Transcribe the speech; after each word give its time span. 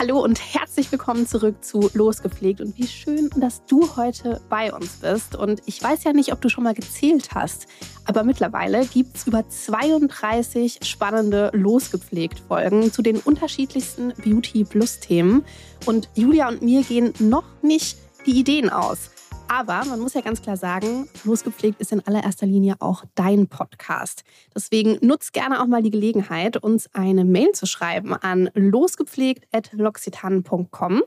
Hallo 0.00 0.22
und 0.22 0.38
herzlich 0.54 0.92
willkommen 0.92 1.26
zurück 1.26 1.64
zu 1.64 1.90
Losgepflegt. 1.92 2.60
Und 2.60 2.78
wie 2.78 2.86
schön, 2.86 3.30
dass 3.34 3.66
du 3.66 3.96
heute 3.96 4.40
bei 4.48 4.72
uns 4.72 4.98
bist. 5.00 5.34
Und 5.34 5.60
ich 5.66 5.82
weiß 5.82 6.04
ja 6.04 6.12
nicht, 6.12 6.32
ob 6.32 6.40
du 6.40 6.48
schon 6.48 6.62
mal 6.62 6.72
gezählt 6.72 7.30
hast, 7.34 7.66
aber 8.04 8.22
mittlerweile 8.22 8.86
gibt 8.86 9.16
es 9.16 9.26
über 9.26 9.48
32 9.48 10.78
spannende 10.84 11.50
Losgepflegt-Folgen 11.52 12.92
zu 12.92 13.02
den 13.02 13.16
unterschiedlichsten 13.16 14.12
Beauty-Plus-Themen. 14.22 15.44
Und 15.84 16.08
Julia 16.14 16.46
und 16.46 16.62
mir 16.62 16.84
gehen 16.84 17.12
noch 17.18 17.60
nicht 17.62 17.98
die 18.24 18.38
Ideen 18.38 18.70
aus. 18.70 19.10
Aber 19.48 19.84
man 19.86 19.98
muss 19.98 20.12
ja 20.12 20.20
ganz 20.20 20.42
klar 20.42 20.58
sagen, 20.58 21.08
Losgepflegt 21.24 21.80
ist 21.80 21.90
in 21.90 22.06
allererster 22.06 22.44
Linie 22.46 22.74
auch 22.80 23.04
dein 23.14 23.46
Podcast. 23.48 24.24
Deswegen 24.54 24.98
nutzt 25.00 25.32
gerne 25.32 25.62
auch 25.62 25.66
mal 25.66 25.82
die 25.82 25.90
Gelegenheit, 25.90 26.58
uns 26.58 26.94
eine 26.94 27.24
Mail 27.24 27.52
zu 27.52 27.64
schreiben 27.64 28.12
an 28.12 28.50
losgepflegt.loxitan.com. 28.54 31.02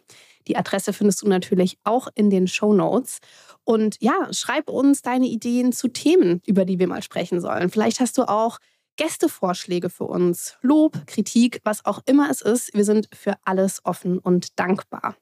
Die 0.47 0.57
Adresse 0.57 0.91
findest 0.91 1.21
du 1.21 1.27
natürlich 1.27 1.77
auch 1.83 2.07
in 2.15 2.31
den 2.31 2.47
Show 2.47 2.73
Notes. 2.73 3.19
Und 3.63 3.97
ja, 4.01 4.27
schreib 4.31 4.69
uns 4.69 5.03
deine 5.03 5.27
Ideen 5.27 5.71
zu 5.71 5.87
Themen, 5.87 6.41
über 6.47 6.65
die 6.65 6.79
wir 6.79 6.87
mal 6.87 7.03
sprechen 7.03 7.41
sollen. 7.41 7.69
Vielleicht 7.69 7.99
hast 7.99 8.17
du 8.17 8.23
auch 8.23 8.57
Gästevorschläge 8.97 9.89
für 9.89 10.03
uns, 10.05 10.57
Lob, 10.61 11.05
Kritik, 11.05 11.61
was 11.63 11.85
auch 11.85 11.99
immer 12.05 12.29
es 12.29 12.41
ist. 12.41 12.73
Wir 12.73 12.85
sind 12.85 13.07
für 13.13 13.35
alles 13.45 13.85
offen 13.85 14.17
und 14.17 14.59
dankbar. 14.59 15.15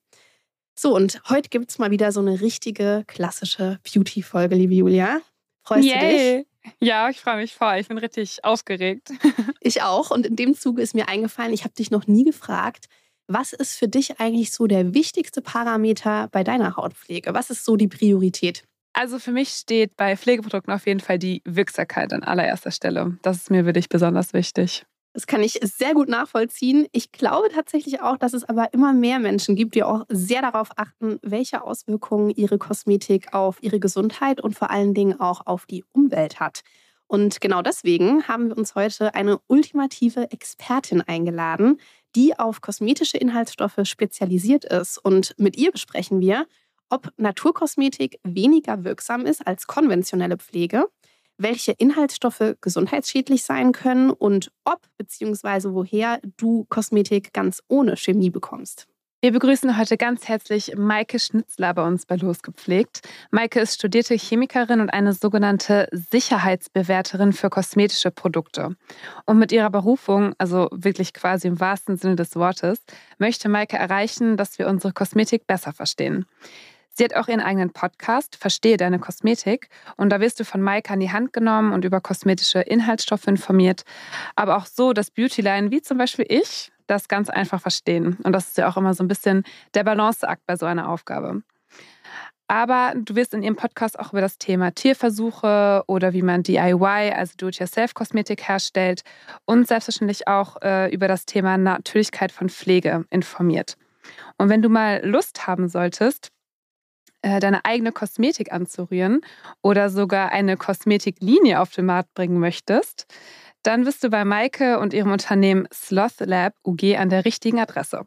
So, 0.82 0.96
und 0.96 1.20
heute 1.28 1.50
gibt 1.50 1.72
es 1.72 1.78
mal 1.78 1.92
wieder 1.92 2.14
so 2.14 2.22
eine 2.22 2.40
richtige 2.40 3.04
klassische 3.06 3.82
Beauty-Folge, 3.84 4.56
liebe 4.56 4.76
Julia. 4.76 5.20
Freust 5.62 5.84
du 5.84 5.92
dich? 5.92 6.00
Yay. 6.00 6.48
Ja, 6.80 7.10
ich 7.10 7.20
freue 7.20 7.36
mich 7.36 7.54
voll. 7.54 7.80
Ich 7.80 7.90
bin 7.90 7.98
richtig 7.98 8.46
aufgeregt. 8.46 9.12
Ich 9.60 9.82
auch. 9.82 10.10
Und 10.10 10.26
in 10.26 10.38
dem 10.38 10.56
Zuge 10.56 10.82
ist 10.82 10.96
mir 10.96 11.10
eingefallen, 11.10 11.52
ich 11.52 11.66
habe 11.66 11.74
dich 11.74 11.92
noch 11.92 12.08
nie 12.08 12.24
gefragt, 12.24 12.86
was 13.28 13.52
ist 13.52 13.78
für 13.78 13.90
dich 13.90 14.22
eigentlich 14.22 14.52
so 14.52 14.68
der 14.68 14.94
wichtigste 14.94 15.42
Parameter 15.42 16.30
bei 16.32 16.46
deiner 16.46 16.78
Hautpflege? 16.78 17.34
Was 17.34 17.50
ist 17.50 17.66
so 17.66 17.76
die 17.76 17.90
Priorität? 17.90 18.64
Also 18.94 19.20
für 19.20 19.34
mich 19.34 19.50
steht 19.50 19.98
bei 19.98 20.16
Pflegeprodukten 20.16 20.74
auf 20.74 20.88
jeden 20.88 21.02
Fall 21.02 21.20
die 21.20 21.42
Wirksamkeit 21.44 22.14
an 22.14 22.24
allererster 22.24 22.72
Stelle. 22.72 23.18
Das 23.22 23.36
ist 23.36 23.52
mir 23.52 23.66
wirklich 23.66 23.90
besonders 23.90 24.32
wichtig. 24.32 24.86
Das 25.14 25.26
kann 25.26 25.42
ich 25.42 25.60
sehr 25.64 25.96
gut 25.96 26.08
nachvollziehen. 26.08 26.88
Ich 26.92 27.12
glaube 27.12 27.50
tatsächlich 27.50 28.02
auch, 28.02 28.18
dass 28.18 28.34
es 28.34 28.44
aber 28.44 28.74
immer 28.74 28.94
mehr 28.94 29.20
Menschen 29.20 29.56
gibt, 29.56 29.74
die 29.74 29.84
auch 29.84 30.06
sehr 30.08 30.42
darauf 30.42 30.70
achten, 30.78 31.18
welche 31.24 31.64
Auswirkungen 31.64 32.30
ihre 32.30 32.60
Kosmetik 32.60 33.34
auf 33.34 33.58
ihre 33.62 33.80
Gesundheit 33.80 34.40
und 34.40 34.56
vor 34.56 34.70
allen 34.70 34.94
Dingen 34.94 35.20
auch 35.20 35.48
auf 35.48 35.66
die 35.66 35.84
Umwelt 35.94 36.40
hat. 36.40 36.62
Und 37.08 37.42
genau 37.42 37.64
deswegen 37.64 38.28
haben 38.28 38.50
wir 38.50 38.58
uns 38.58 38.76
heute 38.76 39.16
eine 39.16 39.40
ultimative 39.48 40.32
Expertin 40.32 41.02
eingeladen, 41.02 41.80
die 42.16 42.38
auf 42.38 42.62
kosmetische 42.62 43.18
Inhaltsstoffe 43.18 43.80
spezialisiert 43.84 44.64
ist. 44.64 45.00
Und 45.04 45.34
mit 45.40 45.58
ihr 45.58 45.72
besprechen 45.72 46.20
wir, 46.20 46.46
ob 46.90 47.12
Naturkosmetik 47.18 48.20
weniger 48.24 48.84
wirksam 48.84 49.26
ist 49.26 49.46
als 49.46 49.66
konventionelle 49.66 50.38
Pflege, 50.38 50.86
welche 51.40 51.72
Inhaltsstoffe 51.72 52.56
gesundheitsschädlich 52.62 53.44
sein 53.44 53.72
können 53.72 54.12
und 54.12 54.52
ob 54.66 54.82
bzw. 54.98 55.74
woher 55.74 56.20
du 56.38 56.66
Kosmetik 56.70 57.34
ganz 57.34 57.64
ohne 57.68 57.98
Chemie 57.98 58.30
bekommst. 58.30 58.88
Wir 59.22 59.34
begrüßen 59.34 59.78
heute 59.78 59.98
ganz 59.98 60.30
herzlich 60.30 60.76
Maike 60.78 61.20
Schnitzler 61.20 61.74
bei 61.74 61.86
uns 61.86 62.06
bei 62.06 62.16
Losgepflegt. 62.16 63.02
Maike 63.32 63.60
ist 63.60 63.76
studierte 63.76 64.16
Chemikerin 64.16 64.80
und 64.80 64.90
eine 64.92 65.12
sogenannte 65.12 65.90
Sicherheitsbewerterin 65.92 67.34
für 67.34 67.50
kosmetische 67.50 68.12
Produkte. 68.12 68.78
Und 69.26 69.38
mit 69.38 69.52
ihrer 69.52 69.70
Berufung, 69.72 70.36
also 70.38 70.70
wirklich 70.72 71.14
quasi 71.14 71.50
im 71.50 71.60
wahrsten 71.60 71.98
Sinne 71.98 72.16
des 72.16 72.38
Wortes, 72.38 72.80
möchte 73.18 73.50
Maike 73.50 73.76
erreichen, 73.76 74.38
dass 74.38 74.58
wir 74.58 74.70
unsere 74.70 74.94
Kosmetik 74.94 75.48
besser 75.48 75.74
verstehen. 75.74 76.26
Sie 77.00 77.06
hat 77.06 77.16
auch 77.16 77.30
ihren 77.30 77.40
eigenen 77.40 77.72
Podcast, 77.72 78.36
Verstehe 78.36 78.76
deine 78.76 79.00
Kosmetik. 79.00 79.70
Und 79.96 80.10
da 80.10 80.20
wirst 80.20 80.38
du 80.42 80.44
von 80.44 80.62
Maike 80.62 80.92
an 80.92 81.00
die 81.00 81.14
Hand 81.14 81.32
genommen 81.32 81.72
und 81.72 81.86
über 81.86 82.02
kosmetische 82.02 82.60
Inhaltsstoffe 82.60 83.26
informiert. 83.26 83.84
Aber 84.36 84.58
auch 84.58 84.66
so, 84.66 84.92
dass 84.92 85.10
Beautyline, 85.10 85.72
wie 85.72 85.82
zum 85.82 85.98
Beispiel 85.98 86.26
ich, 86.28 86.74
das 86.88 87.08
ganz 87.08 87.30
einfach 87.30 87.62
verstehen. 87.62 88.18
Und 88.24 88.34
das 88.34 88.50
ist 88.50 88.58
ja 88.58 88.68
auch 88.68 88.76
immer 88.76 88.94
so 88.94 89.02
ein 89.02 89.08
bisschen 89.08 89.46
der 89.76 89.86
Balanceakt 89.86 90.46
bei 90.46 90.58
so 90.58 90.66
einer 90.66 90.90
Aufgabe. 90.90 91.42
Aber 92.50 92.92
du 92.98 93.16
wirst 93.16 93.34
in 93.34 93.44
ihrem 93.44 93.56
Podcast 93.56 93.98
auch 93.98 94.12
über 94.12 94.20
das 94.20 94.38
Thema 94.38 94.72
Tierversuche 94.72 95.86
oder 95.88 96.12
wie 96.12 96.22
man 96.22 96.44
DIY, 96.44 97.14
also 97.16 97.32
Do-it-yourself-Kosmetik 97.38 98.46
herstellt 98.46 99.04
und 99.46 99.70
selbstverständlich 99.70 100.28
auch 100.28 100.58
äh, 100.62 100.94
über 100.94 101.08
das 101.08 101.26
Thema 101.26 101.58
Natürlichkeit 101.58 102.34
von 102.34 102.50
Pflege 102.50 103.06
informiert. 103.10 103.78
Und 104.38 104.50
wenn 104.50 104.62
du 104.62 104.68
mal 104.68 105.00
Lust 105.06 105.48
haben 105.48 105.70
solltest, 105.70 106.34
äh, 107.22 107.40
deine 107.40 107.66
eigene 107.66 107.92
Kosmetik 107.92 108.52
anzurühren 108.52 109.22
oder 109.62 109.90
sogar 109.90 110.32
eine 110.32 110.58
Kosmetiklinie 110.58 111.60
auf 111.60 111.72
den 111.72 111.86
Markt 111.86 112.14
bringen 112.14 112.40
möchtest, 112.40 113.06
dann 113.64 113.84
bist 113.84 114.04
du 114.04 114.10
bei 114.10 114.24
Maike 114.24 114.80
und 114.80 114.94
ihrem 114.94 115.12
Unternehmen 115.12 115.68
Sloth 115.74 116.22
Lab 116.22 116.54
UG 116.66 116.96
an 116.98 117.10
der 117.10 117.26
richtigen 117.26 117.60
Adresse. 117.60 118.06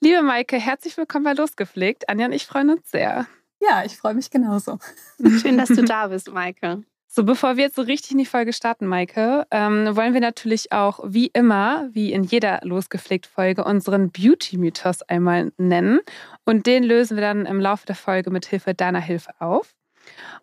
Liebe 0.00 0.22
Maike, 0.22 0.56
herzlich 0.56 0.96
willkommen 0.96 1.24
bei 1.24 1.34
Losgepflegt. 1.34 2.08
Anja 2.08 2.26
und 2.26 2.32
ich 2.32 2.46
freuen 2.46 2.70
uns 2.70 2.90
sehr. 2.90 3.26
Ja, 3.60 3.84
ich 3.84 3.96
freue 3.96 4.14
mich 4.14 4.30
genauso. 4.30 4.78
Schön, 5.40 5.58
dass 5.58 5.68
du 5.68 5.84
da 5.84 6.08
bist, 6.08 6.30
Maike. 6.32 6.84
So, 7.16 7.22
bevor 7.22 7.56
wir 7.56 7.62
jetzt 7.62 7.76
so 7.76 7.82
richtig 7.82 8.10
in 8.10 8.18
die 8.18 8.26
Folge 8.26 8.52
starten, 8.52 8.86
Maike, 8.86 9.46
ähm, 9.52 9.94
wollen 9.94 10.14
wir 10.14 10.20
natürlich 10.20 10.72
auch 10.72 10.98
wie 11.04 11.28
immer, 11.28 11.88
wie 11.92 12.12
in 12.12 12.24
jeder 12.24 12.58
Losgepflegt-Folge, 12.64 13.62
unseren 13.62 14.10
Beauty-Mythos 14.10 15.02
einmal 15.02 15.52
nennen. 15.56 16.00
Und 16.44 16.66
den 16.66 16.82
lösen 16.82 17.16
wir 17.16 17.22
dann 17.22 17.46
im 17.46 17.60
Laufe 17.60 17.86
der 17.86 17.94
Folge 17.94 18.32
mit 18.32 18.46
Hilfe 18.46 18.74
deiner 18.74 18.98
Hilfe 18.98 19.30
auf. 19.38 19.76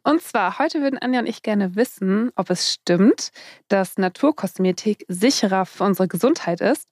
Und 0.03 0.21
zwar, 0.21 0.59
heute 0.59 0.81
würden 0.81 0.97
Anja 0.97 1.19
und 1.19 1.27
ich 1.27 1.43
gerne 1.43 1.75
wissen, 1.75 2.31
ob 2.37 2.49
es 2.49 2.71
stimmt, 2.71 3.31
dass 3.67 3.97
Naturkosmetik 3.97 5.03
sicherer 5.09 5.65
für 5.65 5.83
unsere 5.83 6.07
Gesundheit 6.07 6.61
ist 6.61 6.87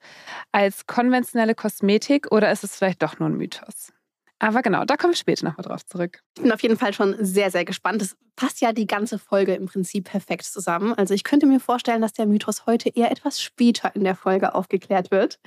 als 0.52 0.88
konventionelle 0.88 1.56
Kosmetik 1.56 2.34
oder 2.34 2.52
ist 2.52 2.66
es 2.66 2.76
vielleicht 2.76 3.02
doch 3.02 3.18
nur 3.20 3.30
ein 3.30 3.38
Mythos? 3.38 3.94
Aber 4.40 4.62
genau, 4.62 4.86
da 4.86 4.96
kommen 4.96 5.12
wir 5.12 5.18
später 5.18 5.46
nochmal 5.46 5.66
drauf 5.66 5.86
zurück. 5.86 6.22
Ich 6.38 6.44
bin 6.44 6.52
auf 6.52 6.64
jeden 6.64 6.78
Fall 6.78 6.94
schon 6.94 7.16
sehr, 7.20 7.52
sehr 7.52 7.66
gespannt. 7.66 8.02
Das 8.02 8.16
passt 8.38 8.62
ja 8.62 8.72
die 8.72 8.88
ganze 8.88 9.20
Folge 9.20 9.54
im 9.54 9.66
Prinzip 9.66 10.06
perfekt 10.06 10.46
zusammen. 10.46 10.94
Also 10.94 11.14
ich 11.14 11.26
könnte 11.26 11.46
mir 11.46 11.60
vorstellen, 11.60 12.02
dass 12.02 12.14
der 12.14 12.26
Mythos 12.26 12.66
heute 12.66 12.90
eher 12.90 13.12
etwas 13.12 13.42
später 13.42 13.94
in 13.96 14.06
der 14.06 14.16
Folge 14.16 14.56
aufgeklärt 14.56 15.12
wird. 15.12 15.40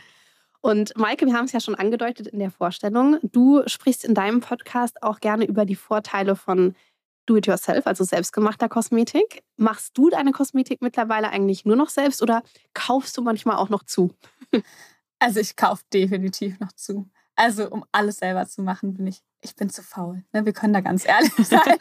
Und 0.60 0.96
Maike, 0.96 1.26
wir 1.26 1.34
haben 1.34 1.46
es 1.46 1.52
ja 1.52 1.60
schon 1.60 1.74
angedeutet 1.74 2.28
in 2.28 2.38
der 2.38 2.50
Vorstellung. 2.50 3.18
Du 3.22 3.62
sprichst 3.66 4.04
in 4.04 4.14
deinem 4.14 4.40
Podcast 4.40 5.02
auch 5.02 5.20
gerne 5.20 5.46
über 5.46 5.64
die 5.64 5.74
Vorteile 5.74 6.36
von 6.36 6.76
Do-it-yourself, 7.26 7.86
also 7.86 8.04
selbstgemachter 8.04 8.68
Kosmetik. 8.68 9.42
Machst 9.56 9.96
du 9.96 10.10
deine 10.10 10.32
Kosmetik 10.32 10.82
mittlerweile 10.82 11.30
eigentlich 11.30 11.64
nur 11.64 11.76
noch 11.76 11.88
selbst 11.88 12.22
oder 12.22 12.42
kaufst 12.74 13.16
du 13.16 13.22
manchmal 13.22 13.56
auch 13.56 13.70
noch 13.70 13.84
zu? 13.84 14.14
Also 15.18 15.38
ich 15.38 15.54
kaufe 15.54 15.84
definitiv 15.92 16.58
noch 16.58 16.72
zu. 16.72 17.08
Also 17.36 17.68
um 17.70 17.84
alles 17.92 18.18
selber 18.18 18.46
zu 18.46 18.62
machen, 18.62 18.94
bin 18.94 19.06
ich, 19.06 19.22
ich 19.40 19.56
bin 19.56 19.70
zu 19.70 19.82
faul. 19.82 20.24
Ne? 20.32 20.44
Wir 20.44 20.52
können 20.52 20.72
da 20.72 20.80
ganz 20.80 21.06
ehrlich 21.06 21.32
sein. 21.36 21.76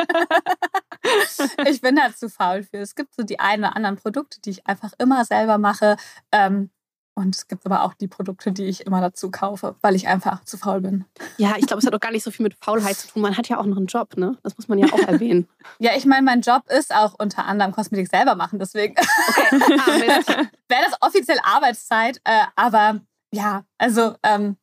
ich 1.67 1.81
bin 1.81 1.95
da 1.95 2.13
zu 2.15 2.29
faul 2.29 2.63
für. 2.63 2.77
Es 2.77 2.95
gibt 2.95 3.13
so 3.15 3.23
die 3.23 3.39
einen 3.39 3.65
oder 3.65 3.75
anderen 3.75 3.97
Produkte, 3.97 4.39
die 4.41 4.51
ich 4.51 4.67
einfach 4.67 4.93
immer 4.97 5.25
selber 5.25 5.57
mache. 5.57 5.97
Ähm, 6.31 6.71
und 7.13 7.35
es 7.35 7.47
gibt 7.47 7.65
aber 7.65 7.83
auch 7.83 7.93
die 7.93 8.07
Produkte, 8.07 8.51
die 8.51 8.65
ich 8.65 8.85
immer 8.85 9.01
dazu 9.01 9.31
kaufe, 9.31 9.75
weil 9.81 9.95
ich 9.95 10.07
einfach 10.07 10.45
zu 10.45 10.57
faul 10.57 10.79
bin. 10.79 11.05
Ja, 11.37 11.55
ich 11.57 11.67
glaube, 11.67 11.79
es 11.79 11.85
hat 11.85 11.93
auch 11.93 11.99
gar 11.99 12.11
nicht 12.11 12.23
so 12.23 12.31
viel 12.31 12.43
mit 12.43 12.55
Faulheit 12.55 12.95
zu 12.95 13.09
tun. 13.09 13.21
Man 13.21 13.37
hat 13.37 13.49
ja 13.49 13.59
auch 13.59 13.65
noch 13.65 13.77
einen 13.77 13.87
Job, 13.87 14.15
ne? 14.15 14.37
Das 14.43 14.57
muss 14.57 14.69
man 14.69 14.79
ja 14.79 14.87
auch 14.93 14.99
erwähnen. 15.07 15.47
ja, 15.79 15.91
ich 15.95 16.05
meine, 16.05 16.23
mein 16.23 16.41
Job 16.41 16.63
ist 16.69 16.95
auch 16.95 17.13
unter 17.19 17.45
anderem 17.45 17.73
Kosmetik 17.73 18.07
selber 18.07 18.35
machen, 18.35 18.59
deswegen 18.59 18.95
okay. 18.97 19.67
ah, 19.77 20.45
wäre 20.69 20.83
das 20.85 21.01
offiziell 21.01 21.39
Arbeitszeit. 21.43 22.21
Äh, 22.23 22.45
aber 22.55 23.01
ja, 23.33 23.65
also 23.77 24.15
ähm, 24.23 24.57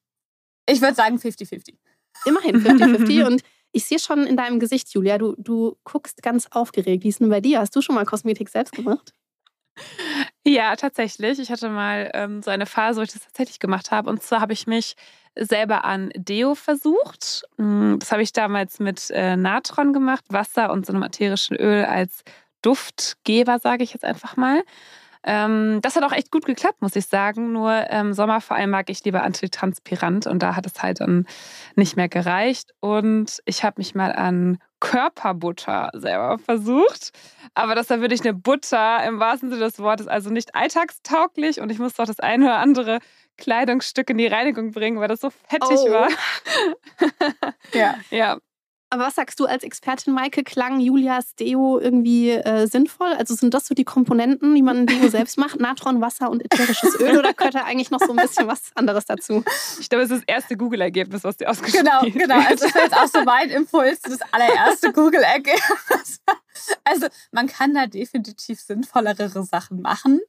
ich 0.69 0.81
würde 0.81 0.95
sagen 0.95 1.17
50-50. 1.17 1.75
Immerhin 2.25 2.63
50-50. 2.63 3.25
und 3.27 3.43
ich 3.73 3.85
sehe 3.85 3.99
schon 3.99 4.27
in 4.27 4.37
deinem 4.37 4.61
Gesicht, 4.61 4.93
Julia, 4.95 5.19
du, 5.19 5.35
du 5.37 5.77
guckst 5.85 6.23
ganz 6.23 6.47
aufgeregt. 6.51 7.05
Wie 7.05 7.09
ist 7.09 7.21
denn 7.21 7.29
bei 7.29 7.41
dir? 7.41 7.61
Hast 7.61 7.75
du 7.77 7.83
schon 7.83 7.95
mal 7.95 8.05
Kosmetik 8.05 8.49
selbst 8.49 8.73
gemacht? 8.73 9.13
Ja, 10.47 10.75
tatsächlich. 10.77 11.39
Ich 11.39 11.51
hatte 11.51 11.69
mal 11.69 12.11
ähm, 12.15 12.43
so 12.43 12.51
eine 12.51 12.67
Phase, 12.67 12.99
wo 12.99 13.05
ich 13.05 13.13
das 13.13 13.23
tatsächlich 13.23 13.59
gemacht 13.59 13.91
habe. 13.91 14.09
Und 14.09 14.23
zwar 14.23 14.41
habe 14.41 14.53
ich 14.53 14.67
mich 14.67 14.97
selber 15.37 15.85
an 15.85 16.11
Deo 16.17 16.55
versucht. 16.55 17.43
Mm, 17.59 17.99
das 17.99 18.11
habe 18.11 18.23
ich 18.23 18.33
damals 18.33 18.81
mit 18.81 19.11
äh, 19.11 19.37
Natron 19.37 19.93
gemacht, 19.93 20.25
Wasser 20.31 20.73
und 20.73 20.87
so 20.87 20.93
einem 20.93 21.03
ätherischen 21.03 21.57
Öl 21.57 21.85
als 21.85 22.25
Duftgeber, 22.63 23.59
sage 23.59 23.85
ich 23.85 23.93
jetzt 23.93 24.05
einfach 24.05 24.37
mal. 24.37 24.65
Ähm, 25.25 25.81
das 25.83 25.97
hat 25.97 26.05
auch 26.05 26.13
echt 26.13 26.31
gut 26.31 26.45
geklappt, 26.45 26.81
muss 26.81 26.97
ich 26.97 27.07
sagen. 27.07 27.53
Nur 27.53 27.91
im 27.91 28.13
Sommer 28.13 28.41
vor 28.41 28.57
allem 28.57 28.71
mag 28.71 28.91
ich 28.91 29.05
lieber 29.05 29.23
antitranspirant 29.23 30.27
und 30.27 30.43
da 30.43 30.57
hat 30.57 30.67
es 30.67 30.83
halt 30.83 31.01
dann 31.01 31.27
nicht 31.77 31.97
mehr 31.97 32.09
gereicht. 32.09 32.73
Und 32.81 33.41
ich 33.45 33.65
habe 33.65 33.75
mich 33.79 33.95
mal 33.95 34.13
an 34.13 34.59
Körperbutter 34.81 35.91
selber 35.95 36.39
versucht. 36.39 37.11
Aber 37.55 37.75
das 37.75 37.91
war 37.91 38.01
wirklich 38.01 38.23
eine 38.23 38.35
Butter 38.35 39.05
im 39.05 39.19
wahrsten 39.19 39.51
Sinne 39.51 39.65
des 39.65 39.79
Wortes, 39.79 40.07
also 40.07 40.31
nicht 40.31 40.55
alltagstauglich. 40.55 41.61
Und 41.61 41.71
ich 41.71 41.79
musste 41.79 42.03
auch 42.03 42.07
das 42.07 42.21
eine 42.21 42.45
oder 42.45 42.59
andere 42.59 42.99
Kleidungsstück 43.37 44.11
in 44.11 44.19
die 44.19 44.27
Reinigung 44.27 44.73
bringen, 44.73 45.01
weil 45.01 45.09
das 45.09 45.21
so 45.21 45.31
fettig 45.31 45.79
oh. 45.79 45.91
war. 45.91 46.09
ja. 47.73 47.95
ja. 48.11 48.39
Aber 48.91 49.05
was 49.05 49.17
sagst 49.17 49.39
du 49.39 49.45
als 49.45 49.65
Expertin, 49.65 50.15
Maike? 50.15 50.43
Klang 50.43 50.81
Julias 50.81 51.35
Deo 51.35 51.79
irgendwie 51.79 52.31
äh, 52.31 52.67
sinnvoll? 52.67 53.09
Also 53.09 53.35
sind 53.35 53.53
das 53.53 53.67
so 53.67 53.75
die 53.75 53.85
Komponenten, 53.85 54.55
die 54.55 54.63
man 54.63 54.79
in 54.79 54.87
Deo 54.87 55.09
selbst 55.09 55.37
macht? 55.37 55.61
Natron, 55.61 56.01
Wasser 56.01 56.31
und 56.31 56.43
ätherisches 56.43 56.99
Öl? 56.99 57.19
Oder 57.19 57.35
gehört 57.35 57.55
da 57.55 57.65
eigentlich 57.65 57.91
noch 57.91 58.01
so 58.01 58.13
ein 58.13 58.17
bisschen 58.17 58.47
was 58.47 58.71
anderes 58.75 59.05
dazu? 59.05 59.45
Ich 59.79 59.91
glaube, 59.91 60.05
es 60.05 60.11
ist 60.11 60.23
das 60.23 60.25
erste 60.27 60.57
Google-Ergebnis, 60.57 61.23
was 61.23 61.37
dir 61.37 61.51
ausgeschrieben 61.51 61.87
Genau, 61.87 62.19
genau. 62.19 62.37
Also 62.37 62.65
das 62.65 62.75
ist 62.75 62.75
jetzt 62.77 62.97
auch 62.97 63.07
so 63.07 63.23
mein 63.25 63.51
Impuls, 63.51 64.01
das 64.01 64.21
allererste 64.33 64.93
Google-Ergebnis. 64.95 66.21
Also 66.85 67.09
man 67.31 67.47
kann 67.47 67.75
da 67.75 67.87
definitiv 67.87 68.61
sinnvollere 68.61 69.45
Sachen 69.45 69.83
machen. 69.83 70.21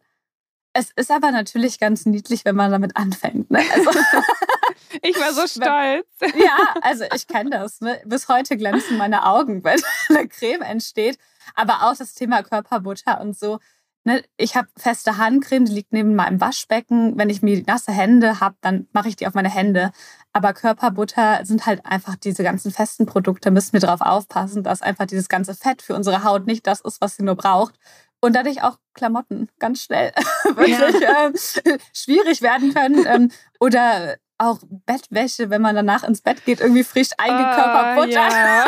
Es 0.74 0.92
ist 0.96 1.12
aber 1.12 1.32
natürlich 1.32 1.80
ganz 1.80 2.06
niedlich, 2.06 2.46
wenn 2.46 2.56
man 2.56 2.72
damit 2.72 2.96
anfängt. 2.96 3.50
Ne? 3.50 3.60
Also, 3.74 3.90
ich 5.02 5.20
war 5.20 5.34
so 5.34 5.48
stolz. 5.48 6.08
ja, 6.36 6.58
also 6.82 7.06
ich 7.14 7.28
kenne 7.28 7.50
das. 7.50 7.82
Ne? 7.82 8.00
Bis 8.06 8.28
heute 8.28 8.58
glänzen 8.58 8.98
meine 8.98 9.26
Augen, 9.26 9.64
wenn 9.64 9.82
eine 10.10 10.28
Creme 10.28 10.62
entsteht. 10.62 11.18
Aber 11.56 11.90
auch 11.90 11.96
das 11.98 12.14
Thema 12.14 12.44
Körperbutter 12.44 13.20
und 13.20 13.38
so. 13.38 13.60
Ne? 14.06 14.24
Ich 14.38 14.56
habe 14.56 14.68
feste 14.78 15.18
Handcreme, 15.18 15.66
die 15.66 15.74
liegt 15.74 15.92
neben 15.92 16.16
meinem 16.16 16.40
Waschbecken. 16.40 17.18
Wenn 17.18 17.30
ich 17.30 17.42
mir 17.42 17.64
nasse 17.66 17.92
Hände 17.92 18.40
habe, 18.40 18.56
dann 18.62 18.88
mache 18.94 19.10
ich 19.10 19.16
die 19.16 19.28
auf 19.28 19.34
meine 19.34 19.50
Hände. 19.50 19.92
Aber 20.34 20.54
Körperbutter 20.54 21.44
sind 21.46 21.66
halt 21.66 21.86
einfach 21.86 22.16
diese 22.16 22.44
ganzen 22.44 22.72
festen 22.72 23.08
Produkte. 23.08 23.50
Müssen 23.50 23.74
wir 23.74 23.80
darauf 23.80 24.02
aufpassen, 24.02 24.64
dass 24.64 24.84
einfach 24.84 25.08
dieses 25.08 25.30
ganze 25.30 25.56
Fett 25.56 25.82
für 25.82 25.96
unsere 25.96 26.24
Haut 26.24 26.46
nicht 26.46 26.68
das 26.68 26.82
ist, 26.82 27.02
was 27.02 27.16
sie 27.16 27.24
nur 27.24 27.36
braucht 27.36 27.74
und 28.22 28.36
dadurch 28.36 28.64
auch 28.64 28.78
Klamotten 28.94 29.50
ganz 29.60 29.84
schnell 29.84 30.12
wirklich 30.44 31.02
ja. 31.02 31.28
äh, 31.28 31.80
schwierig 31.94 32.42
werden 32.42 32.74
können. 32.74 33.06
Ähm, 33.06 33.32
oder 33.60 34.18
auch 34.38 34.60
Bettwäsche, 34.86 35.50
wenn 35.50 35.62
man 35.62 35.76
danach 35.76 36.04
ins 36.04 36.22
Bett 36.22 36.46
geht, 36.46 36.62
irgendwie 36.62 36.84
frisch 36.84 37.10
eingekörpert 37.18 38.08
uh, 38.08 38.12
ja. 38.12 38.66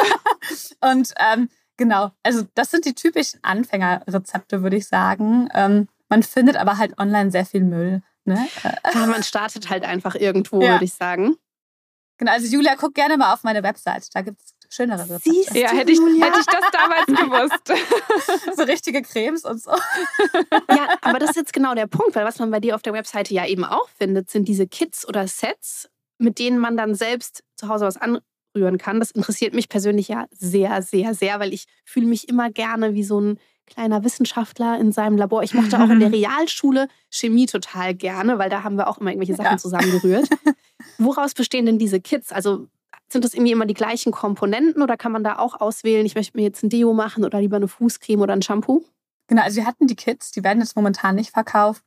Und 0.92 1.13
ähm, 1.18 1.50
genau, 1.77 2.12
also 2.24 2.44
das 2.56 2.71
sind 2.71 2.86
die 2.86 2.94
typischen 2.94 3.39
Anfängerrezepte, 3.44 4.63
würde 4.63 4.75
ich 4.75 4.88
sagen. 4.88 5.48
Ähm, 5.53 5.88
man 6.09 6.24
findet 6.24 6.57
aber 6.57 6.77
halt 6.77 7.00
online 7.00 7.31
sehr 7.31 7.45
viel 7.45 7.63
Müll. 7.63 8.01
Ne? 8.25 8.48
Ja, 8.63 9.06
man 9.07 9.24
startet 9.24 9.69
halt 9.69 9.83
einfach 9.83 10.15
irgendwo, 10.15 10.62
ja. 10.62 10.74
würde 10.74 10.86
ich 10.86 10.94
sagen. 10.94 11.38
Genau, 12.22 12.34
also 12.34 12.56
Julia, 12.56 12.76
guck 12.76 12.94
gerne 12.94 13.18
mal 13.18 13.34
auf 13.34 13.44
meine 13.44 13.64
Website. 13.64 14.08
Da 14.14 14.22
gibt 14.22 14.40
es 14.40 14.54
schönere 14.70 15.02
Rezepte. 15.02 15.32
Siehst 15.32 15.56
ja, 15.56 15.72
hätte 15.72 15.92
ich, 15.92 16.00
hätte 16.00 16.40
ich 16.40 16.46
das 16.46 16.66
damals 16.72 17.06
gewusst. 17.08 18.56
so 18.58 18.62
richtige 18.62 19.02
Cremes 19.02 19.44
und 19.44 19.60
so. 19.60 19.72
ja, 20.70 21.00
aber 21.02 21.18
das 21.18 21.32
ist 21.32 21.38
jetzt 21.38 21.52
genau 21.52 21.74
der 21.74 21.88
Punkt, 21.88 22.14
weil 22.14 22.24
was 22.24 22.38
man 22.38 22.52
bei 22.52 22.60
dir 22.60 22.76
auf 22.76 22.84
der 22.84 22.94
Webseite 22.94 23.34
ja 23.34 23.48
eben 23.48 23.66
auch 23.66 23.90
findet, 23.98 24.30
sind 24.30 24.48
diese 24.48 24.68
Kits 24.68 25.08
oder 25.08 25.28
Sets, 25.28 25.90
mit 26.20 26.38
denen 26.38 26.60
man 26.60 26.78
dann 26.78 26.94
selbst 26.94 27.44
zu 27.56 27.70
Hause 27.70 27.88
was 27.88 27.98
anrühren 27.98 28.78
kann. 28.78 29.00
Das 29.00 29.10
interessiert 29.10 29.56
mich 29.56 29.68
persönlich 29.68 30.08
ja 30.08 30.28
sehr, 30.30 30.84
sehr, 30.84 31.16
sehr, 31.16 31.40
weil 31.40 31.54
ich 31.54 31.66
fühle 31.86 32.06
mich 32.06 32.30
immer 32.30 32.52
gerne 32.52 32.94
wie 32.94 33.04
so 33.04 33.20
ein 33.20 33.40
kleiner 33.74 34.04
Wissenschaftler 34.04 34.80
in 34.80 34.92
seinem 34.92 35.18
Labor. 35.18 35.44
Ich 35.44 35.54
mochte 35.54 35.80
auch 35.80 35.90
in 35.90 36.00
der 36.00 36.12
Realschule 36.14 36.88
Chemie 37.10 37.46
total 37.46 37.94
gerne, 37.96 38.38
weil 38.38 38.50
da 38.50 38.64
haben 38.64 38.78
wir 38.78 38.88
auch 38.88 38.98
immer 38.98 39.12
irgendwelche 39.12 39.36
Sachen 39.36 39.54
ja. 39.54 39.58
zusammengerührt. 39.58 40.28
Woraus 40.98 41.34
bestehen 41.34 41.66
denn 41.66 41.80
diese 41.80 42.00
Kits? 42.00 42.32
Also 42.32 42.68
sind 43.10 43.26
das 43.26 43.34
irgendwie 43.34 43.52
immer 43.52 43.66
die 43.66 43.74
gleichen 43.74 44.12
Komponenten 44.12 44.82
oder 44.82 44.98
kann 44.98 45.12
man 45.12 45.24
da 45.24 45.38
auch 45.38 45.60
auswählen, 45.60 46.06
ich 46.06 46.16
möchte 46.16 46.38
mir 46.38 46.44
jetzt 46.44 46.64
ein 46.64 46.70
Deo 46.70 46.94
machen 46.94 47.26
oder 47.26 47.42
lieber 47.42 47.58
eine 47.58 47.68
Fußcreme 47.68 48.22
oder 48.22 48.34
ein 48.34 48.42
Shampoo? 48.42 48.84
Genau, 49.28 49.44
also 49.44 49.58
wir 49.58 49.66
hatten 49.66 49.88
die 49.88 49.96
Kits, 49.96 50.32
die 50.32 50.44
werden 50.44 50.60
jetzt 50.60 50.76
momentan 50.76 51.16
nicht 51.16 51.32
verkauft 51.32 51.84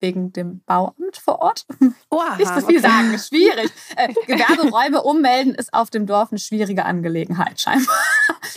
wegen 0.00 0.32
dem 0.32 0.62
Bauamt 0.64 1.16
vor 1.16 1.40
Ort. 1.40 1.66
Oha, 2.10 2.36
nicht 2.36 2.48
so 2.48 2.66
viel 2.66 2.78
okay. 2.78 2.88
sagen, 2.88 3.18
schwierig. 3.18 3.70
Äh, 3.96 4.12
Gewerberäume 4.26 5.02
ummelden 5.02 5.54
ist 5.54 5.72
auf 5.74 5.90
dem 5.90 6.06
Dorf 6.06 6.32
eine 6.32 6.38
schwierige 6.38 6.84
Angelegenheit 6.84 7.60
scheinbar. 7.60 7.96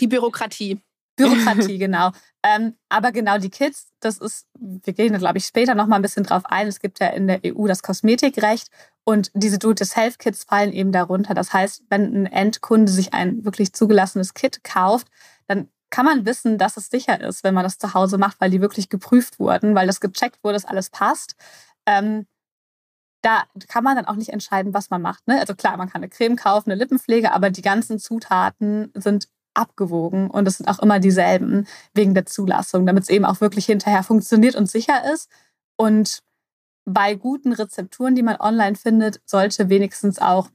Die 0.00 0.06
Bürokratie. 0.06 0.80
Bürokratie, 1.16 1.78
genau. 1.78 2.10
Ähm, 2.42 2.74
aber 2.88 3.12
genau 3.12 3.38
die 3.38 3.50
Kits, 3.50 3.88
das 4.00 4.18
ist, 4.18 4.46
wir 4.58 4.92
gehen 4.92 5.12
da 5.12 5.18
glaube 5.18 5.38
ich 5.38 5.46
später 5.46 5.74
noch 5.74 5.86
mal 5.86 5.96
ein 5.96 6.02
bisschen 6.02 6.24
drauf 6.24 6.42
ein. 6.46 6.66
Es 6.66 6.80
gibt 6.80 7.00
ja 7.00 7.08
in 7.08 7.26
der 7.26 7.40
EU 7.44 7.66
das 7.66 7.82
Kosmetikrecht 7.82 8.68
und 9.04 9.30
diese 9.34 9.58
Do-it-yourself-Kits 9.58 10.44
fallen 10.44 10.72
eben 10.72 10.92
darunter. 10.92 11.34
Das 11.34 11.52
heißt, 11.52 11.84
wenn 11.90 12.14
ein 12.14 12.26
Endkunde 12.26 12.90
sich 12.90 13.14
ein 13.14 13.44
wirklich 13.44 13.72
zugelassenes 13.72 14.34
Kit 14.34 14.64
kauft, 14.64 15.08
dann 15.46 15.68
kann 15.90 16.06
man 16.06 16.26
wissen, 16.26 16.58
dass 16.58 16.76
es 16.76 16.88
sicher 16.88 17.20
ist, 17.20 17.44
wenn 17.44 17.54
man 17.54 17.64
das 17.64 17.78
zu 17.78 17.94
Hause 17.94 18.18
macht, 18.18 18.40
weil 18.40 18.50
die 18.50 18.60
wirklich 18.60 18.88
geprüft 18.88 19.38
wurden, 19.38 19.74
weil 19.74 19.86
das 19.86 20.00
gecheckt 20.00 20.42
wurde, 20.42 20.54
dass 20.54 20.64
alles 20.64 20.90
passt. 20.90 21.36
Ähm, 21.86 22.26
da 23.22 23.44
kann 23.68 23.84
man 23.84 23.96
dann 23.96 24.04
auch 24.04 24.16
nicht 24.16 24.30
entscheiden, 24.30 24.74
was 24.74 24.90
man 24.90 25.00
macht. 25.00 25.26
Ne? 25.26 25.38
Also 25.38 25.54
klar, 25.54 25.76
man 25.76 25.88
kann 25.88 26.02
eine 26.02 26.10
Creme 26.10 26.36
kaufen, 26.36 26.70
eine 26.70 26.78
Lippenpflege, 26.78 27.32
aber 27.32 27.50
die 27.50 27.62
ganzen 27.62 27.98
Zutaten 27.98 28.90
sind 28.94 29.28
abgewogen 29.54 30.30
und 30.30 30.46
es 30.46 30.58
sind 30.58 30.68
auch 30.68 30.80
immer 30.80 31.00
dieselben 31.00 31.66
wegen 31.94 32.14
der 32.14 32.26
Zulassung, 32.26 32.86
damit 32.86 33.04
es 33.04 33.08
eben 33.08 33.24
auch 33.24 33.40
wirklich 33.40 33.66
hinterher 33.66 34.02
funktioniert 34.02 34.56
und 34.56 34.70
sicher 34.70 35.12
ist. 35.12 35.30
Und 35.76 36.20
bei 36.84 37.14
guten 37.14 37.52
Rezepturen, 37.52 38.14
die 38.14 38.22
man 38.22 38.36
online 38.38 38.76
findet, 38.76 39.20
sollte 39.24 39.68
wenigstens 39.68 40.18
auch 40.18 40.48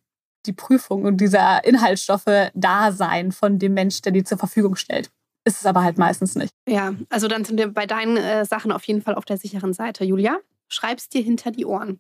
die 0.45 0.53
Prüfung 0.53 1.05
und 1.05 1.17
dieser 1.17 1.63
Inhaltsstoffe 1.65 2.51
da 2.53 2.91
sein 2.91 3.31
von 3.31 3.59
dem 3.59 3.73
Mensch, 3.73 4.01
der 4.01 4.11
die 4.11 4.23
zur 4.23 4.37
Verfügung 4.37 4.75
stellt. 4.75 5.09
Ist 5.45 5.59
es 5.59 5.65
aber 5.65 5.83
halt 5.83 5.97
meistens 5.97 6.35
nicht. 6.35 6.51
Ja, 6.67 6.93
also 7.09 7.27
dann 7.27 7.45
sind 7.45 7.57
wir 7.57 7.73
bei 7.73 7.85
deinen 7.85 8.17
äh, 8.17 8.45
Sachen 8.45 8.71
auf 8.71 8.83
jeden 8.85 9.01
Fall 9.01 9.15
auf 9.15 9.25
der 9.25 9.37
sicheren 9.37 9.73
Seite. 9.73 10.03
Julia, 10.03 10.37
schreib's 10.67 11.09
dir 11.09 11.21
hinter 11.21 11.51
die 11.51 11.65
Ohren. 11.65 11.99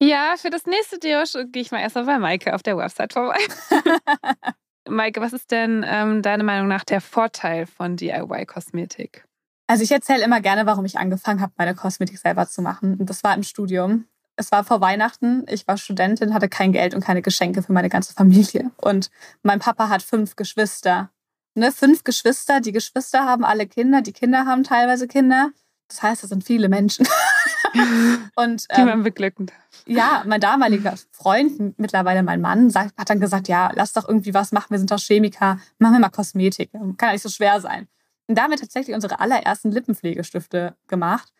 Ja, 0.00 0.34
für 0.36 0.50
das 0.50 0.66
nächste 0.66 0.98
Deo 0.98 1.22
gehe 1.50 1.62
ich 1.62 1.70
mal 1.70 1.80
erstmal 1.80 2.04
bei 2.04 2.18
Maike 2.18 2.54
auf 2.54 2.62
der 2.62 2.76
Website 2.76 3.12
vorbei. 3.12 3.38
Maike, 4.88 5.20
was 5.20 5.32
ist 5.32 5.50
denn 5.50 5.84
ähm, 5.86 6.22
deiner 6.22 6.44
Meinung 6.44 6.68
nach 6.68 6.84
der 6.84 7.00
Vorteil 7.00 7.66
von 7.66 7.96
DIY-Kosmetik? 7.96 9.24
Also 9.66 9.82
ich 9.82 9.90
erzähle 9.90 10.24
immer 10.24 10.40
gerne, 10.40 10.66
warum 10.66 10.84
ich 10.84 10.98
angefangen 10.98 11.40
habe, 11.40 11.52
meine 11.56 11.74
Kosmetik 11.74 12.18
selber 12.18 12.46
zu 12.48 12.62
machen. 12.62 12.96
Und 12.98 13.10
das 13.10 13.24
war 13.24 13.34
im 13.34 13.42
Studium. 13.42 14.06
Es 14.36 14.52
war 14.52 14.64
vor 14.64 14.80
Weihnachten. 14.80 15.44
Ich 15.48 15.66
war 15.66 15.76
Studentin, 15.76 16.34
hatte 16.34 16.48
kein 16.48 16.72
Geld 16.72 16.94
und 16.94 17.02
keine 17.02 17.22
Geschenke 17.22 17.62
für 17.62 17.72
meine 17.72 17.88
ganze 17.88 18.12
Familie. 18.12 18.70
Und 18.76 19.10
mein 19.42 19.58
Papa 19.58 19.88
hat 19.88 20.02
fünf 20.02 20.36
Geschwister. 20.36 21.10
Ne, 21.54 21.72
fünf 21.72 22.04
Geschwister. 22.04 22.60
Die 22.60 22.72
Geschwister 22.72 23.24
haben 23.24 23.44
alle 23.44 23.66
Kinder. 23.66 24.02
Die 24.02 24.12
Kinder 24.12 24.44
haben 24.46 24.62
teilweise 24.62 25.08
Kinder. 25.08 25.50
Das 25.88 26.02
heißt, 26.02 26.22
es 26.22 26.28
sind 26.28 26.44
viele 26.44 26.68
Menschen. 26.68 27.08
und, 28.36 28.66
ähm, 28.70 28.76
die 28.76 28.84
man 28.84 29.02
beglücken 29.02 29.50
Ja, 29.86 30.22
mein 30.26 30.40
damaliger 30.40 30.94
Freund, 31.12 31.78
mittlerweile 31.78 32.22
mein 32.22 32.40
Mann, 32.40 32.70
sagt, 32.70 32.96
hat 32.98 33.10
dann 33.10 33.20
gesagt, 33.20 33.48
ja, 33.48 33.70
lass 33.74 33.92
doch 33.92 34.08
irgendwie 34.08 34.34
was 34.34 34.52
machen, 34.52 34.70
wir 34.70 34.78
sind 34.78 34.90
doch 34.90 34.98
Chemiker, 34.98 35.58
machen 35.78 35.94
wir 35.94 36.00
mal 36.00 36.10
Kosmetik. 36.10 36.72
Kann 36.72 36.96
ja 37.00 37.12
nicht 37.12 37.22
so 37.22 37.28
schwer 37.28 37.60
sein. 37.60 37.88
Und 38.26 38.36
damit 38.36 38.60
tatsächlich 38.60 38.94
unsere 38.94 39.20
allerersten 39.20 39.70
Lippenpflegestifte 39.70 40.76
gemacht. 40.88 41.32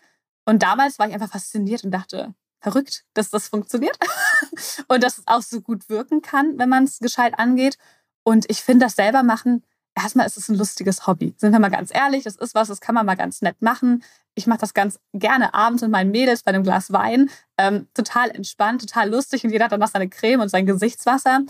Und 0.45 0.63
damals 0.63 0.99
war 0.99 1.09
ich 1.09 1.15
einfach 1.15 1.31
fasziniert 1.31 1.85
und 1.85 1.91
dachte, 1.91 2.35
verrückt, 2.61 3.05
dass 3.15 3.31
das 3.31 3.49
funktioniert 3.49 3.99
und 4.89 5.03
dass 5.03 5.19
es 5.19 5.27
auch 5.27 5.43
so 5.43 5.61
gut 5.61 5.89
wirken 5.89 6.23
kann, 6.23 6.59
wenn 6.59 6.69
man 6.69 6.85
es 6.85 6.99
gescheit 6.99 7.39
angeht. 7.39 7.77
Und 8.23 8.47
ich 8.49 8.63
finde, 8.63 8.87
das 8.87 8.97
selber 8.97 9.23
machen 9.23 9.65
erstmal 9.97 10.27
ist 10.27 10.37
es 10.37 10.49
ein 10.49 10.57
lustiges 10.57 11.07
Hobby. 11.07 11.35
Sind 11.39 11.53
wir 11.53 11.59
mal 11.59 11.71
ganz 11.71 11.93
ehrlich, 11.93 12.25
das 12.25 12.37
ist 12.37 12.55
was, 12.55 12.69
das 12.69 12.81
kann 12.81 12.95
man 12.95 13.07
mal 13.07 13.17
ganz 13.17 13.43
nett 13.43 13.61
machen. 13.61 14.05
Ich 14.35 14.47
mache 14.47 14.61
das 14.61 14.75
ganz 14.75 15.01
gerne 15.15 15.55
abends 15.55 15.83
mit 15.83 15.91
meinen 15.91 16.11
Mädels 16.11 16.43
bei 16.43 16.51
einem 16.51 16.63
Glas 16.63 16.93
Wein. 16.93 17.31
Ähm, 17.57 17.89
total 17.95 18.31
entspannt, 18.31 18.83
total 18.83 19.11
lustig 19.11 19.45
und 19.45 19.51
jeder 19.51 19.65
hat 19.65 19.73
danach 19.73 19.91
seine 19.91 20.09
Creme 20.09 20.43
und 20.43 20.49
sein 20.51 20.67
Gesichtswasser. 20.67 21.41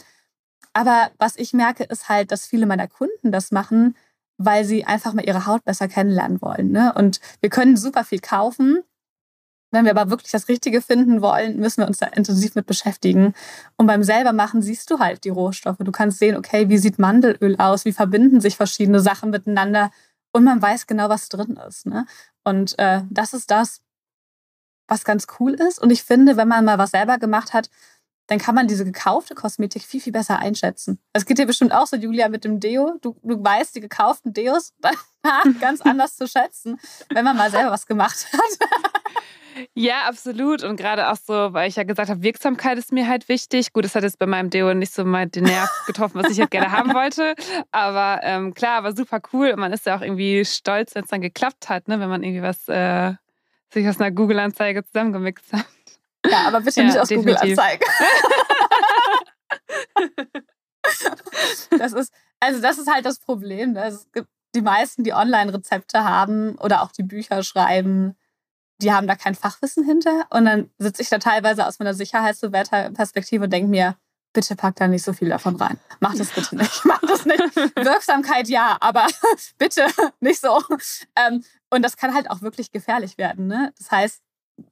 Aber 0.72 1.10
was 1.18 1.36
ich 1.36 1.52
merke, 1.52 1.84
ist 1.84 2.08
halt, 2.08 2.30
dass 2.30 2.46
viele 2.46 2.66
meiner 2.66 2.86
Kunden 2.86 3.32
das 3.32 3.50
machen, 3.50 3.96
weil 4.38 4.64
sie 4.64 4.84
einfach 4.84 5.14
mal 5.14 5.24
ihre 5.24 5.46
Haut 5.46 5.64
besser 5.64 5.88
kennenlernen 5.88 6.40
wollen. 6.40 6.70
Ne? 6.70 6.92
Und 6.94 7.20
wir 7.40 7.50
können 7.50 7.76
super 7.76 8.04
viel 8.04 8.20
kaufen, 8.20 8.82
wenn 9.70 9.84
wir 9.84 9.96
aber 9.96 10.10
wirklich 10.10 10.30
das 10.30 10.48
Richtige 10.48 10.80
finden 10.80 11.22
wollen, 11.22 11.58
müssen 11.58 11.82
wir 11.82 11.86
uns 11.86 11.98
da 11.98 12.06
intensiv 12.06 12.54
mit 12.54 12.66
beschäftigen. 12.66 13.34
Und 13.76 13.86
beim 13.86 14.02
selbermachen 14.02 14.62
siehst 14.62 14.90
du 14.90 14.98
halt 14.98 15.24
die 15.24 15.30
Rohstoffe. 15.30 15.78
Du 15.80 15.92
kannst 15.92 16.18
sehen, 16.18 16.36
okay, 16.36 16.68
wie 16.68 16.78
sieht 16.78 16.98
Mandelöl 16.98 17.56
aus? 17.58 17.84
Wie 17.84 17.92
verbinden 17.92 18.40
sich 18.40 18.56
verschiedene 18.56 19.00
Sachen 19.00 19.30
miteinander? 19.30 19.90
Und 20.32 20.44
man 20.44 20.62
weiß 20.62 20.86
genau, 20.86 21.08
was 21.08 21.28
drin 21.28 21.58
ist. 21.68 21.86
Ne? 21.86 22.06
Und 22.44 22.78
äh, 22.78 23.02
das 23.10 23.32
ist 23.32 23.50
das, 23.50 23.80
was 24.86 25.04
ganz 25.04 25.26
cool 25.40 25.54
ist. 25.54 25.80
Und 25.80 25.90
ich 25.90 26.04
finde, 26.04 26.36
wenn 26.36 26.48
man 26.48 26.64
mal 26.64 26.78
was 26.78 26.92
selber 26.92 27.18
gemacht 27.18 27.52
hat, 27.52 27.68
dann 28.28 28.38
kann 28.38 28.54
man 28.54 28.66
diese 28.66 28.84
gekaufte 28.84 29.34
Kosmetik 29.34 29.82
viel, 29.82 30.00
viel 30.00 30.12
besser 30.12 30.38
einschätzen. 30.38 30.98
Das 31.12 31.26
geht 31.26 31.38
dir 31.38 31.46
bestimmt 31.46 31.72
auch 31.72 31.86
so, 31.86 31.96
Julia, 31.96 32.28
mit 32.28 32.44
dem 32.44 32.60
Deo. 32.60 32.98
Du, 33.00 33.16
du 33.22 33.42
weißt 33.42 33.74
die 33.74 33.80
gekauften 33.80 34.32
Deos 34.32 34.74
ganz 35.60 35.80
anders 35.80 36.16
zu 36.16 36.26
schätzen, 36.26 36.78
wenn 37.10 37.24
man 37.24 37.36
mal 37.36 37.50
selber 37.50 37.70
was 37.70 37.86
gemacht 37.86 38.26
hat. 38.32 38.70
Ja, 39.74 40.02
absolut. 40.06 40.62
Und 40.62 40.76
gerade 40.76 41.10
auch 41.10 41.16
so, 41.16 41.52
weil 41.52 41.68
ich 41.68 41.76
ja 41.76 41.84
gesagt 41.84 42.10
habe, 42.10 42.22
Wirksamkeit 42.22 42.78
ist 42.78 42.92
mir 42.92 43.08
halt 43.08 43.28
wichtig. 43.28 43.72
Gut, 43.72 43.84
das 43.84 43.94
hat 43.94 44.02
jetzt 44.02 44.18
bei 44.18 44.26
meinem 44.26 44.50
Deo 44.50 44.74
nicht 44.74 44.92
so 44.92 45.04
mal 45.04 45.26
den 45.26 45.44
Nerv 45.44 45.70
getroffen, 45.86 46.22
was 46.22 46.30
ich 46.30 46.36
jetzt 46.36 46.50
gerne 46.50 46.72
haben 46.72 46.92
wollte. 46.94 47.34
Aber 47.72 48.20
ähm, 48.22 48.54
klar, 48.54 48.78
aber 48.78 48.94
super 48.94 49.20
cool. 49.32 49.50
Und 49.50 49.60
man 49.60 49.72
ist 49.72 49.86
ja 49.86 49.96
auch 49.96 50.02
irgendwie 50.02 50.44
stolz, 50.44 50.94
wenn 50.94 51.04
es 51.04 51.10
dann 51.10 51.20
geklappt 51.20 51.68
hat, 51.68 51.88
ne? 51.88 52.00
wenn 52.00 52.08
man 52.08 52.22
irgendwie 52.22 52.42
was 52.42 52.68
äh, 52.68 53.14
sich 53.72 53.88
aus 53.88 54.00
einer 54.00 54.10
Google-Anzeige 54.10 54.84
zusammengemixt 54.84 55.52
hat. 55.52 55.66
Ja, 56.26 56.48
aber 56.48 56.60
bitte 56.60 56.80
ja, 56.80 56.86
nicht 56.86 56.98
aus 56.98 57.08
Google-Anzeigen. 57.08 57.86
das 61.78 61.92
ist, 61.92 62.12
also 62.40 62.60
das 62.60 62.78
ist 62.78 62.92
halt 62.92 63.06
das 63.06 63.18
Problem. 63.18 63.72
Ne? 63.72 63.84
Es 63.86 64.10
gibt 64.12 64.28
die 64.54 64.62
meisten, 64.62 65.04
die 65.04 65.12
Online-Rezepte 65.12 66.04
haben 66.04 66.56
oder 66.56 66.82
auch 66.82 66.90
die 66.90 67.02
Bücher 67.02 67.42
schreiben, 67.42 68.16
die 68.82 68.92
haben 68.92 69.06
da 69.06 69.16
kein 69.16 69.34
Fachwissen 69.34 69.84
hinter. 69.84 70.26
Und 70.30 70.44
dann 70.44 70.70
sitze 70.78 71.02
ich 71.02 71.08
da 71.08 71.18
teilweise 71.18 71.66
aus 71.66 71.78
meiner 71.78 71.94
Sicherheitsperspektive 71.94 73.44
und 73.44 73.52
denke 73.52 73.68
mir, 73.68 73.96
bitte 74.32 74.54
pack 74.54 74.76
da 74.76 74.86
nicht 74.86 75.02
so 75.02 75.14
viel 75.14 75.30
davon 75.30 75.56
rein. 75.56 75.78
Mach 76.00 76.14
das 76.14 76.30
bitte 76.30 76.56
nicht. 76.56 76.80
Mach 76.84 77.00
das 77.00 77.24
nicht. 77.24 77.40
Wirksamkeit 77.76 78.48
ja, 78.48 78.76
aber 78.80 79.06
bitte 79.58 79.86
nicht 80.20 80.40
so. 80.40 80.62
Ähm, 81.16 81.42
und 81.70 81.82
das 81.82 81.96
kann 81.96 82.14
halt 82.14 82.30
auch 82.30 82.42
wirklich 82.42 82.70
gefährlich 82.70 83.16
werden. 83.16 83.46
Ne? 83.46 83.72
Das 83.78 83.90
heißt, 83.90 84.22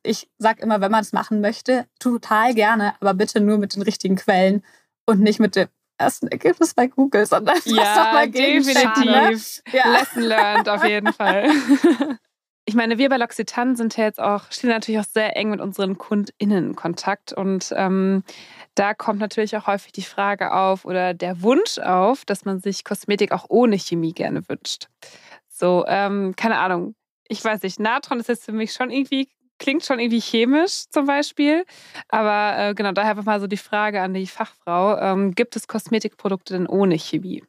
ich 0.02 0.30
sage 0.38 0.62
immer, 0.62 0.80
wenn 0.80 0.92
man 0.92 1.00
es 1.00 1.12
machen 1.12 1.40
möchte, 1.40 1.86
total 1.98 2.54
gerne, 2.54 2.94
aber 3.00 3.14
bitte 3.14 3.40
nur 3.40 3.58
mit 3.58 3.74
den 3.74 3.82
richtigen 3.82 4.16
Quellen 4.16 4.62
und 5.06 5.20
nicht 5.20 5.40
mit 5.40 5.56
dem 5.56 5.68
ersten 5.98 6.28
Ergebnis 6.28 6.74
bei 6.74 6.86
Google, 6.86 7.26
sondern 7.26 7.58
ja, 7.64 8.12
mal 8.12 8.30
definitiv. 8.30 9.04
Ne? 9.04 9.38
Ja. 9.72 9.92
Lesson 9.92 10.22
learned 10.22 10.68
auf 10.68 10.84
jeden 10.84 11.12
Fall. 11.12 11.50
Ich 12.66 12.74
meine, 12.74 12.96
wir 12.96 13.10
bei 13.10 13.16
L'Occitane 13.16 13.76
sind 13.76 13.96
ja 13.98 14.04
jetzt 14.04 14.20
auch, 14.20 14.50
stehen 14.50 14.70
natürlich 14.70 14.98
auch 14.98 15.10
sehr 15.10 15.36
eng 15.36 15.50
mit 15.50 15.60
unseren 15.60 15.98
KundInnen 15.98 16.68
in 16.68 16.76
Kontakt. 16.76 17.34
Und 17.34 17.74
ähm, 17.76 18.24
da 18.74 18.94
kommt 18.94 19.20
natürlich 19.20 19.56
auch 19.56 19.66
häufig 19.66 19.92
die 19.92 20.02
Frage 20.02 20.52
auf 20.52 20.86
oder 20.86 21.12
der 21.12 21.42
Wunsch 21.42 21.78
auf, 21.78 22.24
dass 22.24 22.46
man 22.46 22.60
sich 22.60 22.82
Kosmetik 22.84 23.32
auch 23.32 23.44
ohne 23.48 23.76
Chemie 23.76 24.12
gerne 24.12 24.48
wünscht. 24.48 24.88
So, 25.48 25.84
ähm, 25.86 26.34
keine 26.36 26.58
Ahnung. 26.58 26.94
Ich 27.28 27.44
weiß 27.44 27.62
nicht, 27.62 27.80
Natron 27.80 28.20
ist 28.20 28.28
jetzt 28.28 28.44
für 28.44 28.52
mich 28.52 28.72
schon 28.72 28.90
irgendwie, 28.90 29.28
klingt 29.58 29.84
schon 29.84 29.98
irgendwie 29.98 30.20
chemisch 30.20 30.88
zum 30.88 31.04
Beispiel. 31.04 31.66
Aber 32.08 32.58
äh, 32.58 32.74
genau, 32.74 32.92
daher 32.92 33.10
einfach 33.10 33.24
mal 33.24 33.40
so 33.40 33.46
die 33.46 33.58
Frage 33.58 34.00
an 34.00 34.14
die 34.14 34.26
Fachfrau. 34.26 34.96
Ähm, 34.98 35.34
gibt 35.34 35.54
es 35.54 35.68
Kosmetikprodukte 35.68 36.54
denn 36.54 36.66
ohne 36.66 36.96
Chemie? 36.98 37.44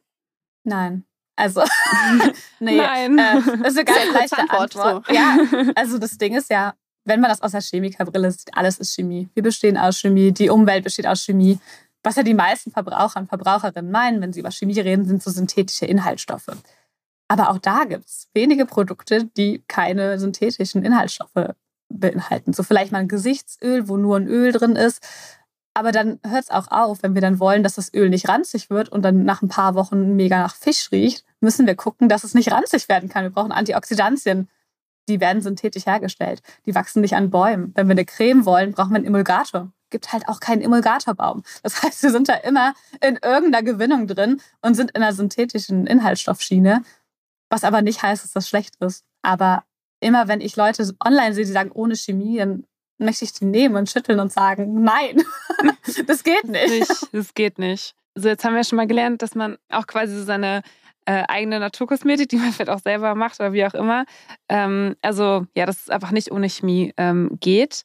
Nein. 0.62 1.06
Also, 1.36 1.62
nee, 2.60 2.78
Nein. 2.78 3.18
Äh, 3.18 3.42
das 3.62 3.74
ist 3.74 3.78
eine 3.78 3.84
ganz 3.84 4.12
leichte 4.12 4.38
Antwort. 4.38 4.76
Antwort. 4.76 5.06
So. 5.06 5.14
Ja, 5.14 5.36
also 5.74 5.98
das 5.98 6.16
Ding 6.18 6.34
ist 6.34 6.50
ja, 6.50 6.74
wenn 7.04 7.20
man 7.20 7.30
das 7.30 7.42
aus 7.42 7.52
der 7.52 7.60
Chemikerbrille 7.60 8.30
sieht, 8.32 8.56
alles 8.56 8.78
ist 8.78 8.94
Chemie. 8.94 9.28
Wir 9.34 9.42
bestehen 9.42 9.76
aus 9.76 9.98
Chemie, 9.98 10.32
die 10.32 10.50
Umwelt 10.50 10.82
besteht 10.82 11.06
aus 11.06 11.22
Chemie. 11.22 11.58
Was 12.02 12.16
ja 12.16 12.22
die 12.22 12.34
meisten 12.34 12.70
Verbraucher 12.70 13.20
und 13.20 13.28
Verbraucherinnen 13.28 13.90
meinen, 13.90 14.20
wenn 14.20 14.32
sie 14.32 14.40
über 14.40 14.50
Chemie 14.50 14.78
reden, 14.80 15.04
sind 15.04 15.22
so 15.22 15.30
synthetische 15.30 15.86
Inhaltsstoffe. 15.86 16.50
Aber 17.28 17.50
auch 17.50 17.58
da 17.58 17.84
gibt 17.84 18.06
es 18.06 18.28
wenige 18.32 18.66
Produkte, 18.66 19.24
die 19.24 19.62
keine 19.68 20.18
synthetischen 20.18 20.84
Inhaltsstoffe 20.84 21.54
beinhalten. 21.88 22.52
So 22.52 22.62
vielleicht 22.62 22.92
mal 22.92 22.98
ein 22.98 23.08
Gesichtsöl, 23.08 23.88
wo 23.88 23.96
nur 23.96 24.16
ein 24.16 24.28
Öl 24.28 24.52
drin 24.52 24.76
ist. 24.76 25.02
Aber 25.76 25.92
dann 25.92 26.18
hört 26.26 26.44
es 26.44 26.50
auch 26.50 26.68
auf, 26.70 27.02
wenn 27.02 27.12
wir 27.12 27.20
dann 27.20 27.38
wollen, 27.38 27.62
dass 27.62 27.74
das 27.74 27.92
Öl 27.92 28.08
nicht 28.08 28.30
ranzig 28.30 28.70
wird 28.70 28.88
und 28.88 29.02
dann 29.02 29.24
nach 29.24 29.42
ein 29.42 29.48
paar 29.48 29.74
Wochen 29.74 30.16
mega 30.16 30.38
nach 30.38 30.54
Fisch 30.54 30.90
riecht, 30.90 31.26
müssen 31.40 31.66
wir 31.66 31.74
gucken, 31.74 32.08
dass 32.08 32.24
es 32.24 32.32
nicht 32.32 32.50
ranzig 32.50 32.88
werden 32.88 33.10
kann. 33.10 33.24
Wir 33.24 33.30
brauchen 33.30 33.52
Antioxidantien. 33.52 34.48
Die 35.06 35.20
werden 35.20 35.42
synthetisch 35.42 35.84
hergestellt. 35.84 36.40
Die 36.64 36.74
wachsen 36.74 37.02
nicht 37.02 37.14
an 37.14 37.28
Bäumen. 37.28 37.72
Wenn 37.74 37.88
wir 37.88 37.92
eine 37.92 38.06
Creme 38.06 38.46
wollen, 38.46 38.72
brauchen 38.72 38.92
wir 38.92 38.96
einen 38.96 39.04
Emulgator. 39.04 39.70
Gibt 39.90 40.14
halt 40.14 40.28
auch 40.28 40.40
keinen 40.40 40.62
Emulgatorbaum. 40.62 41.42
Das 41.62 41.82
heißt, 41.82 42.02
wir 42.02 42.10
sind 42.10 42.30
da 42.30 42.36
immer 42.36 42.72
in 43.02 43.18
irgendeiner 43.22 43.62
Gewinnung 43.62 44.06
drin 44.06 44.40
und 44.62 44.76
sind 44.76 44.92
in 44.92 45.02
einer 45.02 45.12
synthetischen 45.12 45.86
Inhaltsstoffschiene. 45.86 46.84
Was 47.50 47.64
aber 47.64 47.82
nicht 47.82 48.02
heißt, 48.02 48.24
dass 48.24 48.32
das 48.32 48.48
schlecht 48.48 48.76
ist. 48.76 49.04
Aber 49.20 49.64
immer 50.00 50.26
wenn 50.26 50.40
ich 50.40 50.56
Leute 50.56 50.90
online 51.04 51.34
sehe, 51.34 51.44
die 51.44 51.52
sagen 51.52 51.70
ohne 51.70 51.96
Chemie, 51.96 52.38
dann 52.38 52.64
möchte 52.98 53.24
ich 53.24 53.32
die 53.32 53.44
nehmen 53.44 53.76
und 53.76 53.90
schütteln 53.90 54.20
und 54.20 54.32
sagen, 54.32 54.82
nein, 54.82 55.22
das 56.06 56.22
geht 56.22 56.44
nicht. 56.44 56.90
Das 57.12 57.34
geht 57.34 57.58
nicht. 57.58 57.94
So, 58.14 58.28
jetzt 58.28 58.44
haben 58.44 58.54
wir 58.54 58.64
schon 58.64 58.76
mal 58.76 58.86
gelernt, 58.86 59.22
dass 59.22 59.34
man 59.34 59.58
auch 59.68 59.86
quasi 59.86 60.16
so 60.16 60.24
seine 60.24 60.62
äh, 61.06 61.22
eigene 61.28 61.60
Naturkosmetik, 61.60 62.28
die 62.28 62.36
man 62.36 62.52
vielleicht 62.52 62.70
auch 62.70 62.80
selber 62.80 63.14
macht 63.14 63.40
oder 63.40 63.52
wie 63.52 63.64
auch 63.64 63.74
immer. 63.74 64.04
Ähm, 64.48 64.96
also 65.02 65.46
ja, 65.54 65.66
dass 65.66 65.82
es 65.82 65.90
einfach 65.90 66.10
nicht 66.10 66.30
ohne 66.30 66.48
Chemie 66.48 66.92
ähm, 66.96 67.36
geht. 67.40 67.82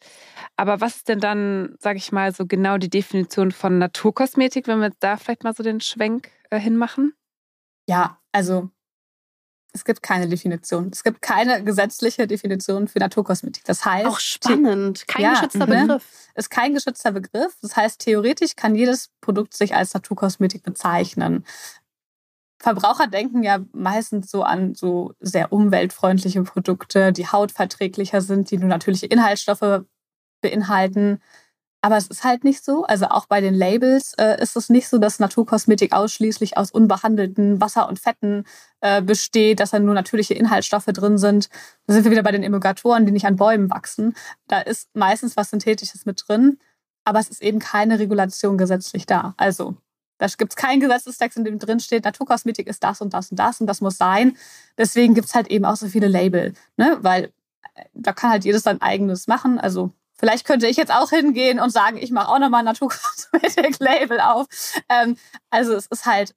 Aber 0.58 0.82
was 0.82 0.98
ist 0.98 1.10
denn 1.10 1.20
dann, 1.20 1.76
sage 1.80 1.98
ich 1.98 2.12
mal, 2.12 2.34
so 2.34 2.46
genau 2.46 2.78
die 2.78 2.90
Definition 2.90 3.52
von 3.52 3.78
Naturkosmetik, 3.78 4.68
wenn 4.68 4.80
wir 4.80 4.92
da 5.00 5.18
vielleicht 5.18 5.44
mal 5.44 5.54
so 5.54 5.64
den 5.64 5.82
Schwenk 5.82 6.30
äh, 6.50 6.60
hinmachen? 6.60 7.14
Ja, 7.88 8.20
also 8.32 8.70
es 9.74 9.86
gibt 9.86 10.04
keine 10.04 10.28
Definition. 10.28 10.90
Es 10.92 11.04
gibt 11.04 11.22
keine 11.22 11.64
gesetzliche 11.64 12.28
Definition 12.28 12.88
für 12.88 13.00
Naturkosmetik. 13.00 13.64
Das 13.66 13.86
heißt. 13.86 14.06
Auch 14.06 14.20
spannend. 14.20 15.08
Kein 15.08 15.24
ja, 15.24 15.34
geschützter 15.34 15.66
mhm. 15.66 15.88
Begriff. 15.88 16.30
Ist 16.36 16.50
kein 16.50 16.74
geschützter 16.74 17.12
Begriff. 17.12 17.58
Das 17.62 17.76
heißt, 17.76 18.02
theoretisch 18.02 18.56
kann 18.56 18.76
jedes 18.76 19.10
Produkt 19.22 19.56
sich 19.56 19.76
als 19.76 19.94
Naturkosmetik 19.94 20.64
bezeichnen. 20.64 21.46
Verbraucher 22.60 23.08
denken 23.08 23.44
ja 23.44 23.60
meistens 23.72 24.30
so 24.30 24.44
an 24.44 24.76
so 24.76 25.14
sehr 25.20 25.52
umweltfreundliche 25.52 26.44
Produkte, 26.44 27.12
die 27.12 27.28
hautverträglicher 27.28 28.22
sind, 28.22 28.52
die 28.52 28.58
nur 28.58 28.70
natürliche 28.70 29.08
Inhaltsstoffe 29.08 29.84
beinhalten. 30.42 31.22
Aber 31.84 31.98
es 31.98 32.08
ist 32.08 32.24
halt 32.24 32.44
nicht 32.44 32.64
so. 32.64 32.84
Also 32.86 33.08
auch 33.08 33.26
bei 33.26 33.42
den 33.42 33.56
Labels 33.56 34.14
äh, 34.20 34.40
ist 34.42 34.56
es 34.56 34.70
nicht 34.70 34.88
so, 34.88 35.00
dass 35.00 35.20
Naturkosmetik 35.20 35.94
ausschließlich 35.94 36.56
aus 36.56 36.70
unbehandelten 36.70 37.60
Wasser 37.60 37.90
und 37.90 38.00
Fetten 38.00 38.46
äh, 38.82 39.02
besteht, 39.02 39.60
dass 39.60 39.72
da 39.72 39.80
nur 39.80 39.96
natürliche 39.96 40.36
Inhaltsstoffe 40.36 40.86
drin 40.86 41.18
sind. 41.18 41.50
Da 41.88 41.96
sind 41.96 42.04
wir 42.04 42.12
wieder 42.12 42.24
bei 42.24 42.32
den 42.32 42.44
Emulgatoren, 42.44 43.08
die 43.08 43.12
nicht 43.12 43.26
an 43.26 43.36
Bäumen 43.36 43.72
wachsen. 43.72 44.16
Da 44.48 44.60
ist 44.62 44.90
meistens 44.96 45.36
was 45.38 45.50
Synthetisches 45.50 46.06
mit 46.06 46.24
drin, 46.28 46.60
aber 47.04 47.20
es 47.20 47.30
ist 47.30 47.42
eben 47.42 47.58
keine 47.58 47.98
Regulation 47.98 48.60
gesetzlich 48.60 49.08
da. 49.08 49.34
Also 49.38 49.76
da 50.20 50.28
gibt 50.28 50.52
es 50.52 50.56
keinen 50.56 50.82
Gesetzestext, 50.82 51.36
in 51.40 51.46
dem 51.46 51.58
drin 51.58 51.80
steht, 51.80 52.06
Naturkosmetik 52.06 52.68
ist 52.68 52.84
das 52.84 53.02
und 53.02 53.16
das 53.16 53.32
und 53.32 53.38
das 53.38 53.60
und 53.60 53.66
das 53.66 53.82
muss 53.82 53.98
sein. 53.98 54.38
Deswegen 54.78 55.16
gibt 55.16 55.28
es 55.28 55.34
halt 55.34 55.48
eben 55.48 55.66
auch 55.66 55.76
so 55.76 55.88
viele 55.88 56.08
Label, 56.08 56.54
ne? 56.78 57.00
weil 57.02 57.32
äh, 57.74 57.86
da 57.96 58.14
kann 58.14 58.30
halt 58.30 58.46
jedes 58.46 58.62
sein 58.62 58.80
eigenes 58.82 59.28
machen. 59.28 59.60
Also 59.60 59.92
Vielleicht 60.22 60.46
könnte 60.46 60.68
ich 60.68 60.78
jetzt 60.78 60.94
auch 60.94 61.10
hingehen 61.10 61.60
und 61.60 61.72
sagen, 61.72 61.98
ich 61.98 62.12
mache 62.12 62.30
auch 62.30 62.38
nochmal 62.38 62.62
Naturkosmetik-Label 62.62 64.20
auf. 64.22 64.46
Ähm, 64.88 65.18
also 65.50 65.74
es 65.74 65.88
ist 65.88 66.06
halt, 66.06 66.36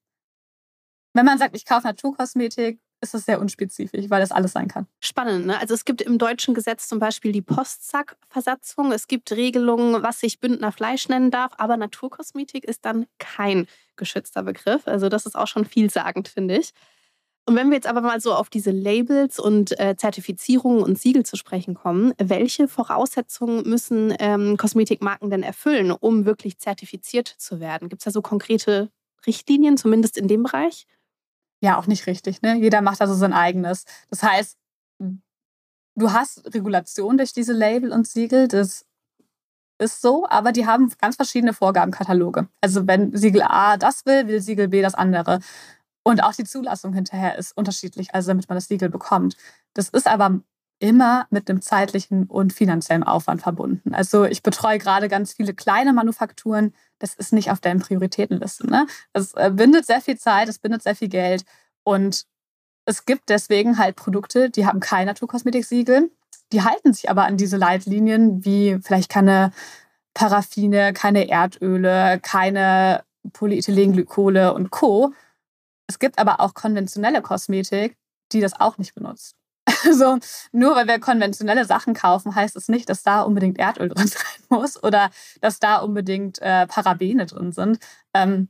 wenn 1.13 1.27
man 1.27 1.37
sagt, 1.37 1.55
ich 1.55 1.67
kaufe 1.67 1.87
Naturkosmetik, 1.87 2.81
ist 3.03 3.13
das 3.13 3.27
sehr 3.27 3.39
unspezifisch, 3.39 4.07
weil 4.09 4.23
das 4.23 4.33
alles 4.33 4.53
sein 4.53 4.69
kann. 4.69 4.87
Spannend, 5.01 5.45
ne? 5.45 5.61
Also 5.61 5.75
es 5.75 5.85
gibt 5.85 6.01
im 6.01 6.17
deutschen 6.17 6.55
Gesetz 6.55 6.89
zum 6.89 6.99
Beispiel 6.99 7.33
die 7.33 7.43
Postsackversatzung. 7.43 8.91
Es 8.91 9.07
gibt 9.07 9.31
Regelungen, 9.33 10.03
was 10.03 10.21
sich 10.21 10.41
Bündner 10.41 10.73
Fleisch 10.73 11.11
nennen 11.11 11.31
darf, 11.31 11.53
aber 11.59 11.77
Naturkosmetik 11.77 12.65
ist 12.65 12.87
dann 12.87 13.05
kein 13.19 13.67
geschützter 13.97 14.45
Begriff. 14.45 14.89
Also 14.89 15.11
das 15.11 15.27
ist 15.27 15.37
auch 15.37 15.47
schon 15.47 15.67
vielsagend, 15.67 16.29
finde 16.29 16.57
ich. 16.57 16.73
Und 17.47 17.57
wenn 17.57 17.69
wir 17.69 17.75
jetzt 17.75 17.87
aber 17.87 18.01
mal 18.01 18.21
so 18.21 18.35
auf 18.35 18.49
diese 18.49 18.71
Labels 18.71 19.39
und 19.39 19.79
äh, 19.79 19.97
Zertifizierungen 19.97 20.83
und 20.83 20.99
Siegel 20.99 21.27
zu 21.27 21.37
sprechen 21.37 21.75
kommen, 21.75 22.15
welche 22.17 22.69
Voraussetzungen 22.69 23.69
müssen 23.69 24.15
ähm, 24.19 24.57
Kosmetikmarken 24.57 25.29
denn 25.29 25.43
erfüllen, 25.43 25.91
um 25.91 26.25
wirklich 26.25 26.59
zertifiziert 26.59 27.29
zu 27.29 27.61
werden? 27.61 27.91
Gibt 27.91 28.01
es 28.01 28.05
da 28.05 28.11
so 28.11 28.23
konkrete 28.23 28.91
Richtlinien, 29.27 29.77
zumindest 29.77 30.17
in 30.17 30.27
dem 30.27 30.45
Bereich? 30.45 30.87
Ja, 31.61 31.79
auch 31.79 31.87
nicht 31.87 32.07
richtig. 32.07 32.41
Ne? 32.41 32.57
Jeder 32.57 32.81
macht 32.81 33.01
also 33.03 33.15
sein 33.15 33.35
eigenes. 33.35 33.85
Das 34.09 34.23
heißt, 34.23 34.57
du 35.97 36.13
hast 36.13 36.55
Regulation 36.55 37.19
durch 37.19 37.33
diese 37.33 37.53
Label 37.53 37.93
und 37.93 38.09
Siegel. 38.09 38.49
Das 38.49 38.87
ist 39.79 40.01
so, 40.01 40.27
aber 40.29 40.53
die 40.53 40.67
haben 40.67 40.93
ganz 41.01 41.17
verschiedene 41.17 41.53
Vorgabenkataloge. 41.53 42.49
Also 42.61 42.87
wenn 42.87 43.15
Siegel 43.17 43.43
A 43.43 43.77
das 43.77 44.07
will, 44.07 44.29
will 44.29 44.41
Siegel 44.41 44.69
B 44.69 44.83
das 44.83 44.95
andere. 44.95 45.41
Und 46.05 46.23
auch 46.23 46.35
die 46.35 46.45
Zulassung 46.45 46.93
hinterher 46.93 47.37
ist 47.37 47.57
unterschiedlich, 47.57 48.15
also 48.15 48.29
damit 48.29 48.49
man 48.49 48.57
das 48.57 48.69
Siegel 48.69 48.91
bekommt. 48.91 49.37
Das 49.73 49.89
ist 49.89 50.07
aber 50.07 50.41
immer 50.79 51.27
mit 51.31 51.49
einem 51.49 51.63
zeitlichen 51.63 52.25
und 52.25 52.53
finanziellen 52.53 53.05
Aufwand 53.05 53.41
verbunden. 53.41 53.95
Also 53.95 54.25
ich 54.25 54.43
betreue 54.43 54.79
gerade 54.79 55.09
ganz 55.09 55.33
viele 55.33 55.55
kleine 55.55 55.95
Manufakturen. 55.95 56.75
Das 56.99 57.15
ist 57.15 57.33
nicht 57.33 57.51
auf 57.51 57.61
deren 57.61 57.81
Prioritätenliste. 57.81 58.67
Ne? 58.67 58.87
Das 59.15 59.33
äh, 59.35 59.51
bindet 59.51 59.87
sehr 59.87 60.03
viel 60.03 60.19
Zeit, 60.19 60.49
es 60.49 60.59
bindet 60.59 60.83
sehr 60.83 60.95
viel 60.95 61.09
Geld. 61.09 61.45
Und 61.85 62.27
es 62.85 63.07
gibt 63.07 63.31
deswegen 63.31 63.79
halt 63.79 63.97
Produkte, 63.97 64.51
die 64.51 64.67
haben 64.67 64.81
kein 64.81 65.07
Naturkosmetik-Siegel. 65.07 66.11
Die 66.53 66.63
halten 66.63 66.93
sich 66.93 67.09
aber 67.09 67.25
an 67.25 67.39
diese 67.39 67.57
Leitlinien, 67.57 68.45
wie 68.45 68.79
vielleicht 68.83 69.11
keine 69.11 69.53
Paraffine, 70.13 70.93
keine 70.93 71.29
Erdöle, 71.29 72.21
keine 72.21 73.05
Polyethylenglykole 73.33 74.53
und 74.53 74.71
Co. 74.71 75.15
Es 75.87 75.99
gibt 75.99 76.19
aber 76.19 76.41
auch 76.41 76.55
konventionelle 76.55 77.23
Kosmetik, 77.23 77.97
die 78.33 78.41
das 78.41 78.59
auch 78.59 78.79
nicht 78.79 78.95
benutzt. 78.95 79.37
Also 79.87 80.19
nur 80.53 80.77
weil 80.77 80.87
wir 80.87 80.99
konventionelle 80.99 81.67
Sachen 81.67 81.93
kaufen, 81.93 82.35
heißt 82.35 82.57
es 82.57 82.69
nicht, 82.69 82.89
dass 82.89 83.03
da 83.03 83.21
unbedingt 83.23 83.59
Erdöl 83.59 83.89
drin 83.95 84.07
sein 84.07 84.43
muss 84.49 84.83
oder 84.83 85.11
dass 85.41 85.59
da 85.59 85.79
unbedingt 85.79 86.41
äh, 86.41 86.67
Parabene 86.67 87.27
drin 87.27 87.53
sind. 87.53 87.79
Ähm, 88.15 88.49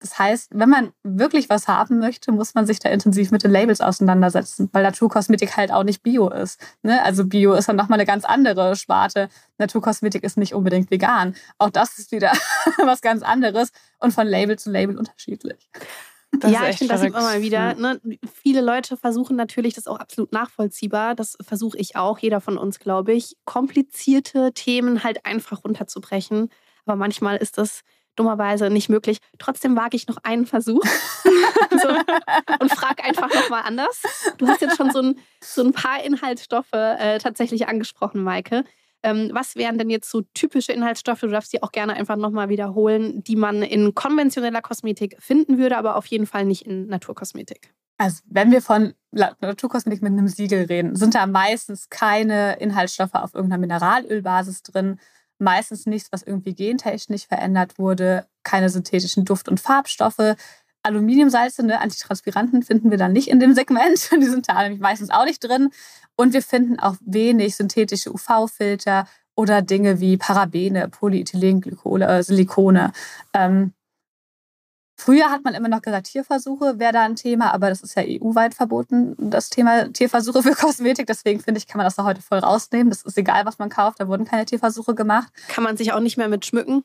das 0.00 0.18
heißt, 0.18 0.50
wenn 0.54 0.68
man 0.68 0.92
wirklich 1.02 1.48
was 1.48 1.66
haben 1.66 1.98
möchte, 1.98 2.30
muss 2.30 2.54
man 2.54 2.66
sich 2.66 2.78
da 2.78 2.88
intensiv 2.88 3.30
mit 3.32 3.42
den 3.42 3.50
Labels 3.50 3.80
auseinandersetzen, 3.80 4.68
weil 4.72 4.84
Naturkosmetik 4.84 5.56
halt 5.56 5.72
auch 5.72 5.82
nicht 5.82 6.02
Bio 6.02 6.28
ist. 6.28 6.60
Ne? 6.82 7.02
Also 7.02 7.26
Bio 7.26 7.54
ist 7.54 7.68
dann 7.68 7.76
nochmal 7.76 7.98
eine 7.98 8.06
ganz 8.06 8.24
andere 8.24 8.76
Sparte. 8.76 9.28
Naturkosmetik 9.58 10.22
ist 10.22 10.38
nicht 10.38 10.54
unbedingt 10.54 10.90
vegan. 10.90 11.34
Auch 11.58 11.70
das 11.70 11.98
ist 11.98 12.12
wieder 12.12 12.32
was 12.84 13.00
ganz 13.00 13.22
anderes 13.22 13.72
und 13.98 14.12
von 14.12 14.26
Label 14.26 14.58
zu 14.58 14.70
Label 14.70 14.96
unterschiedlich. 14.96 15.68
Das 16.30 16.52
ja, 16.52 16.68
ich 16.68 16.76
finde, 16.76 16.92
das 16.92 17.00
sieht 17.00 17.12
man 17.12 17.22
mal 17.22 17.40
wieder. 17.40 17.74
Ne? 17.74 18.00
Viele 18.32 18.60
Leute 18.60 18.96
versuchen 18.96 19.34
natürlich, 19.34 19.74
das 19.74 19.84
ist 19.84 19.88
auch 19.88 19.98
absolut 19.98 20.32
nachvollziehbar, 20.32 21.14
das 21.14 21.38
versuche 21.40 21.78
ich 21.78 21.96
auch, 21.96 22.18
jeder 22.18 22.40
von 22.40 22.58
uns, 22.58 22.78
glaube 22.78 23.14
ich, 23.14 23.36
komplizierte 23.46 24.52
Themen 24.52 25.02
halt 25.02 25.24
einfach 25.24 25.64
runterzubrechen. 25.64 26.50
Aber 26.84 26.96
manchmal 26.96 27.38
ist 27.38 27.58
das 27.58 27.82
dummerweise 28.18 28.70
nicht 28.70 28.88
möglich. 28.88 29.18
Trotzdem 29.38 29.76
wage 29.76 29.96
ich 29.96 30.06
noch 30.08 30.18
einen 30.22 30.46
Versuch 30.46 30.82
so, 31.24 31.88
und 32.60 32.72
frage 32.72 33.04
einfach 33.04 33.32
nochmal 33.32 33.62
anders. 33.64 34.02
Du 34.38 34.46
hast 34.46 34.60
jetzt 34.60 34.76
schon 34.76 34.90
so 34.90 35.00
ein, 35.00 35.18
so 35.42 35.62
ein 35.62 35.72
paar 35.72 36.02
Inhaltsstoffe 36.04 36.72
äh, 36.72 37.18
tatsächlich 37.18 37.68
angesprochen, 37.68 38.22
Maike. 38.22 38.64
Ähm, 39.02 39.30
was 39.32 39.54
wären 39.54 39.78
denn 39.78 39.90
jetzt 39.90 40.10
so 40.10 40.22
typische 40.34 40.72
Inhaltsstoffe, 40.72 41.20
du 41.20 41.28
darfst 41.28 41.52
die 41.52 41.62
auch 41.62 41.70
gerne 41.70 41.94
einfach 41.94 42.16
nochmal 42.16 42.48
wiederholen, 42.48 43.22
die 43.22 43.36
man 43.36 43.62
in 43.62 43.94
konventioneller 43.94 44.60
Kosmetik 44.60 45.16
finden 45.20 45.58
würde, 45.58 45.76
aber 45.76 45.96
auf 45.96 46.06
jeden 46.06 46.26
Fall 46.26 46.44
nicht 46.44 46.66
in 46.66 46.86
Naturkosmetik? 46.88 47.72
Also, 47.96 48.22
wenn 48.26 48.50
wir 48.50 48.62
von 48.62 48.94
Naturkosmetik 49.10 50.02
mit 50.02 50.12
einem 50.12 50.28
Siegel 50.28 50.64
reden, 50.64 50.94
sind 50.94 51.14
da 51.14 51.26
meistens 51.26 51.88
keine 51.88 52.58
Inhaltsstoffe 52.58 53.14
auf 53.14 53.34
irgendeiner 53.34 53.60
Mineralölbasis 53.60 54.62
drin, 54.62 55.00
meistens 55.38 55.86
nichts, 55.86 56.10
was 56.12 56.22
irgendwie 56.22 56.54
gentechnisch 56.54 57.26
verändert 57.26 57.78
wurde, 57.78 58.26
keine 58.42 58.70
synthetischen 58.70 59.24
Duft- 59.24 59.48
und 59.48 59.60
Farbstoffe. 59.60 60.36
Aluminiumsalze, 60.82 61.64
ne, 61.64 61.80
Antitranspiranten 61.80 62.62
finden 62.62 62.90
wir 62.90 62.98
dann 62.98 63.12
nicht 63.12 63.28
in 63.28 63.40
dem 63.40 63.54
Segment. 63.54 64.10
Die 64.20 64.26
sind 64.26 64.48
da 64.48 64.62
nämlich 64.62 64.80
meistens 64.80 65.10
auch 65.10 65.24
nicht 65.24 65.42
drin. 65.42 65.70
Und 66.16 66.32
wir 66.32 66.42
finden 66.42 66.78
auch 66.78 66.96
wenig 67.00 67.56
synthetische 67.56 68.12
UV-Filter 68.12 69.06
oder 69.34 69.62
Dinge 69.62 70.00
wie 70.00 70.16
Parabene, 70.16 70.88
Polyethylenglykole, 70.88 72.06
äh, 72.06 72.22
Silikone. 72.22 72.92
Ähm, 73.32 73.72
Früher 75.00 75.30
hat 75.30 75.44
man 75.44 75.54
immer 75.54 75.68
noch 75.68 75.80
gesagt, 75.80 76.08
Tierversuche 76.08 76.80
wäre 76.80 76.92
da 76.92 77.02
ein 77.02 77.14
Thema, 77.14 77.54
aber 77.54 77.68
das 77.68 77.82
ist 77.82 77.94
ja 77.94 78.02
EU-weit 78.04 78.54
verboten, 78.54 79.14
das 79.30 79.48
Thema 79.48 79.92
Tierversuche 79.92 80.42
für 80.42 80.54
Kosmetik. 80.56 81.06
Deswegen 81.06 81.38
finde 81.38 81.58
ich, 81.58 81.68
kann 81.68 81.78
man 81.78 81.86
das 81.86 81.94
da 81.94 82.02
heute 82.02 82.20
voll 82.20 82.40
rausnehmen. 82.40 82.90
Das 82.90 83.02
ist 83.02 83.16
egal, 83.16 83.46
was 83.46 83.58
man 83.60 83.68
kauft, 83.68 84.00
da 84.00 84.08
wurden 84.08 84.24
keine 84.24 84.44
Tierversuche 84.44 84.96
gemacht. 84.96 85.32
Kann 85.46 85.62
man 85.62 85.76
sich 85.76 85.92
auch 85.92 86.00
nicht 86.00 86.16
mehr 86.16 86.28
mit 86.28 86.44
schmücken? 86.44 86.82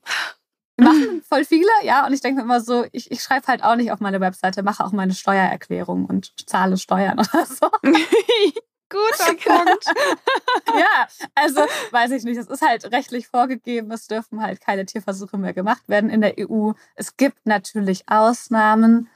Machen 0.77 1.23
voll 1.27 1.43
viele, 1.43 1.71
ja. 1.81 2.05
Und 2.05 2.13
ich 2.13 2.21
denke 2.21 2.37
mir 2.37 2.43
immer 2.43 2.61
so, 2.61 2.85
ich, 2.91 3.09
ich 3.11 3.23
schreibe 3.23 3.47
halt 3.47 3.63
auch 3.63 3.75
nicht 3.75 3.91
auf 3.91 3.99
meine 3.99 4.21
Webseite, 4.21 4.61
mache 4.61 4.85
auch 4.85 4.91
meine 4.91 5.15
Steuererklärung 5.15 6.05
und 6.05 6.33
zahle 6.47 6.77
Steuern 6.77 7.19
oder 7.33 7.45
so. 7.47 7.67
Guter 8.93 9.33
Punkt. 9.65 9.85
ja, 10.67 11.07
also 11.35 11.61
weiß 11.91 12.11
ich 12.11 12.23
nicht. 12.23 12.37
Es 12.37 12.47
ist 12.47 12.61
halt 12.61 12.91
rechtlich 12.91 13.27
vorgegeben. 13.27 13.91
Es 13.91 14.07
dürfen 14.07 14.41
halt 14.41 14.61
keine 14.61 14.85
Tierversuche 14.85 15.37
mehr 15.37 15.53
gemacht 15.53 15.83
werden 15.87 16.09
in 16.09 16.21
der 16.21 16.35
EU. 16.37 16.73
Es 16.95 17.17
gibt 17.17 17.45
natürlich 17.45 18.03
Ausnahmen, 18.07 19.09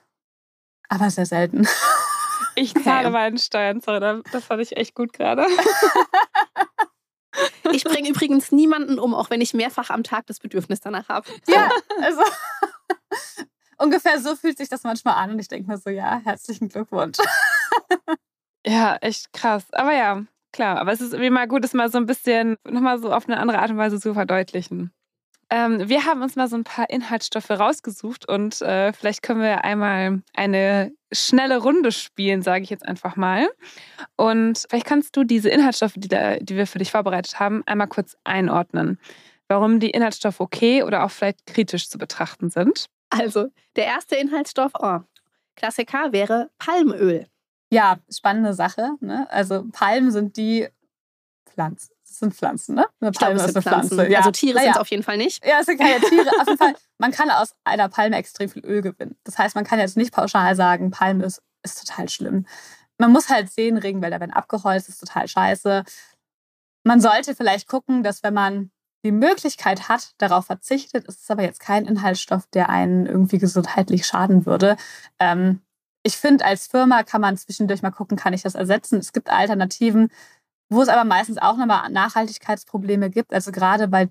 aber 0.90 1.10
sehr 1.10 1.26
selten. 1.26 1.68
Ich 2.54 2.74
zahle 2.74 3.12
meine 3.12 3.38
Steuern, 3.38 3.82
sorry, 3.82 4.24
das 4.32 4.46
fand 4.46 4.62
ich 4.64 4.78
echt 4.78 4.96
gut 4.96 5.14
gerade. 5.14 5.46
Ich 7.72 7.84
bringe 7.84 8.10
übrigens 8.10 8.52
niemanden 8.52 8.98
um, 8.98 9.14
auch 9.14 9.30
wenn 9.30 9.42
ich 9.42 9.54
mehrfach 9.54 9.92
am 9.92 10.02
Tag 10.02 10.26
das 10.26 10.40
Bedürfnis 10.40 10.80
danach 10.80 11.08
habe. 11.08 11.30
Ja, 11.48 11.70
also 12.02 12.22
ungefähr 13.78 14.20
so 14.20 14.36
fühlt 14.36 14.58
sich 14.58 14.70
das 14.70 14.84
manchmal 14.84 15.16
an 15.16 15.32
und 15.32 15.40
ich 15.40 15.48
denke 15.48 15.70
mir 15.70 15.78
so, 15.78 15.92
ja, 15.92 16.20
herzlichen 16.24 16.70
Glückwunsch. 16.70 17.18
Ja, 18.68 18.98
echt 19.00 19.32
krass. 19.32 19.66
Aber 19.72 19.94
ja, 19.94 20.24
klar. 20.52 20.80
Aber 20.80 20.92
es 20.92 21.00
ist 21.00 21.14
irgendwie 21.14 21.30
mal 21.30 21.48
gut, 21.48 21.64
es 21.64 21.74
mal 21.74 21.90
so 21.90 21.98
ein 21.98 22.06
bisschen 22.06 22.58
nochmal 22.66 23.00
so 23.00 23.12
auf 23.14 23.28
eine 23.28 23.40
andere 23.40 23.60
Art 23.60 23.72
und 23.72 23.78
Weise 23.78 24.00
zu 24.00 24.14
verdeutlichen. 24.14 24.92
Ähm, 25.50 25.88
wir 25.88 26.06
haben 26.06 26.22
uns 26.22 26.36
mal 26.36 26.50
so 26.50 26.58
ein 26.58 26.66
paar 26.66 26.90
Inhaltsstoffe 26.90 27.50
rausgesucht 27.50 28.28
und 28.28 28.62
äh, 28.62 28.92
vielleicht 28.92 29.22
können 29.22 29.42
wir 29.42 29.64
einmal 29.64 30.22
eine 30.34 30.92
schnelle 31.14 31.60
Runde 31.60 31.94
spielen, 31.94 32.42
sage 32.42 32.66
ich 32.66 32.70
jetzt 32.70 32.86
einfach 32.86 33.16
mal. 33.16 33.48
Und 34.18 34.66
vielleicht 34.70 34.86
kannst 34.86 35.16
du 35.16 35.24
diese 35.24 35.50
Inhaltsstoffe, 35.50 35.94
die, 35.96 36.10
da, 36.10 36.36
die 36.36 36.58
wir 36.58 36.68
für 36.68 36.80
dich 36.80 36.92
vorbereitet 36.92 37.40
haben, 37.40 37.64
einmal 37.66 37.88
kurz 37.88 38.18
einordnen. 38.26 39.00
Warum 39.48 39.80
die 39.80 39.92
Inhaltsstoffe 39.92 40.42
okay 40.42 40.84
oder 40.84 41.06
auch 41.06 41.12
vielleicht 41.12 41.46
kritisch 41.46 41.88
zu 41.88 41.98
betrachten 41.98 42.50
sind. 42.50 42.88
Also, 43.10 43.48
der 43.78 43.86
erste 43.86 44.18
Inhaltsstoff, 44.18 44.74
oh, 44.78 45.00
Klassiker 45.56 46.12
wäre 46.12 46.50
Palmöl 46.58 47.28
ja, 47.72 47.98
spannende 48.10 48.54
Sache. 48.54 48.92
Ne? 49.00 49.28
Also 49.30 49.66
Palmen 49.72 50.12
sind 50.12 50.38
die 50.38 50.68
Pflanzen. 51.46 51.94
Das 52.08 52.20
sind 52.20 52.34
Pflanzen, 52.36 52.76
ne? 52.76 52.86
Eine 53.02 53.12
Palme 53.12 53.36
glaub, 53.36 53.48
ist 53.48 53.56
eine 53.56 53.62
Pflanze. 53.64 53.96
Pflanzen. 53.96 54.12
Ja. 54.12 54.20
Also 54.20 54.32
Tiere 54.32 54.60
sind 54.60 54.72
es 54.72 54.78
auf 54.78 54.90
jeden 54.90 55.04
Fall 55.04 55.18
nicht. 55.18 55.46
Ja, 55.46 55.60
es 55.60 55.66
sind 55.66 55.80
keine 55.80 56.00
Tiere. 56.00 56.30
auf 56.40 56.48
jeden 56.48 56.58
Fall, 56.58 56.76
man 56.98 57.12
kann 57.12 57.30
aus 57.30 57.54
einer 57.64 57.90
Palme 57.90 58.16
extrem 58.16 58.50
viel 58.50 58.66
Öl 58.66 58.82
gewinnen. 58.82 59.18
Das 59.24 59.38
heißt, 59.38 59.56
man 59.56 59.66
kann 59.66 59.80
jetzt 59.80 59.98
nicht 59.98 60.14
pauschal 60.14 60.56
sagen, 60.56 60.92
Palme 60.92 61.26
ist, 61.26 61.42
ist 61.64 61.86
total 61.86 62.08
schlimm. 62.10 62.46
Man 62.98 63.12
muss 63.12 63.30
halt 63.30 63.52
sehen, 63.52 63.78
Regenwälder 63.78 64.20
werden 64.20 64.32
abgeholzt, 64.32 64.88
ist 64.88 65.00
total 65.00 65.28
scheiße. 65.28 65.84
Man 66.84 67.02
sollte 67.02 67.36
vielleicht 67.36 67.68
gucken, 67.68 68.04
dass 68.04 68.24
wenn 68.24 68.34
man 68.34 68.72
die 69.04 69.12
Möglichkeit 69.12 69.90
hat, 69.90 70.14
darauf 70.18 70.46
verzichtet, 70.46 71.06
ist 71.08 71.24
es 71.24 71.32
aber 71.32 71.44
jetzt 71.44 71.60
kein 71.60 71.86
Inhaltsstoff, 71.86 72.48
der 72.48 72.70
einen 72.70 73.06
irgendwie 73.06 73.38
gesundheitlich 73.38 74.06
schaden 74.06 74.46
würde. 74.46 74.78
Ähm, 75.20 75.62
ich 76.04 76.18
finde, 76.18 76.46
als 76.46 76.68
Firma 76.68 77.04
kann 77.04 77.22
man 77.22 77.38
zwischendurch 77.38 77.82
mal 77.82 77.92
gucken, 77.92 78.18
kann 78.18 78.34
ich 78.34 78.44
das 78.44 78.56
ersetzen. 78.56 79.00
Es 79.00 79.14
gibt 79.14 79.30
Alternativen, 79.30 80.10
wo 80.70 80.82
es 80.82 80.90
aber 80.90 81.04
meistens 81.04 81.38
auch 81.38 81.58
nochmal 81.58 81.90
Nachhaltigkeitsprobleme 81.90 83.10
gibt. 83.10 83.34
Also 83.34 83.52
gerade 83.52 83.88
bei 83.88 84.10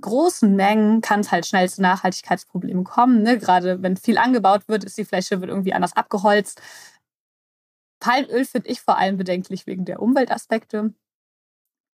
großen 0.00 0.54
Mengen 0.54 1.00
kann 1.00 1.20
es 1.20 1.30
halt 1.30 1.46
schnell 1.46 1.68
zu 1.68 1.82
Nachhaltigkeitsproblemen 1.82 2.84
kommen. 2.84 3.22
Ne? 3.22 3.38
Gerade 3.38 3.82
wenn 3.82 3.96
viel 3.96 4.18
angebaut 4.18 4.68
wird, 4.68 4.84
ist 4.84 4.98
die 4.98 5.04
Fläche 5.04 5.40
wird 5.40 5.50
irgendwie 5.50 5.74
anders 5.74 5.96
abgeholzt. 5.96 6.60
Palmöl 8.00 8.44
finde 8.44 8.68
ich 8.68 8.80
vor 8.80 8.98
allem 8.98 9.16
bedenklich 9.16 9.66
wegen 9.66 9.84
der 9.84 10.02
Umweltaspekte. 10.02 10.92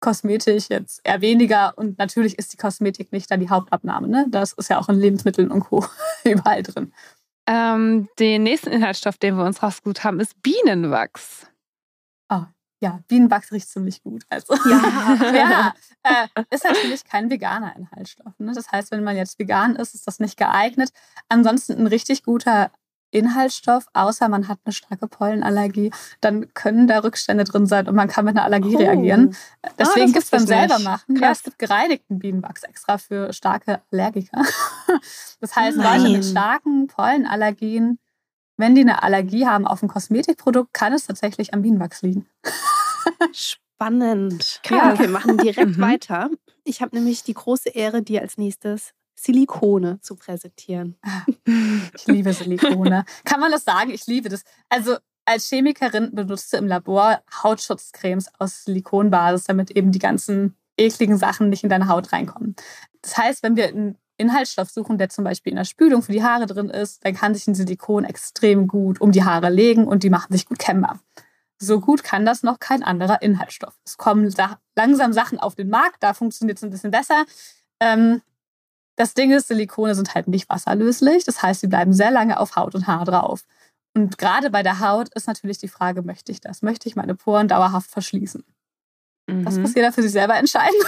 Kosmetik 0.01 0.69
jetzt 0.69 1.01
eher 1.03 1.21
weniger 1.21 1.75
und 1.77 1.97
natürlich 1.97 2.37
ist 2.37 2.53
die 2.53 2.57
Kosmetik 2.57 3.11
nicht 3.11 3.31
dann 3.31 3.39
die 3.39 3.49
Hauptabnahme. 3.49 4.07
Ne? 4.07 4.27
Das 4.29 4.53
ist 4.53 4.69
ja 4.69 4.79
auch 4.79 4.89
in 4.89 4.99
Lebensmitteln 4.99 5.49
und 5.49 5.61
Co. 5.61 5.83
überall 6.23 6.61
drin. 6.61 6.93
Ähm, 7.47 8.09
den 8.19 8.43
nächsten 8.43 8.71
Inhaltsstoff, 8.71 9.17
den 9.17 9.37
wir 9.37 9.45
uns 9.45 9.61
rausgesucht 9.61 10.03
haben, 10.03 10.19
ist 10.19 10.41
Bienenwachs. 10.41 11.47
Oh, 12.29 12.43
ja, 12.81 12.99
Bienenwachs 13.07 13.51
riecht 13.51 13.69
ziemlich 13.69 14.01
gut. 14.01 14.23
Also. 14.29 14.55
Ja, 14.69 15.23
ja 15.33 15.73
äh, 16.03 16.43
ist 16.49 16.63
natürlich 16.63 17.03
kein 17.03 17.29
veganer 17.29 17.75
Inhaltsstoff. 17.75 18.33
Ne? 18.39 18.51
Das 18.53 18.71
heißt, 18.71 18.91
wenn 18.91 19.03
man 19.03 19.15
jetzt 19.15 19.37
vegan 19.37 19.75
ist, 19.75 19.93
ist 19.93 20.07
das 20.07 20.19
nicht 20.19 20.37
geeignet. 20.37 20.91
Ansonsten 21.29 21.73
ein 21.73 21.87
richtig 21.87 22.23
guter 22.23 22.71
Inhaltsstoff, 23.15 23.87
außer 23.93 24.27
man 24.29 24.47
hat 24.47 24.59
eine 24.65 24.73
starke 24.73 25.07
Pollenallergie, 25.07 25.91
dann 26.21 26.53
können 26.53 26.87
da 26.87 26.99
Rückstände 26.99 27.45
drin 27.45 27.65
sein 27.65 27.87
und 27.87 27.95
man 27.95 28.07
kann 28.07 28.25
mit 28.25 28.35
einer 28.35 28.43
Allergie 28.43 28.75
oh. 28.75 28.79
reagieren. 28.79 29.35
Ah, 29.61 29.69
Deswegen 29.79 30.09
ah, 30.09 30.13
gibt 30.13 30.23
es 30.25 30.29
beim 30.29 30.45
selber 30.45 30.79
machen. 30.79 31.15
Ja, 31.15 31.31
es 31.31 31.43
gibt 31.43 31.57
gereinigten 31.57 32.19
Bienenwachs 32.19 32.63
extra 32.63 32.97
für 32.97 33.33
starke 33.33 33.81
Allergiker. 33.91 34.43
Das 35.41 35.55
heißt, 35.55 35.77
Nein. 35.77 36.01
Leute 36.01 36.13
mit 36.13 36.25
starken 36.25 36.87
Pollenallergien, 36.87 37.99
wenn 38.57 38.73
die 38.73 38.81
eine 38.81 39.03
Allergie 39.03 39.45
haben 39.45 39.67
auf 39.67 39.83
ein 39.83 39.89
Kosmetikprodukt, 39.89 40.73
kann 40.73 40.93
es 40.93 41.05
tatsächlich 41.05 41.53
am 41.53 41.61
Bienenwachs 41.61 42.01
liegen. 42.01 42.25
Spannend. 43.33 44.61
Ja. 44.69 44.93
Okay, 44.93 44.99
wir 44.99 45.09
machen 45.09 45.37
direkt 45.37 45.77
mhm. 45.77 45.81
weiter. 45.81 46.29
Ich 46.63 46.81
habe 46.81 46.95
nämlich 46.95 47.23
die 47.23 47.33
große 47.33 47.69
Ehre, 47.69 48.01
dir 48.01 48.21
als 48.21 48.37
nächstes 48.37 48.93
Silikone 49.15 49.99
zu 50.01 50.15
präsentieren. 50.15 50.97
Ah, 51.01 51.23
ich 51.95 52.07
liebe 52.07 52.33
Silikone. 52.33 53.05
Kann 53.23 53.39
man 53.39 53.51
das 53.51 53.63
sagen? 53.63 53.91
Ich 53.91 54.05
liebe 54.07 54.29
das. 54.29 54.43
Also 54.69 54.97
als 55.25 55.47
Chemikerin 55.49 56.13
benutzt 56.13 56.53
du 56.53 56.57
im 56.57 56.67
Labor 56.67 57.21
Hautschutzcremes 57.43 58.29
aus 58.37 58.65
Silikonbasis, 58.65 59.45
damit 59.45 59.71
eben 59.71 59.91
die 59.91 59.99
ganzen 59.99 60.55
ekligen 60.77 61.17
Sachen 61.17 61.49
nicht 61.49 61.63
in 61.63 61.69
deine 61.69 61.87
Haut 61.87 62.11
reinkommen. 62.13 62.55
Das 63.01 63.17
heißt, 63.17 63.43
wenn 63.43 63.55
wir 63.55 63.67
einen 63.67 63.97
Inhaltsstoff 64.17 64.69
suchen, 64.69 64.97
der 64.97 65.09
zum 65.09 65.23
Beispiel 65.23 65.51
in 65.51 65.57
der 65.57 65.65
Spülung 65.65 66.01
für 66.01 66.11
die 66.11 66.23
Haare 66.23 66.45
drin 66.45 66.69
ist, 66.69 67.03
dann 67.03 67.15
kann 67.15 67.33
sich 67.33 67.47
ein 67.47 67.55
Silikon 67.55 68.03
extrem 68.05 68.67
gut 68.67 69.01
um 69.01 69.11
die 69.11 69.23
Haare 69.23 69.49
legen 69.49 69.87
und 69.87 70.03
die 70.03 70.09
machen 70.09 70.31
sich 70.31 70.45
gut 70.45 70.59
kennbar. 70.59 70.99
So 71.57 71.79
gut 71.79 72.03
kann 72.03 72.25
das 72.25 72.43
noch 72.43 72.59
kein 72.59 72.83
anderer 72.83 73.21
Inhaltsstoff. 73.21 73.79
Es 73.85 73.97
kommen 73.97 74.33
langsam 74.75 75.13
Sachen 75.13 75.39
auf 75.39 75.55
den 75.55 75.69
Markt, 75.69 76.03
da 76.03 76.13
funktioniert 76.13 76.57
es 76.57 76.63
ein 76.63 76.69
bisschen 76.69 76.91
besser. 76.91 77.25
Ähm, 77.79 78.21
das 78.95 79.13
Ding 79.13 79.31
ist, 79.31 79.47
Silikone 79.47 79.95
sind 79.95 80.15
halt 80.15 80.27
nicht 80.27 80.49
wasserlöslich. 80.49 81.23
Das 81.25 81.41
heißt, 81.41 81.61
sie 81.61 81.67
bleiben 81.67 81.93
sehr 81.93 82.11
lange 82.11 82.39
auf 82.39 82.55
Haut 82.55 82.75
und 82.75 82.87
Haar 82.87 83.05
drauf. 83.05 83.45
Und 83.93 84.17
gerade 84.17 84.49
bei 84.49 84.63
der 84.63 84.79
Haut 84.79 85.13
ist 85.15 85.27
natürlich 85.27 85.57
die 85.57 85.67
Frage, 85.67 86.01
möchte 86.01 86.31
ich 86.31 86.41
das? 86.41 86.61
Möchte 86.61 86.87
ich 86.89 86.95
meine 86.95 87.15
Poren 87.15 87.47
dauerhaft 87.47 87.89
verschließen? 87.89 88.43
Mhm. 89.27 89.45
Das 89.45 89.57
muss 89.57 89.75
jeder 89.75 89.91
für 89.91 90.01
sich 90.01 90.11
selber 90.11 90.35
entscheiden. 90.35 90.79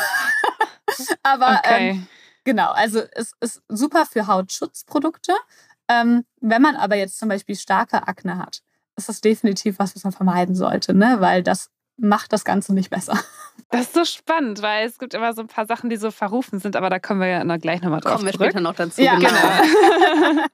Aber 1.24 1.62
okay. 1.64 1.90
ähm, 1.90 2.08
genau, 2.44 2.72
also 2.72 3.02
es 3.14 3.34
ist 3.40 3.62
super 3.68 4.06
für 4.06 4.28
Hautschutzprodukte. 4.28 5.34
Ähm, 5.90 6.26
wenn 6.42 6.62
man 6.62 6.76
aber 6.76 6.98
jetzt 6.98 7.18
zum 7.18 7.30
Beispiel 7.30 7.56
starke 7.56 8.08
Akne 8.08 8.38
hat, 8.38 8.62
ist 8.98 9.08
das 9.08 9.22
definitiv 9.22 9.80
was, 9.80 9.96
was 9.96 10.04
man 10.04 10.12
vermeiden 10.12 10.54
sollte, 10.54 10.94
ne? 10.94 11.18
weil 11.20 11.44
das 11.44 11.70
macht 11.98 12.34
das 12.34 12.46
Ganze 12.46 12.74
nicht 12.74 12.90
besser. 12.90 13.20
Das 13.70 13.82
ist 13.82 13.96
so 13.96 14.06
spannend, 14.06 14.62
weil 14.62 14.88
es 14.88 14.98
gibt 14.98 15.14
immer 15.14 15.34
so 15.34 15.42
ein 15.42 15.48
paar 15.48 15.66
Sachen, 15.66 15.90
die 15.90 15.98
so 15.98 16.10
verrufen 16.10 16.60
sind, 16.60 16.78
aber 16.78 16.90
da 16.90 17.00
kommen 17.00 17.20
wir 17.20 17.28
ja 17.28 17.44
noch 17.44 17.58
gleich 17.58 17.82
nochmal 17.82 18.00
drauf 18.00 18.14
Kommen 18.14 18.26
wir 18.26 18.32
zurück. 18.32 18.52
später 18.52 18.62
noch 18.62 18.76
dazu. 18.76 19.02
Ja, 19.02 19.16
genau. 19.16 19.30
genau. 19.30 20.46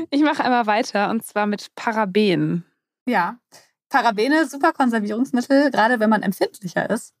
ich 0.10 0.22
mache 0.22 0.44
einmal 0.44 0.66
weiter 0.66 1.10
und 1.10 1.22
zwar 1.26 1.46
mit 1.46 1.74
Paraben. 1.74 2.64
Ja, 3.06 3.38
Parabene, 3.88 4.46
super 4.46 4.72
Konservierungsmittel, 4.72 5.70
gerade 5.70 6.00
wenn 6.00 6.08
man 6.08 6.22
empfindlicher 6.22 6.88
ist. 6.88 7.14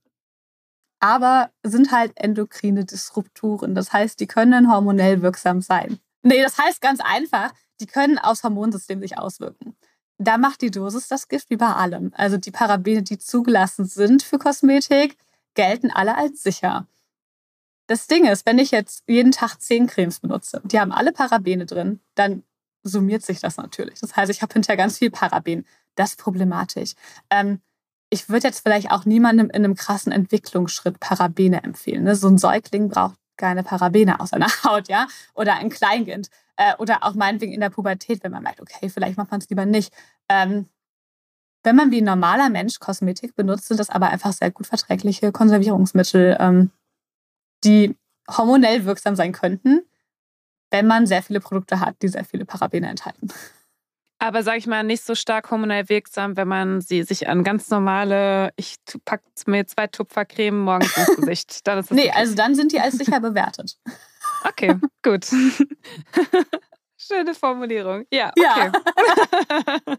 Aber 1.00 1.50
sind 1.62 1.92
halt 1.92 2.12
endokrine 2.16 2.84
Disrupturen. 2.84 3.74
Das 3.74 3.92
heißt, 3.92 4.18
die 4.20 4.26
können 4.26 4.72
hormonell 4.72 5.22
wirksam 5.22 5.60
sein. 5.60 5.98
Nee, 6.22 6.42
das 6.42 6.58
heißt 6.58 6.80
ganz 6.80 7.00
einfach, 7.00 7.52
die 7.80 7.86
können 7.86 8.18
aufs 8.18 8.42
Hormonsystem 8.42 9.00
sich 9.00 9.18
auswirken. 9.18 9.76
Da 10.18 10.36
macht 10.36 10.62
die 10.62 10.70
Dosis 10.70 11.08
das 11.08 11.28
Gift 11.28 11.48
wie 11.50 11.56
bei 11.56 11.72
allem. 11.72 12.12
Also 12.16 12.36
die 12.36 12.50
Parabene, 12.50 13.02
die 13.02 13.18
zugelassen 13.18 13.84
sind 13.86 14.22
für 14.22 14.38
Kosmetik, 14.38 15.16
gelten 15.54 15.90
alle 15.90 16.16
als 16.16 16.42
sicher. 16.42 16.86
Das 17.86 18.06
Ding 18.06 18.26
ist, 18.26 18.44
wenn 18.44 18.58
ich 18.58 18.70
jetzt 18.70 19.04
jeden 19.06 19.32
Tag 19.32 19.58
zehn 19.60 19.86
Cremes 19.86 20.20
benutze, 20.20 20.60
die 20.64 20.78
haben 20.78 20.92
alle 20.92 21.12
Parabene 21.12 21.66
drin, 21.66 22.00
dann 22.14 22.42
summiert 22.82 23.22
sich 23.22 23.40
das 23.40 23.56
natürlich. 23.56 24.00
Das 24.00 24.16
heißt, 24.16 24.30
ich 24.30 24.42
habe 24.42 24.52
hinterher 24.52 24.76
ganz 24.76 24.98
viel 24.98 25.10
Paraben. 25.10 25.66
Das 25.94 26.10
ist 26.10 26.20
problematisch. 26.20 26.94
Ähm, 27.30 27.60
ich 28.10 28.28
würde 28.28 28.48
jetzt 28.48 28.60
vielleicht 28.60 28.90
auch 28.90 29.04
niemandem 29.04 29.46
in 29.50 29.64
einem 29.64 29.74
krassen 29.74 30.12
Entwicklungsschritt 30.12 31.00
Parabene 31.00 31.62
empfehlen. 31.62 32.04
Ne? 32.04 32.14
So 32.14 32.28
ein 32.28 32.38
Säugling 32.38 32.88
braucht 32.88 33.16
keine 33.36 33.62
Parabene 33.62 34.20
aus 34.20 34.30
seiner 34.30 34.48
Haut, 34.64 34.88
ja? 34.88 35.06
Oder 35.34 35.54
ein 35.56 35.70
Kleinkind. 35.70 36.28
Äh, 36.58 36.74
oder 36.78 37.04
auch 37.04 37.14
meinetwegen 37.14 37.52
in 37.52 37.60
der 37.60 37.70
Pubertät, 37.70 38.24
wenn 38.24 38.32
man 38.32 38.42
merkt, 38.42 38.60
okay, 38.60 38.88
vielleicht 38.90 39.16
macht 39.16 39.30
man 39.30 39.40
es 39.40 39.48
lieber 39.48 39.64
nicht. 39.64 39.94
Ähm, 40.28 40.68
wenn 41.62 41.76
man 41.76 41.92
wie 41.92 42.00
ein 42.00 42.04
normaler 42.04 42.50
Mensch 42.50 42.80
Kosmetik 42.80 43.36
benutzt, 43.36 43.68
sind 43.68 43.78
das 43.78 43.90
aber 43.90 44.10
einfach 44.10 44.32
sehr 44.32 44.50
gut 44.50 44.66
verträgliche 44.66 45.30
Konservierungsmittel, 45.30 46.36
ähm, 46.40 46.70
die 47.64 47.96
hormonell 48.28 48.84
wirksam 48.84 49.14
sein 49.14 49.32
könnten, 49.32 49.82
wenn 50.70 50.86
man 50.86 51.06
sehr 51.06 51.22
viele 51.22 51.40
Produkte 51.40 51.78
hat, 51.80 52.02
die 52.02 52.08
sehr 52.08 52.24
viele 52.24 52.44
Parabene 52.44 52.88
enthalten. 52.88 53.28
Aber 54.20 54.42
sag 54.42 54.56
ich 54.56 54.66
mal, 54.66 54.82
nicht 54.82 55.04
so 55.04 55.14
stark 55.14 55.48
hormonell 55.52 55.88
wirksam, 55.88 56.36
wenn 56.36 56.48
man 56.48 56.80
sie 56.80 57.04
sich 57.04 57.28
an 57.28 57.44
ganz 57.44 57.70
normale, 57.70 58.50
ich 58.56 58.74
packe 59.04 59.22
mir 59.46 59.64
zwei 59.66 59.86
Tupfercreme 59.86 60.58
morgens 60.58 60.96
ins 60.96 61.16
Gesicht. 61.16 61.66
Dann 61.68 61.78
ist 61.78 61.92
nee, 61.92 62.08
okay. 62.08 62.12
also 62.16 62.34
dann 62.34 62.56
sind 62.56 62.72
die 62.72 62.80
als 62.80 62.98
sicher 62.98 63.20
bewertet. 63.20 63.78
Okay, 64.44 64.76
gut. 65.02 65.26
Schöne 66.96 67.34
Formulierung. 67.34 68.06
Ja, 68.12 68.30
okay. 68.30 68.72
Ja. 68.72 69.96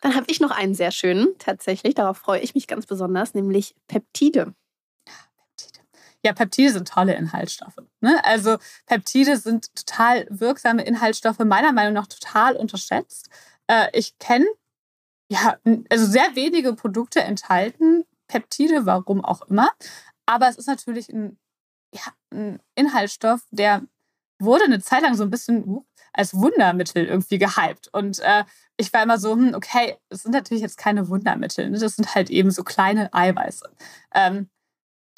Dann 0.00 0.14
habe 0.14 0.26
ich 0.28 0.40
noch 0.40 0.50
einen 0.52 0.74
sehr 0.74 0.90
schönen, 0.90 1.36
tatsächlich, 1.38 1.94
darauf 1.94 2.16
freue 2.16 2.40
ich 2.40 2.54
mich 2.54 2.66
ganz 2.66 2.86
besonders, 2.86 3.34
nämlich 3.34 3.74
Peptide. 3.88 4.54
Ja, 6.24 6.32
Peptide 6.32 6.72
sind 6.72 6.88
tolle 6.88 7.14
Inhaltsstoffe. 7.14 7.76
Ne? 8.00 8.24
Also 8.24 8.56
Peptide 8.86 9.36
sind 9.36 9.74
total 9.74 10.26
wirksame 10.30 10.82
Inhaltsstoffe, 10.84 11.38
meiner 11.40 11.72
Meinung 11.72 11.92
nach 11.92 12.06
total 12.06 12.56
unterschätzt. 12.56 13.28
Äh, 13.66 13.88
ich 13.92 14.18
kenne 14.18 14.46
ja, 15.30 15.58
also 15.90 16.06
sehr 16.06 16.34
wenige 16.34 16.74
Produkte 16.74 17.20
enthalten 17.20 18.04
Peptide, 18.28 18.86
warum 18.86 19.24
auch 19.24 19.42
immer. 19.42 19.70
Aber 20.26 20.48
es 20.48 20.56
ist 20.56 20.66
natürlich 20.66 21.08
ein, 21.08 21.38
ja, 21.94 22.02
ein 22.32 22.60
Inhaltsstoff, 22.74 23.40
der 23.50 23.82
wurde 24.38 24.64
eine 24.64 24.80
Zeit 24.80 25.02
lang 25.02 25.14
so 25.14 25.22
ein 25.22 25.30
bisschen 25.30 25.84
als 26.12 26.34
Wundermittel 26.34 27.04
irgendwie 27.04 27.38
gehypt. 27.38 27.88
Und 27.92 28.18
äh, 28.20 28.44
ich 28.76 28.92
war 28.92 29.02
immer 29.02 29.18
so, 29.18 29.32
hm, 29.32 29.54
okay, 29.54 29.96
es 30.08 30.22
sind 30.22 30.32
natürlich 30.32 30.62
jetzt 30.62 30.78
keine 30.78 31.08
Wundermittel. 31.08 31.70
Ne? 31.70 31.78
Das 31.78 31.96
sind 31.96 32.14
halt 32.14 32.30
eben 32.30 32.50
so 32.50 32.64
kleine 32.64 33.12
Eiweiße. 33.12 33.70
Ähm, 34.14 34.48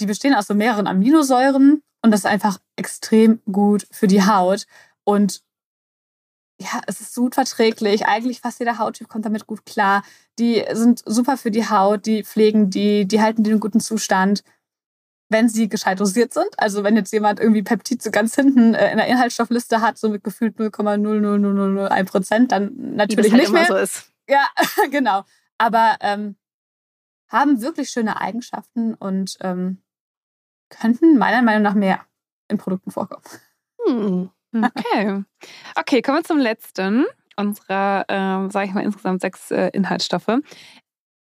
die 0.00 0.06
bestehen 0.06 0.34
aus 0.34 0.46
so 0.46 0.54
mehreren 0.54 0.86
Aminosäuren 0.86 1.82
und 2.02 2.10
das 2.10 2.20
ist 2.20 2.26
einfach 2.26 2.58
extrem 2.76 3.40
gut 3.50 3.86
für 3.90 4.06
die 4.06 4.24
Haut. 4.24 4.66
Und 5.04 5.42
ja, 6.60 6.80
es 6.86 7.00
ist 7.00 7.14
gut 7.14 7.34
verträglich. 7.34 8.06
Eigentlich 8.06 8.40
fast 8.40 8.58
jeder 8.58 8.78
Hauttyp 8.78 9.08
kommt 9.08 9.24
damit 9.24 9.46
gut 9.46 9.64
klar. 9.64 10.02
Die 10.38 10.64
sind 10.72 11.02
super 11.06 11.36
für 11.36 11.50
die 11.50 11.68
Haut, 11.68 12.06
die 12.06 12.24
pflegen 12.24 12.70
die, 12.70 13.06
die 13.06 13.20
halten 13.20 13.44
die 13.44 13.50
in 13.50 13.60
guten 13.60 13.80
Zustand, 13.80 14.42
wenn 15.28 15.48
sie 15.48 15.68
gescheit 15.68 16.00
dosiert 16.00 16.32
sind. 16.32 16.48
Also 16.56 16.84
wenn 16.84 16.96
jetzt 16.96 17.12
jemand 17.12 17.40
irgendwie 17.40 17.62
Peptid 17.62 18.02
so 18.02 18.10
ganz 18.10 18.34
hinten 18.34 18.74
äh, 18.74 18.90
in 18.90 18.98
der 18.98 19.06
Inhaltsstoffliste 19.06 19.80
hat, 19.80 19.98
so 19.98 20.08
mit 20.08 20.24
gefühlt 20.24 20.58
0,00001 20.58 22.04
Prozent, 22.04 22.52
dann 22.52 22.72
natürlich 22.96 23.32
halt 23.32 23.42
nicht 23.42 23.52
mehr. 23.52 23.66
So 23.66 23.76
ist. 23.76 24.10
Ja, 24.28 24.46
genau. 24.90 25.24
Aber 25.58 25.96
ähm, 26.00 26.36
haben 27.28 27.60
wirklich 27.60 27.90
schöne 27.90 28.20
Eigenschaften 28.20 28.94
und 28.94 29.36
ähm, 29.40 29.82
könnten 30.70 31.18
meiner 31.18 31.42
Meinung 31.42 31.62
nach 31.62 31.74
mehr 31.74 32.00
in 32.48 32.58
Produkten 32.58 32.90
vorkommen. 32.90 33.24
Hm. 33.86 34.30
Okay. 34.52 35.24
Okay, 35.74 36.02
kommen 36.02 36.18
wir 36.18 36.24
zum 36.24 36.38
letzten 36.38 37.04
unserer, 37.36 38.04
äh, 38.08 38.50
sage 38.50 38.66
ich 38.66 38.74
mal, 38.74 38.82
insgesamt 38.82 39.20
sechs 39.20 39.50
äh, 39.50 39.68
Inhaltsstoffe. 39.72 40.40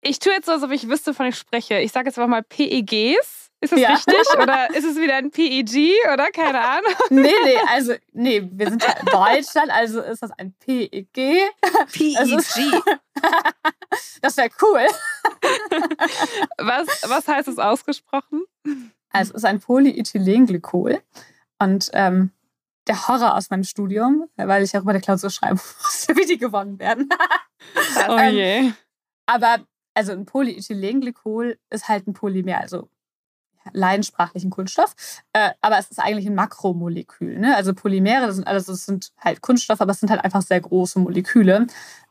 Ich 0.02 0.20
tue 0.20 0.34
jetzt 0.34 0.48
so, 0.48 0.52
als 0.52 0.64
ob 0.64 0.72
ich 0.72 0.90
wüsste, 0.90 1.12
wovon 1.12 1.28
ich 1.28 1.38
spreche. 1.38 1.80
Ich 1.80 1.92
sage 1.92 2.10
jetzt 2.10 2.18
einfach 2.18 2.30
mal 2.30 2.44
PEGs. 2.44 3.51
Ist 3.62 3.74
das 3.74 3.80
ja. 3.80 3.94
richtig? 3.94 4.16
Oder 4.42 4.76
ist 4.76 4.84
es 4.84 4.98
wieder 4.98 5.16
ein 5.16 5.30
PEG 5.30 5.94
oder 6.12 6.32
keine 6.32 6.60
Ahnung? 6.60 6.92
Nee, 7.12 7.32
nee, 7.44 7.58
also, 7.70 7.94
nee, 8.12 8.50
wir 8.52 8.70
sind 8.70 8.84
ja 8.84 8.94
in 8.94 9.06
Deutschland, 9.06 9.70
also 9.70 10.02
ist 10.02 10.24
das 10.24 10.32
ein 10.32 10.54
PEG. 10.54 11.14
PEG. 11.14 11.44
das 14.22 14.38
wäre 14.38 14.50
cool. 14.62 14.88
Was, 16.58 16.88
was 17.08 17.28
heißt 17.28 17.48
es 17.48 17.60
ausgesprochen? 17.60 18.44
Also 19.12 19.32
es 19.34 19.38
ist 19.38 19.46
ein 19.46 19.60
Polyethylenglykol. 19.60 21.02
Und 21.60 21.92
ähm, 21.94 22.32
der 22.88 23.08
Horror 23.08 23.36
aus 23.36 23.52
meinem 23.52 23.64
Studium, 23.64 24.28
weil 24.38 24.64
ich 24.64 24.76
auch 24.76 24.82
über 24.82 24.94
der 24.94 25.02
Klausur 25.02 25.30
schreiben 25.30 25.60
musste, 25.84 26.16
wie 26.16 26.26
die 26.26 26.38
gewonnen 26.38 26.80
werden. 26.80 27.10
oh 28.10 28.18
ähm, 28.18 28.34
je. 28.34 28.72
aber 29.28 29.60
also 29.94 30.14
ein 30.14 30.26
Polyethylenglykol 30.26 31.60
ist 31.70 31.88
halt 31.90 32.08
ein 32.08 32.14
Polymer, 32.14 32.60
also 32.60 32.90
leidensprachlichen 33.74 34.50
Kunststoff. 34.50 34.96
Äh, 35.34 35.52
aber 35.62 35.78
es 35.78 35.90
ist 35.90 36.00
eigentlich 36.00 36.28
ein 36.28 36.36
Makromolekül. 36.36 37.40
Ne? 37.40 37.56
Also 37.56 37.74
Polymere, 37.74 38.28
das 38.28 38.36
sind, 38.36 38.48
also 38.48 38.72
das 38.72 38.86
sind 38.86 39.12
halt 39.20 39.42
Kunststoffe, 39.42 39.82
aber 39.82 39.92
es 39.92 40.00
sind 40.00 40.10
halt 40.10 40.24
einfach 40.24 40.42
sehr 40.42 40.62
große 40.62 41.00
Moleküle. 41.00 41.68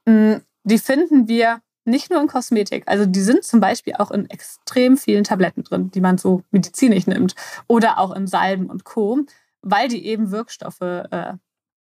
Mm, 0.06 0.34
die 0.64 0.78
finden 0.78 1.28
wir 1.28 1.60
nicht 1.84 2.10
nur 2.10 2.20
in 2.20 2.28
Kosmetik. 2.28 2.84
Also 2.86 3.06
die 3.06 3.20
sind 3.20 3.44
zum 3.44 3.60
Beispiel 3.60 3.94
auch 3.94 4.10
in 4.10 4.28
extrem 4.30 4.96
vielen 4.96 5.24
Tabletten 5.24 5.64
drin, 5.64 5.90
die 5.90 6.00
man 6.00 6.18
so 6.18 6.42
medizinisch 6.50 7.06
nimmt. 7.06 7.34
Oder 7.66 7.98
auch 7.98 8.14
in 8.14 8.26
Salben 8.26 8.70
und 8.70 8.84
Co., 8.84 9.20
weil 9.62 9.88
die 9.88 10.06
eben 10.06 10.30
Wirkstoffe, 10.30 10.80
äh, 10.80 11.34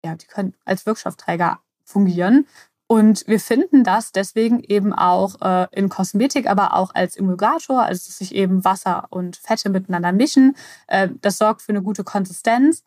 ja, 0.05 0.15
die 0.15 0.27
können 0.27 0.55
als 0.65 0.87
Wirkstoffträger 0.87 1.61
fungieren. 1.85 2.47
Und 2.89 3.27
wir 3.27 3.41
finden 3.41 3.83
das 3.83 4.13
deswegen 4.13 4.61
eben 4.61 4.93
auch 4.93 5.41
äh, 5.41 5.67
in 5.73 5.89
Kosmetik, 5.89 6.49
aber 6.49 6.75
auch 6.75 6.95
als 6.95 7.17
Emulgator, 7.17 7.83
also 7.83 8.07
dass 8.07 8.19
sich 8.19 8.35
eben 8.35 8.65
Wasser 8.65 9.07
und 9.11 9.37
Fette 9.37 9.71
miteinander 9.71 10.13
mischen. 10.13 10.57
Äh, 10.87 11.09
das 11.21 11.39
sorgt 11.39 11.63
für 11.63 11.73
eine 11.73 11.83
gute 11.83 12.05
Konsistenz 12.05 12.85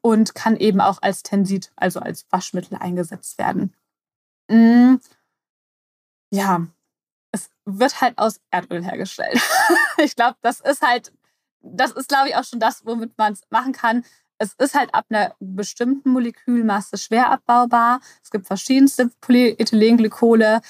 und 0.00 0.34
kann 0.34 0.56
eben 0.56 0.80
auch 0.80 1.02
als 1.02 1.22
Tensit, 1.22 1.70
also 1.76 2.00
als 2.00 2.26
Waschmittel 2.30 2.78
eingesetzt 2.78 3.36
werden. 3.38 3.74
Mm 4.48 4.96
ja, 6.32 6.66
es 7.30 7.50
wird 7.66 8.00
halt 8.00 8.18
aus 8.18 8.40
Erdöl 8.50 8.82
hergestellt. 8.82 9.40
ich 9.98 10.16
glaube, 10.16 10.36
das 10.40 10.60
ist 10.60 10.80
halt, 10.82 11.12
das 11.60 11.92
ist, 11.92 12.08
glaube 12.08 12.30
ich, 12.30 12.36
auch 12.36 12.44
schon 12.44 12.58
das, 12.58 12.84
womit 12.86 13.16
man 13.18 13.34
es 13.34 13.42
machen 13.50 13.72
kann. 13.72 14.04
Es 14.42 14.54
ist 14.54 14.74
halt 14.74 14.92
ab 14.92 15.06
einer 15.08 15.36
bestimmten 15.38 16.10
Molekülmasse 16.10 16.98
schwer 16.98 17.30
abbaubar. 17.30 18.00
Es 18.24 18.30
gibt 18.32 18.48
verschiedenste 18.48 19.08
Polyethylenglykole. 19.20 20.60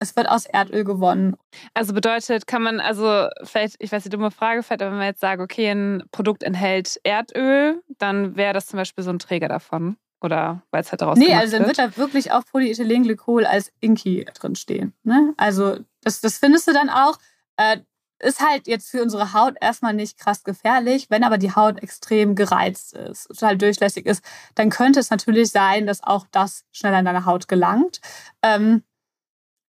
Es 0.00 0.14
wird 0.14 0.28
aus 0.28 0.44
Erdöl 0.44 0.84
gewonnen. 0.84 1.34
Also 1.72 1.94
bedeutet, 1.94 2.46
kann 2.46 2.62
man, 2.62 2.78
also 2.78 3.28
vielleicht, 3.42 3.76
ich 3.78 3.90
weiß 3.90 4.02
die 4.02 4.10
dumme 4.10 4.30
Frage, 4.30 4.62
vielleicht, 4.62 4.82
aber 4.82 4.92
wenn 4.92 5.00
wir 5.00 5.06
jetzt 5.06 5.22
sagen, 5.22 5.40
okay, 5.40 5.70
ein 5.70 6.04
Produkt 6.12 6.42
enthält 6.42 7.00
Erdöl, 7.04 7.82
dann 7.96 8.36
wäre 8.36 8.52
das 8.52 8.66
zum 8.66 8.76
Beispiel 8.76 9.02
so 9.02 9.10
ein 9.10 9.18
Träger 9.18 9.48
davon. 9.48 9.96
Oder 10.20 10.62
weil 10.70 10.82
es 10.82 10.90
halt 10.92 11.00
daraus 11.00 11.16
Nee, 11.16 11.32
also 11.32 11.56
dann 11.56 11.66
wird 11.66 11.78
da 11.78 11.96
wirklich 11.96 12.32
auch 12.32 12.44
Polyethylenglykol 12.44 13.46
als 13.46 13.72
Inki 13.80 14.26
drin 14.34 14.56
stehen. 14.56 14.92
Ne? 15.04 15.32
Also 15.38 15.78
das, 16.02 16.20
das 16.20 16.36
findest 16.36 16.68
du 16.68 16.72
dann 16.72 16.90
auch. 16.90 17.18
Äh, 17.56 17.78
ist 18.20 18.40
halt 18.40 18.66
jetzt 18.66 18.90
für 18.90 19.02
unsere 19.02 19.32
Haut 19.32 19.56
erstmal 19.60 19.94
nicht 19.94 20.18
krass 20.18 20.44
gefährlich. 20.44 21.08
Wenn 21.10 21.24
aber 21.24 21.38
die 21.38 21.54
Haut 21.54 21.82
extrem 21.82 22.34
gereizt 22.34 22.94
ist, 22.94 23.28
total 23.28 23.56
durchlässig 23.56 24.06
ist, 24.06 24.24
dann 24.54 24.70
könnte 24.70 25.00
es 25.00 25.10
natürlich 25.10 25.50
sein, 25.50 25.86
dass 25.86 26.02
auch 26.02 26.26
das 26.30 26.64
schneller 26.72 26.98
in 26.98 27.04
deine 27.04 27.26
Haut 27.26 27.48
gelangt. 27.48 28.00
Ähm, 28.42 28.82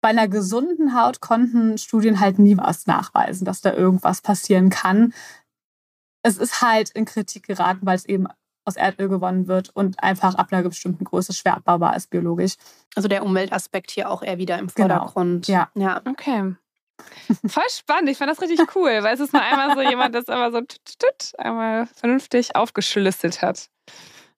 bei 0.03 0.09
einer 0.09 0.29
gesunden 0.29 0.94
Haut 0.98 1.20
konnten 1.20 1.76
Studien 1.76 2.20
halt 2.20 2.38
nie 2.38 2.57
was 2.57 2.87
nachweisen, 2.87 3.44
dass 3.44 3.61
da 3.61 3.74
irgendwas 3.74 4.22
passieren 4.22 4.70
kann. 4.70 5.12
Es 6.22 6.38
ist 6.38 6.62
halt 6.62 6.90
in 6.90 7.05
Kritik 7.05 7.46
geraten, 7.46 7.85
weil 7.85 7.96
es 7.96 8.07
eben 8.07 8.26
aus 8.64 8.76
Erdöl 8.76 9.09
gewonnen 9.09 9.46
wird 9.46 9.70
und 9.70 10.03
einfach 10.03 10.35
ab 10.35 10.48
einer 10.50 10.66
bestimmten 10.66 11.05
Größe 11.05 11.33
schwer 11.33 11.57
abbaubar 11.57 11.96
ist 11.96 12.11
biologisch. 12.11 12.55
Also 12.94 13.09
der 13.09 13.24
Umweltaspekt 13.24 13.90
hier 13.90 14.11
auch 14.11 14.22
eher 14.22 14.38
wieder 14.38 14.59
im 14.59 14.68
genau. 14.68 14.88
Vordergrund. 14.88 15.46
Genau. 15.46 15.59
Ja. 15.59 15.70
ja. 15.74 16.03
Okay. 16.07 16.55
Voll 17.46 17.68
spannend. 17.70 18.10
Ich 18.10 18.18
fand 18.18 18.30
das 18.30 18.40
richtig 18.40 18.60
cool, 18.74 19.02
weil 19.02 19.14
es 19.14 19.20
ist 19.20 19.32
mal 19.32 19.42
einmal 19.42 19.74
so 19.74 19.82
jemand, 19.82 20.14
das 20.14 20.28
aber 20.28 20.50
so 20.50 20.60
tut, 20.60 20.98
tut, 20.98 21.38
einmal 21.38 21.86
vernünftig 21.86 22.56
aufgeschlüsselt 22.56 23.42
hat. 23.42 23.68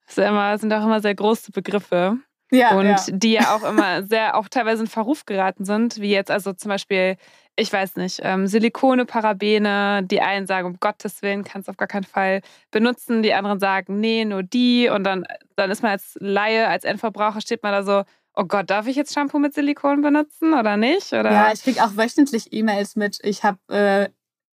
Das 0.06 0.18
immer, 0.18 0.58
sind 0.58 0.72
auch 0.72 0.84
immer 0.84 1.00
sehr 1.00 1.14
große 1.14 1.52
Begriffe. 1.52 2.18
Ja, 2.50 2.76
und 2.76 2.86
ja. 2.86 2.98
die 3.08 3.32
ja 3.32 3.56
auch 3.56 3.64
immer 3.64 4.02
sehr, 4.02 4.36
auch 4.36 4.46
teilweise 4.46 4.82
in 4.82 4.88
Verruf 4.88 5.24
geraten 5.24 5.64
sind, 5.64 5.98
wie 6.02 6.10
jetzt 6.10 6.30
also 6.30 6.52
zum 6.52 6.68
Beispiel, 6.68 7.16
ich 7.56 7.72
weiß 7.72 7.96
nicht, 7.96 8.20
ähm, 8.22 8.46
Silikone, 8.46 9.06
Parabene, 9.06 10.02
die 10.04 10.20
einen 10.20 10.46
sagen, 10.46 10.66
um 10.66 10.78
Gottes 10.78 11.22
Willen 11.22 11.44
kannst 11.44 11.68
du 11.68 11.70
auf 11.70 11.78
gar 11.78 11.88
keinen 11.88 12.04
Fall 12.04 12.42
benutzen, 12.70 13.22
die 13.22 13.32
anderen 13.32 13.58
sagen, 13.58 14.00
nee, 14.00 14.26
nur 14.26 14.42
die 14.42 14.90
und 14.90 15.04
dann, 15.04 15.24
dann 15.56 15.70
ist 15.70 15.82
man 15.82 15.92
als 15.92 16.18
Laie, 16.20 16.68
als 16.68 16.84
Endverbraucher 16.84 17.40
steht 17.40 17.62
man 17.62 17.72
da 17.72 17.82
so, 17.84 18.02
oh 18.34 18.44
Gott, 18.44 18.70
darf 18.70 18.86
ich 18.86 18.96
jetzt 18.96 19.12
Shampoo 19.14 19.38
mit 19.38 19.54
Silikon 19.54 20.02
benutzen 20.02 20.54
oder 20.54 20.76
nicht? 20.76 21.12
Oder? 21.12 21.30
Ja, 21.30 21.52
ich 21.52 21.62
kriege 21.62 21.82
auch 21.84 21.96
wöchentlich 21.96 22.52
E-Mails 22.52 22.96
mit, 22.96 23.18
ich 23.22 23.44
habe 23.44 23.58
äh, 23.68 24.08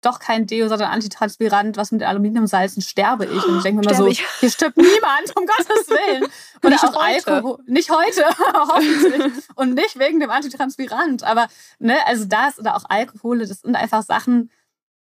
doch 0.06 0.20
kein 0.20 0.46
Deo, 0.46 0.68
sondern 0.68 0.92
Antitranspirant, 0.92 1.78
was 1.78 1.92
mit 1.92 2.04
Aluminiumsalzen 2.04 2.82
sterbe 2.82 3.26
ich. 3.26 3.46
Und 3.46 3.58
ich 3.58 3.64
denke 3.64 3.80
mir 3.80 3.86
immer 3.86 3.96
so, 3.98 4.08
ich? 4.08 4.24
hier 4.40 4.50
stirbt 4.50 4.78
niemand, 4.78 5.36
um 5.36 5.46
Gottes 5.58 5.90
Willen. 5.90 6.24
Oder 6.62 6.70
nicht 6.70 6.84
auch 6.84 6.96
heute. 6.96 7.34
Alkohol. 7.34 7.60
Nicht 7.66 7.90
heute, 7.90 8.24
hoffentlich. 8.54 9.34
Und 9.56 9.74
nicht 9.74 9.98
wegen 9.98 10.20
dem 10.20 10.30
Antitranspirant. 10.30 11.24
Aber, 11.24 11.48
ne, 11.80 11.96
also 12.06 12.26
das 12.26 12.60
oder 12.60 12.76
auch 12.76 12.86
Alkohol, 12.90 13.40
das 13.40 13.62
sind 13.62 13.76
einfach 13.76 14.04
Sachen, 14.04 14.52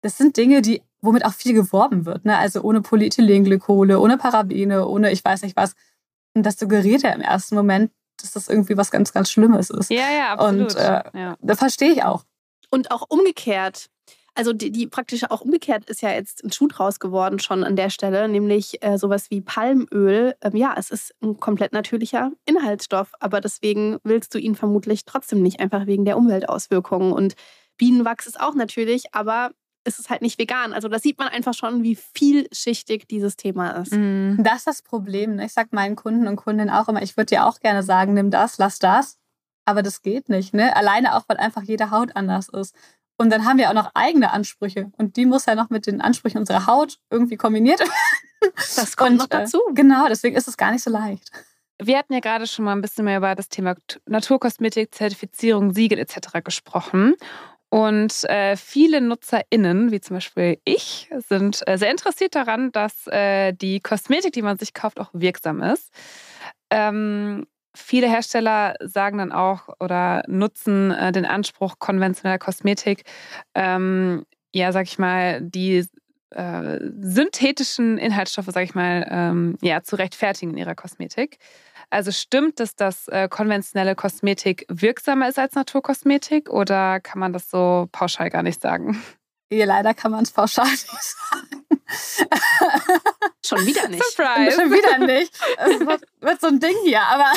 das 0.02 0.18
sind 0.18 0.37
Dinge, 0.37 0.62
die, 0.62 0.83
womit 1.00 1.24
auch 1.24 1.33
viel 1.33 1.52
geworben 1.52 2.07
wird. 2.07 2.24
Ne? 2.24 2.37
Also 2.37 2.62
ohne 2.62 2.81
Polyethylenglykole, 2.81 3.98
ohne 4.00 4.18
Parabene, 4.18 4.87
ohne 4.87 5.11
ich 5.12 5.24
weiß 5.24 5.42
nicht 5.42 5.57
was. 5.57 5.74
Und 6.35 6.44
das 6.44 6.59
suggeriert 6.59 7.02
ja 7.02 7.11
im 7.11 7.22
ersten 7.22 7.55
Moment, 7.55 7.90
dass 8.22 8.33
das 8.33 8.48
irgendwie 8.48 8.76
was 8.76 8.90
ganz, 8.90 9.12
ganz 9.12 9.31
Schlimmes 9.31 9.70
ist. 9.70 9.90
Ja, 9.90 10.11
ja, 10.11 10.33
absolut. 10.35 10.74
Und 10.74 10.76
äh, 10.76 11.02
ja. 11.14 11.37
das 11.40 11.59
verstehe 11.59 11.92
ich 11.92 12.05
auch. 12.05 12.24
Und 12.70 12.90
auch 12.90 13.07
umgekehrt. 13.09 13.88
Also 14.35 14.52
die, 14.52 14.70
die 14.70 14.87
praktisch 14.87 15.24
auch 15.31 15.40
umgekehrt 15.40 15.88
ist 15.88 16.02
ja 16.02 16.11
jetzt 16.11 16.44
ein 16.44 16.52
Schuh 16.52 16.68
draus 16.68 17.00
geworden 17.00 17.38
schon 17.38 17.64
an 17.64 17.74
der 17.74 17.88
Stelle, 17.88 18.29
nämlich 18.29 18.83
äh, 18.85 18.98
sowas 18.98 19.31
wie 19.31 19.40
Palmöl. 19.40 20.35
Ähm, 20.42 20.57
ja, 20.57 20.74
es 20.76 20.90
ist 20.90 21.14
ein 21.22 21.40
komplett 21.40 21.72
natürlicher 21.72 22.31
Inhaltsstoff, 22.44 23.12
aber 23.18 23.40
deswegen 23.40 23.98
willst 24.05 24.35
du 24.35 24.38
ihn 24.38 24.55
vermutlich 24.55 25.07
trotzdem 25.07 25.42
nicht, 25.42 25.59
einfach 25.61 25.87
wegen 25.87 26.05
der 26.05 26.18
Umweltauswirkungen. 26.18 27.12
Und 27.12 27.35
Bienenwachs 27.79 28.26
ist 28.26 28.38
auch 28.38 28.55
natürlich, 28.55 29.14
aber 29.14 29.52
ist 29.87 29.99
es 29.99 30.11
halt 30.11 30.22
nicht 30.22 30.38
vegan. 30.38 30.72
Also 30.72 30.88
da 30.88 30.99
sieht 30.99 31.18
man 31.18 31.29
einfach 31.29 31.55
schon, 31.55 31.83
wie 31.83 31.96
vielschichtig 31.96 33.07
dieses 33.09 33.37
Thema 33.37 33.70
ist. 33.70 33.92
Mhm. 33.92 34.38
Das 34.42 34.59
ist 34.59 34.66
das 34.66 34.83
Problem. 34.83 35.37
Ne? 35.37 35.46
Ich 35.46 35.53
sage 35.53 35.68
meinen 35.72 35.96
Kunden 35.96 36.29
und 36.29 36.37
Kundinnen 36.37 36.70
auch 36.70 36.88
immer, 36.88 37.03
ich 37.03 37.16
würde 37.16 37.27
dir 37.27 37.46
auch 37.46 37.61
gerne 37.61 37.83
sagen, 37.83 38.14
nimm 38.14 38.31
das, 38.31 38.59
lass 38.59 38.79
das. 38.79 39.18
Aber 39.64 39.83
das 39.83 40.03
geht 40.03 40.29
nicht. 40.29 40.55
Ne? 40.55 40.77
Alleine 40.77 41.16
auch, 41.16 41.25
weil 41.29 41.38
einfach 41.38 41.62
jede 41.62 41.90
Haut 41.90 42.14
anders 42.14 42.49
ist. 42.49 42.75
Und 43.18 43.31
dann 43.31 43.46
haben 43.46 43.59
wir 43.59 43.70
auch 43.70 43.75
noch 43.75 43.90
eigene 43.94 44.31
Ansprüche. 44.31 44.92
Und 44.99 45.16
die 45.16 45.25
muss 45.25 45.46
ja 45.46 45.55
noch 45.55 45.70
mit 45.70 45.87
den 45.87 46.01
Ansprüchen 46.01 46.38
unserer 46.38 46.66
Haut 46.66 46.99
irgendwie 47.11 47.37
kombiniert 47.37 47.81
werden. 47.81 47.92
Das 48.77 48.96
kommt 48.96 49.12
und, 49.12 49.16
noch 49.16 49.27
dazu. 49.27 49.59
Äh, 49.70 49.75
genau, 49.75 50.07
deswegen 50.09 50.37
ist 50.37 50.46
es 50.46 50.57
gar 50.57 50.70
nicht 50.70 50.85
so 50.85 50.90
leicht. 50.90 51.31
Wir 51.83 51.99
hatten 51.99 52.12
ja 52.12 52.20
gerade 52.20 52.46
schon 52.46 52.64
mal 52.64 52.72
ein 52.72 52.81
bisschen 52.81 53.05
mehr 53.05 53.18
über 53.18 53.35
das 53.35 53.49
Thema 53.49 53.75
Naturkosmetik, 54.07 54.94
Zertifizierung, 54.94 55.72
Siegel 55.72 55.99
etc. 55.99 56.44
gesprochen. 56.44 57.16
Und 57.68 58.24
äh, 58.24 58.57
viele 58.57 59.00
NutzerInnen, 59.00 59.90
wie 59.90 60.00
zum 60.00 60.16
Beispiel 60.16 60.59
ich, 60.64 61.11
sind 61.29 61.62
äh, 61.66 61.76
sehr 61.76 61.90
interessiert 61.90 62.35
daran, 62.35 62.70
dass 62.72 63.07
äh, 63.09 63.52
die 63.52 63.81
Kosmetik, 63.81 64.33
die 64.33 64.42
man 64.42 64.59
sich 64.59 64.72
kauft, 64.72 65.00
auch 65.00 65.11
wirksam 65.12 65.62
ist. 65.62 65.92
Ähm, 66.70 67.46
viele 67.74 68.09
Hersteller 68.09 68.74
sagen 68.81 69.18
dann 69.18 69.33
auch 69.33 69.68
oder 69.81 70.22
nutzen 70.29 70.92
äh, 70.92 71.12
den 71.12 71.26
Anspruch 71.26 71.79
konventioneller 71.79 72.38
Kosmetik, 72.38 73.02
ähm, 73.55 74.24
ja, 74.55 74.72
sag 74.72 74.87
ich 74.87 74.98
mal, 74.98 75.42
die 75.42 75.85
äh, 76.31 76.79
synthetischen 77.00 77.98
Inhaltsstoffe, 77.98 78.48
sag 78.48 78.64
ich 78.64 78.74
mal, 78.74 79.07
ähm, 79.11 79.59
ja, 79.61 79.83
zu 79.83 79.96
rechtfertigen 79.96 80.52
in 80.52 80.59
ihrer 80.59 80.74
Kosmetik. 80.74 81.38
Also 81.90 82.11
stimmt 82.11 82.61
es, 82.61 82.75
dass 82.75 83.09
äh, 83.09 83.29
konventionelle 83.29 83.94
Kosmetik 83.94 84.66
wirksamer 84.68 85.29
ist 85.29 85.38
als 85.38 85.55
Naturkosmetik 85.55 86.51
oder 86.51 87.01
kann 87.01 87.20
man 87.20 87.33
das 87.33 87.49
so 87.49 87.88
pauschal 87.92 88.31
gar 88.31 88.42
nicht 88.42 88.61
sagen? 88.61 89.03
Ja, 89.51 89.64
leider 89.64 89.94
kann 89.94 90.11
man 90.11 90.25
es 90.25 90.33
pauschal 90.33 90.68
nicht 90.68 90.88
sagen. 90.88 91.66
Schon 93.44 93.64
wieder 93.64 93.87
nicht. 93.87 94.03
Surprise. 94.03 94.61
Schon 94.61 94.72
wieder 94.72 94.99
nicht. 94.99 95.33
Es 95.59 95.81
wird, 95.81 96.03
wird, 96.20 96.40
so 96.40 96.49
ein 96.49 96.59
Ding 96.59 96.75
hier. 96.85 97.03
Aber 97.03 97.33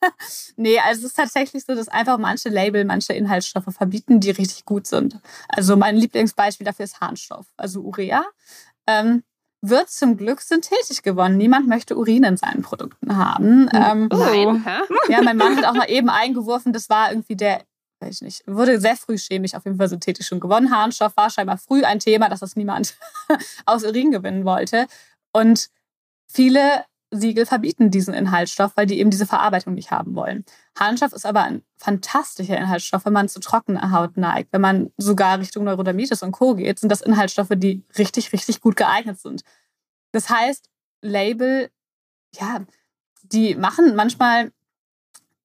nee, 0.56 0.78
also 0.78 1.00
es 1.00 1.06
ist 1.08 1.16
tatsächlich 1.16 1.64
so, 1.64 1.74
dass 1.74 1.88
einfach 1.88 2.16
manche 2.16 2.48
Label, 2.48 2.86
manche 2.86 3.12
Inhaltsstoffe 3.12 3.74
verbieten, 3.74 4.20
die 4.20 4.30
richtig 4.30 4.64
gut 4.64 4.86
sind. 4.86 5.20
Also 5.48 5.76
mein 5.76 5.96
Lieblingsbeispiel 5.96 6.64
dafür 6.64 6.84
ist 6.84 7.00
Harnstoff, 7.00 7.46
also 7.58 7.82
Urea. 7.82 8.24
Ähm, 8.86 9.22
wird 9.62 9.90
zum 9.90 10.16
Glück 10.16 10.40
synthetisch 10.40 11.02
gewonnen. 11.02 11.36
Niemand 11.36 11.68
möchte 11.68 11.96
Urin 11.96 12.24
in 12.24 12.36
seinen 12.36 12.62
Produkten 12.62 13.16
haben. 13.16 13.68
Ähm, 13.72 14.08
Nein. 14.10 14.64
Ja, 15.08 15.22
mein 15.22 15.36
Mann 15.36 15.56
hat 15.56 15.64
auch 15.66 15.74
mal 15.74 15.90
eben 15.90 16.08
eingeworfen, 16.08 16.72
das 16.72 16.88
war 16.88 17.10
irgendwie 17.10 17.36
der 17.36 17.62
weiß 18.00 18.16
ich 18.16 18.22
nicht, 18.22 18.42
wurde 18.46 18.80
sehr 18.80 18.96
früh 18.96 19.18
chemisch 19.18 19.54
auf 19.54 19.64
jeden 19.64 19.76
Fall 19.76 19.88
synthetisch 19.88 20.26
schon 20.26 20.40
gewonnen. 20.40 20.74
Harnstoff 20.74 21.16
war 21.16 21.30
scheinbar 21.30 21.58
früh 21.58 21.84
ein 21.84 21.98
Thema, 21.98 22.28
dass 22.28 22.40
das 22.40 22.56
niemand 22.56 22.96
aus 23.66 23.84
Urin 23.84 24.10
gewinnen 24.10 24.44
wollte. 24.44 24.86
Und 25.32 25.68
viele 26.26 26.84
Siegel 27.10 27.44
verbieten 27.44 27.90
diesen 27.90 28.14
Inhaltsstoff, 28.14 28.72
weil 28.76 28.86
die 28.86 29.00
eben 29.00 29.10
diese 29.10 29.26
Verarbeitung 29.26 29.74
nicht 29.74 29.90
haben 29.90 30.14
wollen. 30.14 30.44
Harnstoff 30.78 31.12
ist 31.12 31.26
aber 31.26 31.42
ein 31.42 31.62
fantastischer 31.76 32.56
Inhaltsstoff, 32.56 33.04
wenn 33.04 33.12
man 33.12 33.28
zu 33.28 33.40
trockener 33.40 33.90
Haut 33.90 34.16
neigt. 34.16 34.52
Wenn 34.52 34.60
man 34.60 34.92
sogar 34.96 35.38
Richtung 35.38 35.64
Neurodermitis 35.64 36.22
und 36.22 36.32
Co. 36.32 36.54
geht, 36.54 36.78
sind 36.78 36.90
das 36.90 37.00
Inhaltsstoffe, 37.00 37.52
die 37.56 37.84
richtig, 37.98 38.32
richtig 38.32 38.60
gut 38.60 38.76
geeignet 38.76 39.18
sind. 39.18 39.42
Das 40.12 40.30
heißt, 40.30 40.68
Label, 41.02 41.70
ja, 42.34 42.64
die 43.22 43.54
machen 43.54 43.96
manchmal 43.96 44.52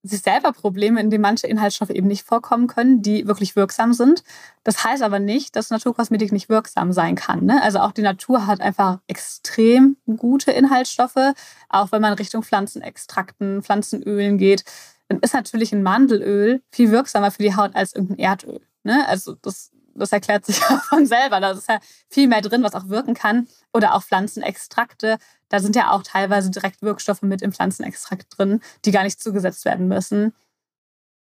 sich 0.08 0.22
selber 0.22 0.52
Probleme, 0.52 1.00
in 1.00 1.10
denen 1.10 1.22
manche 1.22 1.48
Inhaltsstoffe 1.48 1.90
eben 1.90 2.08
nicht 2.08 2.26
vorkommen 2.26 2.68
können, 2.68 3.02
die 3.02 3.28
wirklich 3.28 3.56
wirksam 3.56 3.94
sind. 3.94 4.24
Das 4.64 4.84
heißt 4.84 5.04
aber 5.04 5.20
nicht, 5.20 5.56
dass 5.56 5.70
Naturkosmetik 5.70 6.32
nicht 6.32 6.50
wirksam 6.50 6.94
sein 6.94 7.16
kann. 7.16 7.46
Ne? 7.46 7.62
Also 7.62 7.80
auch 7.80 7.92
die 7.92 8.02
Natur 8.02 8.48
hat 8.48 8.62
einfach 8.62 9.00
extrem 9.08 9.98
gute 10.18 10.52
Inhaltsstoffe. 10.52 11.34
Auch 11.70 11.92
wenn 11.92 12.02
man 12.02 12.14
Richtung 12.14 12.44
Pflanzenextrakten, 12.44 13.64
Pflanzenölen 13.64 14.38
geht, 14.38 14.64
dann 15.08 15.20
ist 15.20 15.34
natürlich 15.34 15.74
ein 15.74 15.84
Mandelöl 15.84 16.62
viel 16.72 16.92
wirksamer 16.92 17.32
für 17.32 17.44
die 17.44 17.56
Haut 17.56 17.76
als 17.76 17.94
irgendein 17.94 18.20
Erdöl. 18.20 18.62
Ne? 18.84 19.08
Also 19.08 19.36
das 19.42 19.72
das 19.96 20.12
erklärt 20.12 20.46
sich 20.46 20.60
ja 20.70 20.78
von 20.90 21.06
selber. 21.06 21.40
Da 21.40 21.52
ist 21.52 21.70
ja 21.70 21.80
viel 22.10 22.28
mehr 22.28 22.42
drin, 22.42 22.64
was 22.64 22.76
auch 22.76 22.90
wirken 22.90 23.14
kann. 23.14 23.48
Oder 23.74 23.96
auch 23.96 24.04
Pflanzenextrakte. 24.04 25.18
Da 25.56 25.62
sind 25.62 25.78
ja 25.78 25.92
auch 25.92 26.04
teilweise 26.04 26.52
direkt 26.52 26.82
Wirkstoffe 26.82 27.22
mit 27.22 27.42
im 27.42 27.54
Pflanzenextrakt 27.54 28.38
drin, 28.38 28.60
die 28.84 28.92
gar 28.92 29.04
nicht 29.04 29.22
zugesetzt 29.22 29.64
werden 29.64 29.88
müssen. 29.88 30.34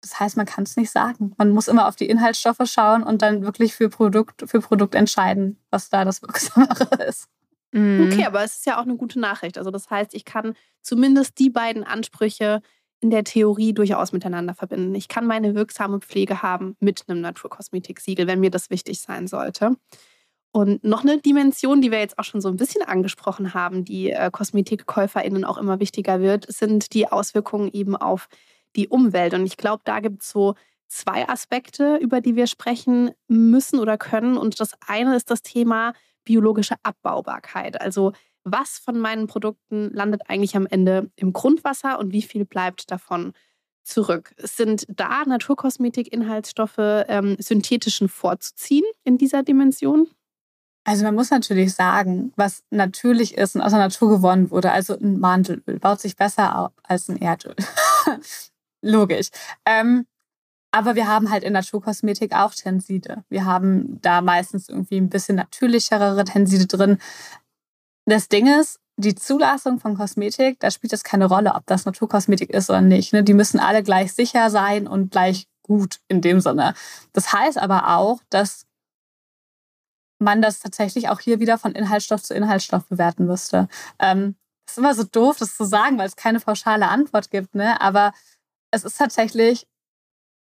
Das 0.02 0.20
heißt, 0.20 0.36
man 0.36 0.44
kann 0.44 0.64
es 0.64 0.76
nicht 0.76 0.90
sagen. 0.90 1.32
Man 1.38 1.48
muss 1.48 1.66
immer 1.66 1.88
auf 1.88 1.96
die 1.96 2.10
Inhaltsstoffe 2.10 2.60
schauen 2.64 3.02
und 3.04 3.22
dann 3.22 3.40
wirklich 3.40 3.74
für 3.74 3.88
Produkt, 3.88 4.44
für 4.46 4.60
Produkt 4.60 4.94
entscheiden, 4.94 5.58
was 5.70 5.88
da 5.88 6.04
das 6.04 6.20
Wirksamere 6.20 7.02
ist. 7.08 7.30
Mhm. 7.72 8.10
Okay, 8.12 8.26
aber 8.26 8.44
es 8.44 8.56
ist 8.56 8.66
ja 8.66 8.78
auch 8.78 8.82
eine 8.82 8.96
gute 8.96 9.18
Nachricht. 9.18 9.56
Also 9.56 9.70
das 9.70 9.88
heißt, 9.88 10.12
ich 10.12 10.26
kann 10.26 10.52
zumindest 10.82 11.38
die 11.38 11.48
beiden 11.48 11.84
Ansprüche 11.84 12.60
in 13.00 13.08
der 13.08 13.24
Theorie 13.24 13.72
durchaus 13.72 14.12
miteinander 14.12 14.54
verbinden. 14.54 14.94
Ich 14.94 15.08
kann 15.08 15.26
meine 15.26 15.54
wirksame 15.54 16.00
Pflege 16.00 16.42
haben 16.42 16.76
mit 16.80 17.08
einem 17.08 17.22
Naturkosmetik-Siegel, 17.22 18.26
wenn 18.26 18.40
mir 18.40 18.50
das 18.50 18.68
wichtig 18.68 19.00
sein 19.00 19.26
sollte. 19.26 19.76
Und 20.50 20.82
noch 20.82 21.02
eine 21.02 21.18
Dimension, 21.18 21.80
die 21.80 21.90
wir 21.90 21.98
jetzt 21.98 22.18
auch 22.18 22.24
schon 22.24 22.40
so 22.40 22.48
ein 22.48 22.56
bisschen 22.56 22.82
angesprochen 22.82 23.54
haben, 23.54 23.84
die 23.84 24.10
äh, 24.10 24.30
KosmetikkäuferInnen 24.30 25.44
auch 25.44 25.58
immer 25.58 25.78
wichtiger 25.78 26.20
wird, 26.20 26.50
sind 26.50 26.94
die 26.94 27.06
Auswirkungen 27.06 27.70
eben 27.70 27.96
auf 27.96 28.28
die 28.76 28.88
Umwelt. 28.88 29.34
Und 29.34 29.44
ich 29.44 29.56
glaube, 29.56 29.82
da 29.84 30.00
gibt 30.00 30.22
es 30.22 30.30
so 30.30 30.54
zwei 30.88 31.28
Aspekte, 31.28 31.96
über 31.96 32.20
die 32.20 32.34
wir 32.34 32.46
sprechen 32.46 33.10
müssen 33.28 33.78
oder 33.78 33.98
können. 33.98 34.38
Und 34.38 34.58
das 34.58 34.72
eine 34.86 35.16
ist 35.16 35.30
das 35.30 35.42
Thema 35.42 35.92
biologische 36.24 36.76
Abbaubarkeit. 36.82 37.80
Also 37.80 38.12
was 38.44 38.78
von 38.78 38.98
meinen 38.98 39.26
Produkten 39.26 39.90
landet 39.92 40.22
eigentlich 40.28 40.56
am 40.56 40.66
Ende 40.66 41.10
im 41.16 41.32
Grundwasser 41.32 41.98
und 41.98 42.12
wie 42.12 42.22
viel 42.22 42.44
bleibt 42.44 42.90
davon 42.90 43.32
zurück. 43.82 44.34
Sind 44.38 44.86
da 44.88 45.24
Naturkosmetik-Inhaltsstoffe 45.24 46.78
ähm, 46.78 47.36
synthetischen 47.38 48.08
vorzuziehen 48.08 48.84
in 49.04 49.18
dieser 49.18 49.42
Dimension? 49.42 50.08
Also 50.88 51.04
man 51.04 51.14
muss 51.14 51.30
natürlich 51.30 51.74
sagen, 51.74 52.32
was 52.36 52.62
natürlich 52.70 53.36
ist 53.36 53.54
und 53.54 53.60
aus 53.60 53.72
der 53.72 53.80
Natur 53.80 54.08
gewonnen 54.08 54.50
wurde, 54.50 54.72
also 54.72 54.98
ein 54.98 55.20
Mandelöl, 55.20 55.78
baut 55.78 56.00
sich 56.00 56.16
besser 56.16 56.58
auf 56.58 56.72
als 56.82 57.10
ein 57.10 57.18
Erdöl. 57.18 57.54
Logisch. 58.80 59.28
Ähm, 59.66 60.06
aber 60.72 60.94
wir 60.94 61.06
haben 61.06 61.30
halt 61.30 61.44
in 61.44 61.52
Naturkosmetik 61.52 62.32
auch 62.34 62.54
Tenside. 62.54 63.22
Wir 63.28 63.44
haben 63.44 64.00
da 64.00 64.22
meistens 64.22 64.70
irgendwie 64.70 64.96
ein 64.96 65.10
bisschen 65.10 65.36
natürlichere 65.36 66.24
Tenside 66.24 66.66
drin. 66.66 66.96
Das 68.06 68.28
Ding 68.28 68.46
ist, 68.46 68.80
die 68.96 69.14
Zulassung 69.14 69.80
von 69.80 69.94
Kosmetik, 69.94 70.58
da 70.58 70.70
spielt 70.70 70.94
es 70.94 71.04
keine 71.04 71.26
Rolle, 71.26 71.54
ob 71.54 71.66
das 71.66 71.84
Naturkosmetik 71.84 72.48
ist 72.48 72.70
oder 72.70 72.80
nicht. 72.80 73.12
Ne? 73.12 73.22
Die 73.22 73.34
müssen 73.34 73.60
alle 73.60 73.82
gleich 73.82 74.14
sicher 74.14 74.48
sein 74.48 74.86
und 74.86 75.10
gleich 75.10 75.48
gut 75.64 76.00
in 76.08 76.22
dem 76.22 76.40
Sinne. 76.40 76.72
Das 77.12 77.34
heißt 77.34 77.58
aber 77.58 77.94
auch, 77.94 78.22
dass 78.30 78.64
man 80.18 80.42
das 80.42 80.60
tatsächlich 80.60 81.08
auch 81.08 81.20
hier 81.20 81.40
wieder 81.40 81.58
von 81.58 81.72
Inhaltsstoff 81.72 82.22
zu 82.22 82.34
Inhaltsstoff 82.34 82.86
bewerten 82.86 83.26
müsste. 83.26 83.68
Ähm, 83.98 84.36
ist 84.68 84.78
immer 84.78 84.94
so 84.94 85.04
doof, 85.04 85.36
das 85.38 85.56
zu 85.56 85.64
sagen, 85.64 85.98
weil 85.98 86.06
es 86.06 86.16
keine 86.16 86.40
pauschale 86.40 86.88
Antwort 86.88 87.30
gibt, 87.30 87.54
ne? 87.54 87.80
Aber 87.80 88.12
es 88.70 88.84
ist 88.84 88.98
tatsächlich, 88.98 89.66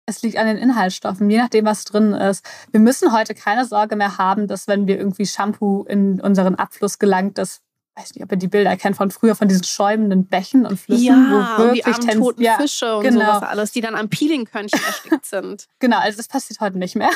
es 0.06 0.22
liegt 0.22 0.38
an 0.38 0.48
den 0.48 0.58
Inhaltsstoffen, 0.58 1.30
je 1.30 1.38
nachdem, 1.40 1.66
was 1.66 1.86
drin 1.86 2.14
ist. 2.14 2.46
Wir 2.72 2.80
müssen 2.80 3.14
heute 3.14 3.34
keine 3.34 3.66
Sorge 3.66 3.96
mehr 3.96 4.18
haben, 4.18 4.48
dass 4.48 4.68
wenn 4.68 4.88
wir 4.88 4.98
irgendwie 4.98 5.26
Shampoo 5.26 5.84
in 5.84 6.22
unseren 6.22 6.56
Abfluss 6.56 7.00
gelangt, 7.00 7.38
das 7.38 7.62
weiß 7.96 8.16
nicht, 8.16 8.24
ob 8.24 8.32
ihr 8.32 8.38
die 8.38 8.48
Bilder 8.48 8.76
kennt 8.76 8.96
von 8.96 9.12
früher, 9.12 9.36
von 9.36 9.48
diesen 9.48 9.64
schäumenden 9.64 10.26
Bächen 10.26 10.66
und 10.66 10.80
Flüssen, 10.80 11.06
ja, 11.06 11.56
wo 11.58 11.64
wirklich 11.64 11.86
und 11.86 12.04
die 12.04 12.18
toten 12.18 12.42
ja, 12.42 12.58
Fische 12.58 12.98
und 12.98 13.04
genau. 13.04 13.20
sowas 13.20 13.44
alles, 13.44 13.72
die 13.72 13.82
dann 13.82 13.96
am 13.96 14.10
Peelingkörnchen 14.10 14.80
erstickt 14.84 15.26
sind. 15.26 15.68
Genau, 15.80 16.00
also 16.00 16.18
das 16.18 16.28
passiert 16.28 16.60
heute 16.62 16.78
nicht 16.78 16.96
mehr. 16.96 17.12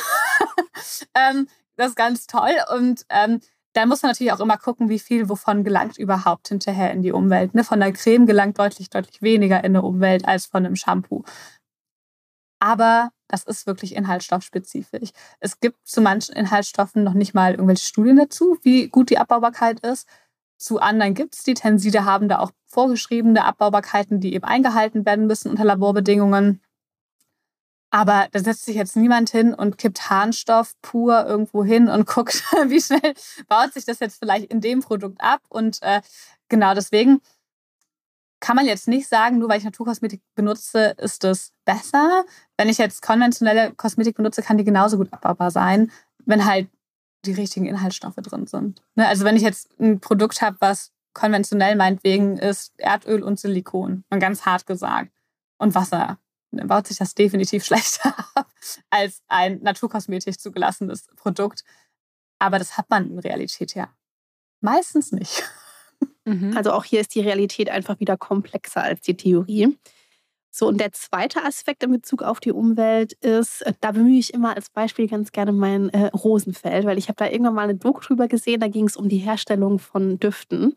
ähm, 1.14 1.48
das 1.78 1.90
ist 1.90 1.96
ganz 1.96 2.26
toll. 2.26 2.56
Und 2.76 3.06
ähm, 3.08 3.40
dann 3.72 3.88
muss 3.88 4.02
man 4.02 4.10
natürlich 4.10 4.32
auch 4.32 4.40
immer 4.40 4.58
gucken, 4.58 4.88
wie 4.88 4.98
viel 4.98 5.28
wovon 5.28 5.64
gelangt 5.64 5.98
überhaupt 5.98 6.48
hinterher 6.48 6.92
in 6.92 7.02
die 7.02 7.12
Umwelt. 7.12 7.54
Ne? 7.54 7.64
Von 7.64 7.80
der 7.80 7.92
Creme 7.92 8.26
gelangt 8.26 8.58
deutlich, 8.58 8.90
deutlich 8.90 9.22
weniger 9.22 9.62
in 9.64 9.74
die 9.74 9.80
Umwelt 9.80 10.26
als 10.26 10.46
von 10.46 10.66
einem 10.66 10.76
Shampoo. 10.76 11.24
Aber 12.60 13.10
das 13.28 13.44
ist 13.44 13.66
wirklich 13.66 13.94
inhaltsstoffspezifisch. 13.94 15.10
Es 15.38 15.60
gibt 15.60 15.86
zu 15.86 16.00
manchen 16.00 16.34
Inhaltsstoffen 16.34 17.04
noch 17.04 17.12
nicht 17.12 17.34
mal 17.34 17.52
irgendwelche 17.52 17.84
Studien 17.84 18.16
dazu, 18.16 18.58
wie 18.62 18.88
gut 18.88 19.10
die 19.10 19.18
Abbaubarkeit 19.18 19.80
ist. 19.80 20.08
Zu 20.56 20.80
anderen 20.80 21.14
gibt 21.14 21.36
es 21.36 21.44
die 21.44 21.54
Tenside, 21.54 22.04
haben 22.04 22.28
da 22.28 22.40
auch 22.40 22.50
vorgeschriebene 22.66 23.44
Abbaubarkeiten, 23.44 24.18
die 24.18 24.34
eben 24.34 24.44
eingehalten 24.44 25.06
werden 25.06 25.28
müssen 25.28 25.50
unter 25.50 25.64
Laborbedingungen. 25.64 26.60
Aber 27.90 28.28
da 28.32 28.40
setzt 28.40 28.66
sich 28.66 28.76
jetzt 28.76 28.96
niemand 28.96 29.30
hin 29.30 29.54
und 29.54 29.78
kippt 29.78 30.10
Harnstoff 30.10 30.74
pur 30.82 31.26
irgendwo 31.26 31.64
hin 31.64 31.88
und 31.88 32.06
guckt, 32.14 32.44
wie 32.66 32.80
schnell 32.80 33.14
baut 33.48 33.72
sich 33.72 33.84
das 33.84 34.00
jetzt 34.00 34.18
vielleicht 34.18 34.46
in 34.52 34.60
dem 34.60 34.80
Produkt 34.80 35.20
ab. 35.20 35.40
Und 35.48 35.82
äh, 35.82 36.02
genau 36.48 36.74
deswegen 36.74 37.20
kann 38.40 38.56
man 38.56 38.66
jetzt 38.66 38.88
nicht 38.88 39.08
sagen, 39.08 39.38
nur 39.38 39.48
weil 39.48 39.58
ich 39.58 39.64
Naturkosmetik 39.64 40.22
benutze, 40.34 40.94
ist 40.98 41.24
es 41.24 41.52
besser. 41.64 42.24
Wenn 42.56 42.68
ich 42.68 42.78
jetzt 42.78 43.02
konventionelle 43.02 43.72
Kosmetik 43.74 44.16
benutze, 44.16 44.42
kann 44.42 44.58
die 44.58 44.64
genauso 44.64 44.96
gut 44.96 45.12
abbaubar 45.12 45.50
sein, 45.50 45.90
wenn 46.24 46.44
halt 46.44 46.68
die 47.24 47.32
richtigen 47.32 47.66
Inhaltsstoffe 47.66 48.16
drin 48.16 48.46
sind. 48.46 48.82
Ne? 48.94 49.08
Also 49.08 49.24
wenn 49.24 49.36
ich 49.36 49.42
jetzt 49.42 49.78
ein 49.80 49.98
Produkt 50.00 50.40
habe, 50.40 50.56
was 50.60 50.92
konventionell 51.14 51.74
meinetwegen 51.74 52.38
ist 52.38 52.74
Erdöl 52.78 53.22
und 53.22 53.40
Silikon, 53.40 54.04
mal 54.08 54.20
ganz 54.20 54.46
hart 54.46 54.66
gesagt, 54.66 55.10
und 55.58 55.74
Wasser, 55.74 56.18
baut 56.50 56.86
sich 56.86 56.98
das 56.98 57.14
definitiv 57.14 57.64
schlechter 57.64 58.14
ab 58.34 58.50
als 58.90 59.22
ein 59.28 59.60
naturkosmetisch 59.62 60.38
zugelassenes 60.38 61.06
Produkt. 61.16 61.64
Aber 62.38 62.58
das 62.58 62.76
hat 62.76 62.88
man 62.90 63.10
in 63.10 63.18
Realität 63.18 63.74
ja 63.74 63.88
meistens 64.60 65.12
nicht. 65.12 65.44
Mhm. 66.24 66.56
Also 66.56 66.72
auch 66.72 66.84
hier 66.84 67.00
ist 67.00 67.14
die 67.14 67.20
Realität 67.20 67.70
einfach 67.70 68.00
wieder 68.00 68.16
komplexer 68.16 68.82
als 68.82 69.00
die 69.00 69.16
Theorie. 69.16 69.76
So, 70.50 70.66
und 70.66 70.80
der 70.80 70.92
zweite 70.92 71.44
Aspekt 71.44 71.84
in 71.84 71.92
Bezug 71.92 72.22
auf 72.22 72.40
die 72.40 72.52
Umwelt 72.52 73.12
ist, 73.14 73.62
äh, 73.62 73.74
da 73.80 73.92
bemühe 73.92 74.18
ich 74.18 74.34
immer 74.34 74.56
als 74.56 74.70
Beispiel 74.70 75.06
ganz 75.06 75.30
gerne 75.30 75.52
mein 75.52 75.90
äh, 75.90 76.06
Rosenfeld, 76.06 76.84
weil 76.84 76.98
ich 76.98 77.08
habe 77.08 77.16
da 77.16 77.26
irgendwann 77.26 77.54
mal 77.54 77.62
eine 77.62 77.76
Doku 77.76 78.00
drüber 78.00 78.28
gesehen, 78.28 78.60
da 78.60 78.68
ging 78.68 78.86
es 78.86 78.96
um 78.96 79.08
die 79.08 79.18
Herstellung 79.18 79.78
von 79.78 80.18
Düften. 80.18 80.74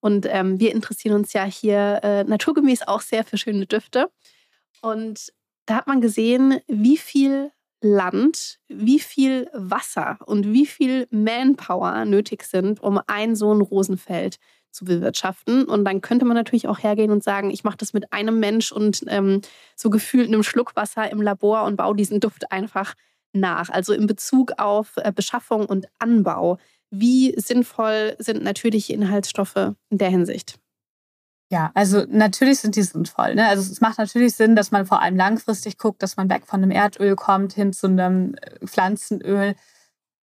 Und 0.00 0.26
ähm, 0.28 0.60
wir 0.60 0.72
interessieren 0.72 1.16
uns 1.16 1.32
ja 1.32 1.44
hier 1.44 2.00
äh, 2.02 2.24
naturgemäß 2.24 2.82
auch 2.86 3.00
sehr 3.00 3.24
für 3.24 3.38
schöne 3.38 3.66
Düfte. 3.66 4.10
Und 4.84 5.32
da 5.64 5.76
hat 5.76 5.86
man 5.86 6.02
gesehen, 6.02 6.60
wie 6.68 6.98
viel 6.98 7.50
Land, 7.80 8.60
wie 8.68 9.00
viel 9.00 9.48
Wasser 9.54 10.18
und 10.26 10.52
wie 10.52 10.66
viel 10.66 11.06
Manpower 11.10 12.04
nötig 12.04 12.44
sind, 12.44 12.82
um 12.82 13.00
ein 13.06 13.34
so 13.34 13.52
ein 13.52 13.62
Rosenfeld 13.62 14.36
zu 14.70 14.84
bewirtschaften. 14.84 15.64
Und 15.64 15.86
dann 15.86 16.02
könnte 16.02 16.26
man 16.26 16.36
natürlich 16.36 16.68
auch 16.68 16.82
hergehen 16.82 17.10
und 17.10 17.24
sagen, 17.24 17.50
ich 17.50 17.64
mache 17.64 17.78
das 17.78 17.94
mit 17.94 18.12
einem 18.12 18.40
Mensch 18.40 18.72
und 18.72 19.04
ähm, 19.06 19.40
so 19.74 19.88
gefühlt 19.88 20.28
einem 20.28 20.42
Schluck 20.42 20.76
Wasser 20.76 21.10
im 21.10 21.22
Labor 21.22 21.64
und 21.64 21.76
baue 21.76 21.96
diesen 21.96 22.20
Duft 22.20 22.52
einfach 22.52 22.94
nach. 23.32 23.70
Also 23.70 23.94
in 23.94 24.06
Bezug 24.06 24.52
auf 24.58 24.92
äh, 24.96 25.12
Beschaffung 25.14 25.64
und 25.64 25.86
Anbau. 25.98 26.58
Wie 26.90 27.34
sinnvoll 27.38 28.16
sind 28.18 28.42
natürliche 28.42 28.92
Inhaltsstoffe 28.92 29.74
in 29.88 29.98
der 29.98 30.10
Hinsicht? 30.10 30.58
Ja, 31.50 31.70
also 31.74 32.04
natürlich 32.08 32.60
sind 32.60 32.74
die 32.76 32.82
sinnvoll. 32.82 33.34
Ne? 33.34 33.46
Also 33.46 33.70
es 33.70 33.80
macht 33.80 33.98
natürlich 33.98 34.34
Sinn, 34.34 34.56
dass 34.56 34.70
man 34.70 34.86
vor 34.86 35.02
allem 35.02 35.16
langfristig 35.16 35.78
guckt, 35.78 36.02
dass 36.02 36.16
man 36.16 36.30
weg 36.30 36.46
von 36.46 36.62
einem 36.62 36.70
Erdöl 36.70 37.16
kommt 37.16 37.52
hin 37.52 37.72
zu 37.72 37.86
einem 37.86 38.34
äh, 38.34 38.66
Pflanzenöl. 38.66 39.54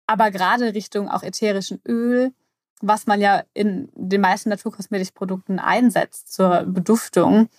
Aber 0.08 0.32
gerade 0.32 0.74
Richtung 0.74 1.10
auch 1.10 1.24
ätherischen 1.24 1.82
Öl, 1.88 2.34
was 2.82 3.08
man 3.08 3.22
ja 3.22 3.44
in 3.54 3.90
den 3.94 4.22
meisten 4.22 4.50
Naturkosmetikprodukten 4.50 5.60
einsetzt 5.60 6.34
zur 6.34 6.64
Beduftung, 6.64 7.50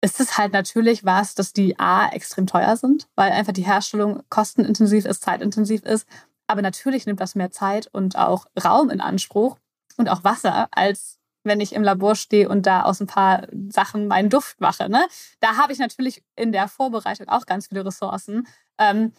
ist 0.00 0.20
es 0.20 0.38
halt 0.38 0.52
natürlich 0.52 1.04
was, 1.04 1.34
dass 1.34 1.52
die 1.52 1.78
A 1.78 2.08
extrem 2.08 2.46
teuer 2.46 2.76
sind, 2.76 3.08
weil 3.16 3.32
einfach 3.32 3.52
die 3.52 3.64
Herstellung 3.66 4.22
kostenintensiv 4.28 5.04
ist, 5.04 5.22
zeitintensiv 5.22 5.82
ist. 5.82 6.06
Aber 6.46 6.62
natürlich 6.62 7.06
nimmt 7.06 7.20
das 7.20 7.34
mehr 7.34 7.50
Zeit 7.50 7.88
und 7.92 8.16
auch 8.16 8.46
Raum 8.62 8.90
in 8.90 9.00
Anspruch 9.00 9.58
und 9.96 10.08
auch 10.08 10.22
Wasser 10.24 10.68
als 10.72 11.18
wenn 11.44 11.60
ich 11.60 11.72
im 11.72 11.82
Labor 11.82 12.16
stehe 12.16 12.48
und 12.48 12.66
da 12.66 12.82
aus 12.82 13.00
ein 13.00 13.06
paar 13.06 13.46
Sachen 13.68 14.08
meinen 14.08 14.30
Duft 14.30 14.60
mache. 14.60 14.88
Ne? 14.88 15.06
Da 15.40 15.56
habe 15.56 15.72
ich 15.72 15.78
natürlich 15.78 16.22
in 16.36 16.52
der 16.52 16.68
Vorbereitung 16.68 17.28
auch 17.28 17.46
ganz 17.46 17.68
viele 17.68 17.84
Ressourcen. 17.84 18.46
Ähm, 18.78 19.12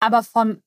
aber 0.00 0.22
vom 0.22 0.62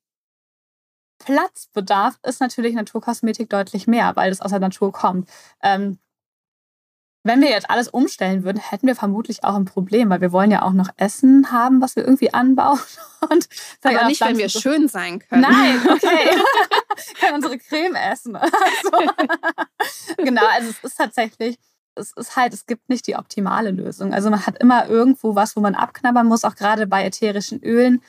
Platzbedarf 1.19 2.19
ist 2.23 2.41
natürlich 2.41 2.75
Naturkosmetik 2.75 3.49
deutlich 3.49 3.87
mehr, 3.87 4.15
weil 4.15 4.31
es 4.31 4.41
aus 4.41 4.51
der 4.51 4.59
Natur 4.59 4.91
kommt. 4.91 5.29
Ähm, 5.61 5.99
wenn 7.23 7.41
wir 7.41 7.49
jetzt 7.49 7.69
alles 7.69 7.87
umstellen 7.87 8.43
würden, 8.43 8.59
hätten 8.59 8.85
wir 8.85 8.95
vermutlich 8.95 9.45
auch 9.45 9.55
ein 9.55 9.63
Problem, 9.63 10.09
weil 10.09 10.19
wir 10.19 10.33
wollen 10.33 10.51
ja 10.51 10.61
auch 10.61 10.73
noch 10.73 10.89
Essen 10.97 11.51
haben, 11.51 11.81
was 11.81 11.95
wir 11.95 12.03
irgendwie 12.03 12.33
anbauen. 12.33 12.79
Und 13.29 13.47
Aber 13.81 14.05
nicht, 14.07 14.19
wenn 14.21 14.37
wir 14.37 14.49
so 14.49 14.59
schön 14.59 14.89
sein 14.89 15.19
können. 15.19 15.41
Nein, 15.41 15.79
okay. 15.89 16.37
können 17.19 17.35
unsere 17.35 17.57
Creme 17.57 17.95
essen. 17.95 18.35
Also, 18.35 18.51
genau, 20.17 20.45
also 20.53 20.69
es 20.69 20.83
ist 20.83 20.97
tatsächlich, 20.97 21.57
es 21.95 22.11
ist 22.11 22.35
halt, 22.35 22.53
es 22.53 22.65
gibt 22.65 22.89
nicht 22.89 23.07
die 23.07 23.15
optimale 23.15 23.71
Lösung. 23.71 24.13
Also 24.13 24.29
man 24.29 24.45
hat 24.45 24.57
immer 24.57 24.87
irgendwo 24.89 25.35
was, 25.35 25.55
wo 25.55 25.61
man 25.61 25.75
abknabbern 25.75 26.27
muss, 26.27 26.43
auch 26.43 26.55
gerade 26.55 26.87
bei 26.87 27.05
ätherischen 27.05 27.63
Ölen. 27.63 28.01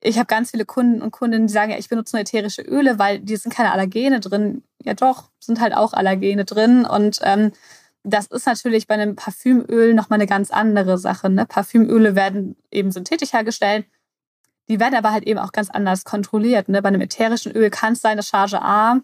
Ich 0.00 0.18
habe 0.18 0.26
ganz 0.26 0.52
viele 0.52 0.66
Kunden 0.66 1.02
und 1.02 1.10
Kundinnen, 1.10 1.48
die 1.48 1.52
sagen, 1.52 1.72
ja, 1.72 1.78
ich 1.78 1.88
benutze 1.88 2.14
nur 2.14 2.20
ätherische 2.20 2.62
Öle, 2.62 3.00
weil 3.00 3.18
die 3.18 3.36
sind 3.36 3.52
keine 3.52 3.72
Allergene 3.72 4.20
drin. 4.20 4.62
Ja 4.84 4.94
doch, 4.94 5.30
sind 5.40 5.60
halt 5.60 5.74
auch 5.74 5.94
Allergene 5.94 6.44
drin. 6.44 6.84
Und 6.84 7.18
ähm, 7.24 7.50
das 8.06 8.26
ist 8.26 8.46
natürlich 8.46 8.86
bei 8.86 8.94
einem 8.94 9.16
Parfümöl 9.16 9.92
nochmal 9.92 10.18
eine 10.18 10.28
ganz 10.28 10.52
andere 10.52 10.96
Sache. 10.96 11.28
Ne? 11.28 11.44
Parfümöle 11.44 12.14
werden 12.14 12.56
eben 12.70 12.92
synthetisch 12.92 13.32
hergestellt. 13.32 13.86
Die 14.68 14.78
werden 14.78 14.94
aber 14.94 15.10
halt 15.10 15.24
eben 15.24 15.40
auch 15.40 15.50
ganz 15.50 15.70
anders 15.70 16.04
kontrolliert. 16.04 16.68
Ne? 16.68 16.82
Bei 16.82 16.88
einem 16.88 17.00
ätherischen 17.00 17.52
Öl 17.52 17.68
kann 17.68 17.94
es 17.94 18.00
sein, 18.00 18.16
dass 18.16 18.28
Charge 18.28 18.62
A 18.62 19.00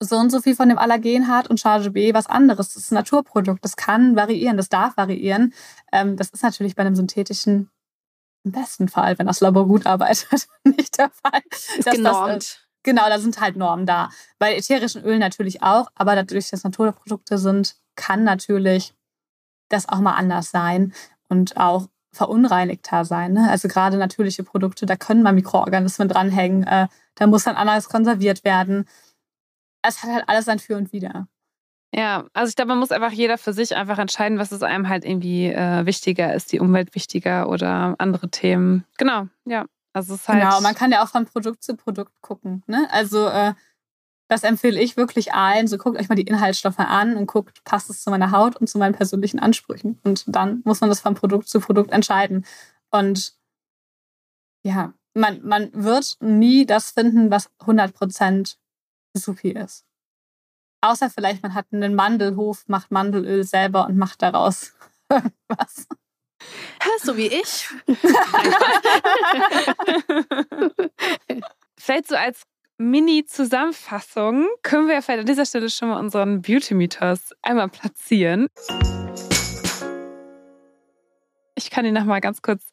so 0.00 0.16
und 0.16 0.30
so 0.30 0.40
viel 0.40 0.56
von 0.56 0.68
dem 0.68 0.76
Allergen 0.76 1.28
hat 1.28 1.48
und 1.48 1.60
Charge 1.60 1.92
B 1.92 2.14
was 2.14 2.26
anderes. 2.26 2.74
Das 2.74 2.82
ist 2.82 2.90
ein 2.90 2.96
Naturprodukt. 2.96 3.64
Das 3.64 3.76
kann 3.76 4.16
variieren, 4.16 4.56
das 4.56 4.68
darf 4.68 4.96
variieren. 4.96 5.54
Ähm, 5.92 6.16
das 6.16 6.30
ist 6.30 6.42
natürlich 6.42 6.74
bei 6.74 6.82
einem 6.82 6.96
synthetischen 6.96 7.70
im 8.44 8.52
besten 8.52 8.88
Fall, 8.88 9.18
wenn 9.18 9.26
das 9.26 9.40
Labor 9.40 9.66
gut 9.66 9.86
arbeitet, 9.86 10.48
nicht 10.64 10.98
der 10.98 11.10
Fall. 11.10 11.42
Ist 11.50 11.90
genormt. 11.90 12.36
Das, 12.36 12.58
genau, 12.82 13.08
da 13.08 13.18
sind 13.18 13.40
halt 13.40 13.56
Normen 13.56 13.86
da. 13.86 14.10
Bei 14.38 14.56
ätherischen 14.56 15.04
Ölen 15.04 15.20
natürlich 15.20 15.62
auch, 15.62 15.90
aber 15.94 16.14
dadurch, 16.14 16.50
dass 16.50 16.62
Naturprodukte 16.62 17.38
sind, 17.38 17.76
kann 17.96 18.24
natürlich 18.24 18.94
das 19.68 19.88
auch 19.88 20.00
mal 20.00 20.14
anders 20.14 20.50
sein 20.50 20.92
und 21.28 21.56
auch 21.56 21.88
verunreinigter 22.12 23.04
sein. 23.04 23.32
Ne? 23.34 23.48
Also 23.50 23.68
gerade 23.68 23.96
natürliche 23.98 24.42
Produkte, 24.42 24.86
da 24.86 24.96
können 24.96 25.22
mal 25.22 25.32
Mikroorganismen 25.32 26.08
dranhängen, 26.08 26.64
äh, 26.64 26.88
da 27.14 27.26
muss 27.26 27.44
dann 27.44 27.56
anders 27.56 27.88
konserviert 27.88 28.44
werden. 28.44 28.86
Es 29.82 30.02
hat 30.02 30.10
halt 30.10 30.24
alles 30.28 30.46
sein 30.46 30.58
Für 30.58 30.76
und 30.76 30.92
Wider. 30.92 31.28
Ja, 31.94 32.24
also 32.32 32.50
ich 32.50 32.56
glaube, 32.56 32.70
man 32.70 32.78
muss 32.78 32.90
einfach 32.90 33.12
jeder 33.12 33.38
für 33.38 33.52
sich 33.52 33.76
einfach 33.76 33.98
entscheiden, 33.98 34.38
was 34.38 34.52
es 34.52 34.62
einem 34.62 34.88
halt 34.88 35.04
irgendwie 35.04 35.46
äh, 35.46 35.86
wichtiger 35.86 36.34
ist, 36.34 36.52
die 36.52 36.60
Umwelt 36.60 36.94
wichtiger 36.94 37.48
oder 37.48 37.94
andere 37.98 38.28
Themen. 38.28 38.84
Genau, 38.98 39.28
ja. 39.44 39.66
Also 39.92 40.14
es 40.14 40.20
ist 40.20 40.28
halt 40.28 40.42
Genau, 40.42 40.60
man 40.60 40.74
kann 40.74 40.90
ja 40.90 41.02
auch 41.02 41.08
von 41.08 41.24
Produkt 41.24 41.62
zu 41.62 41.74
Produkt 41.74 42.20
gucken. 42.20 42.62
Ne? 42.66 42.86
Also 42.90 43.28
äh, 43.28 43.54
das 44.28 44.42
empfehle 44.42 44.80
ich 44.80 44.96
wirklich 44.96 45.34
allen. 45.34 45.68
So 45.68 45.78
guckt 45.78 45.98
euch 45.98 46.08
mal 46.08 46.16
die 46.16 46.26
Inhaltsstoffe 46.26 46.78
an 46.78 47.16
und 47.16 47.26
guckt, 47.26 47.62
passt 47.64 47.90
es 47.90 48.02
zu 48.02 48.10
meiner 48.10 48.32
Haut 48.32 48.56
und 48.56 48.68
zu 48.68 48.78
meinen 48.78 48.94
persönlichen 48.94 49.38
Ansprüchen. 49.38 50.00
Und 50.02 50.24
dann 50.26 50.62
muss 50.64 50.80
man 50.80 50.90
das 50.90 51.00
von 51.00 51.14
Produkt 51.14 51.48
zu 51.48 51.60
Produkt 51.60 51.92
entscheiden. 51.92 52.44
Und 52.90 53.36
ja, 54.64 54.94
man, 55.14 55.46
man 55.46 55.70
wird 55.72 56.16
nie 56.20 56.66
das 56.66 56.90
finden, 56.90 57.30
was 57.30 57.50
100% 57.60 58.56
supi 59.14 59.50
ist. 59.50 59.84
Außer 60.82 61.08
vielleicht, 61.08 61.42
man 61.42 61.54
hat 61.54 61.66
einen 61.72 61.94
Mandelhof, 61.94 62.64
macht 62.68 62.90
Mandelöl 62.90 63.44
selber 63.44 63.86
und 63.86 63.96
macht 63.96 64.20
daraus 64.22 64.74
was. 65.48 65.86
So 67.02 67.16
wie 67.16 67.28
ich. 67.28 67.68
vielleicht 71.78 72.08
so 72.08 72.16
als 72.16 72.42
Mini-Zusammenfassung 72.78 74.48
können 74.62 74.86
wir 74.88 75.00
vielleicht 75.00 75.20
an 75.20 75.26
dieser 75.26 75.46
Stelle 75.46 75.70
schon 75.70 75.88
mal 75.88 75.98
unseren 75.98 76.42
Beauty-Mythos 76.42 77.32
einmal 77.40 77.68
platzieren. 77.68 78.48
Ich 81.54 81.70
kann 81.70 81.86
ihn 81.86 81.94
nochmal 81.94 82.20
ganz 82.20 82.42
kurz 82.42 82.64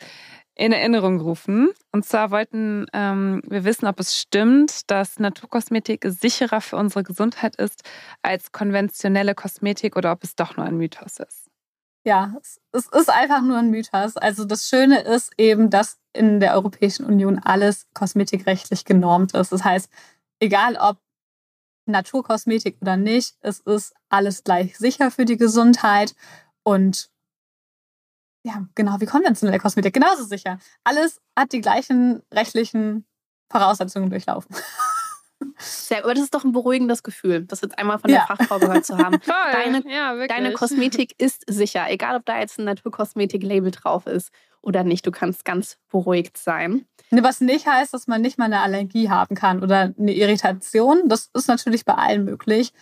in 0.55 0.73
Erinnerung 0.73 1.21
rufen. 1.21 1.69
Und 1.93 2.05
zwar 2.05 2.31
wollten 2.31 2.85
ähm, 2.91 3.41
wir 3.47 3.63
wissen, 3.63 3.87
ob 3.87 3.99
es 4.01 4.19
stimmt, 4.19 4.91
dass 4.91 5.19
Naturkosmetik 5.19 6.05
sicherer 6.09 6.59
für 6.59 6.75
unsere 6.75 7.03
Gesundheit 7.03 7.55
ist 7.55 7.83
als 8.21 8.51
konventionelle 8.51 9.35
Kosmetik 9.35 9.95
oder 9.95 10.11
ob 10.11 10.23
es 10.25 10.35
doch 10.35 10.57
nur 10.57 10.65
ein 10.65 10.75
Mythos 10.75 11.19
ist. 11.19 11.42
Ja, 12.05 12.35
es 12.41 12.87
ist 12.87 13.09
einfach 13.09 13.41
nur 13.41 13.57
ein 13.57 13.69
Mythos. 13.69 14.17
Also 14.17 14.43
das 14.43 14.67
Schöne 14.67 15.01
ist 15.01 15.31
eben, 15.37 15.69
dass 15.69 15.99
in 16.11 16.41
der 16.41 16.53
Europäischen 16.53 17.05
Union 17.05 17.39
alles 17.39 17.87
kosmetikrechtlich 17.93 18.83
genormt 18.83 19.33
ist. 19.33 19.53
Das 19.53 19.63
heißt, 19.63 19.89
egal 20.39 20.75
ob 20.75 20.97
Naturkosmetik 21.85 22.77
oder 22.81 22.97
nicht, 22.97 23.37
es 23.41 23.59
ist 23.61 23.93
alles 24.09 24.43
gleich 24.43 24.77
sicher 24.77 25.11
für 25.11 25.25
die 25.25 25.37
Gesundheit 25.37 26.15
und 26.63 27.09
ja, 28.45 28.67
genau 28.75 28.99
wie 28.99 29.05
konventionelle 29.05 29.59
Kosmetik, 29.59 29.93
genauso 29.93 30.25
sicher. 30.25 30.59
Alles 30.83 31.21
hat 31.37 31.53
die 31.53 31.61
gleichen 31.61 32.21
rechtlichen 32.33 33.05
Voraussetzungen 33.49 34.09
durchlaufen. 34.09 34.53
Sehr, 35.63 36.03
aber 36.03 36.13
das 36.13 36.23
ist 36.23 36.33
doch 36.33 36.43
ein 36.43 36.51
beruhigendes 36.51 37.03
Gefühl, 37.03 37.45
das 37.45 37.61
jetzt 37.61 37.77
einmal 37.77 37.99
von 37.99 38.09
der 38.09 38.21
ja. 38.21 38.25
Fachfrau 38.25 38.59
gehört 38.59 38.85
zu 38.85 38.97
haben. 38.97 39.19
Toll. 39.25 39.35
Deine, 39.51 39.83
ja, 39.89 40.27
deine 40.27 40.53
Kosmetik 40.53 41.19
ist 41.21 41.43
sicher, 41.47 41.85
egal 41.89 42.17
ob 42.17 42.25
da 42.25 42.39
jetzt 42.39 42.59
ein 42.59 42.65
Naturkosmetik-Label 42.65 43.71
drauf 43.71 44.07
ist 44.07 44.31
oder 44.61 44.83
nicht. 44.83 45.05
Du 45.05 45.11
kannst 45.11 45.45
ganz 45.45 45.77
beruhigt 45.89 46.37
sein. 46.37 46.85
Ne, 47.11 47.23
was 47.23 47.41
nicht 47.41 47.67
heißt, 47.67 47.93
dass 47.93 48.07
man 48.07 48.21
nicht 48.21 48.37
mal 48.37 48.45
eine 48.45 48.61
Allergie 48.61 49.09
haben 49.09 49.35
kann 49.35 49.61
oder 49.61 49.93
eine 49.97 50.13
Irritation. 50.13 51.07
Das 51.07 51.29
ist 51.33 51.47
natürlich 51.47 51.85
bei 51.85 51.93
allen 51.93 52.25
möglich, 52.25 52.73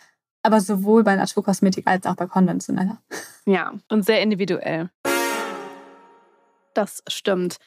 aber 0.44 0.62
sowohl 0.62 1.04
bei 1.04 1.16
Naturkosmetik 1.16 1.88
als 1.88 2.06
auch 2.06 2.16
bei 2.16 2.28
konventioneller. 2.28 3.02
Ja, 3.46 3.74
und 3.90 4.06
sehr 4.06 4.22
individuell. 4.22 4.90
Das 6.74 7.04
stimmt. 7.08 7.58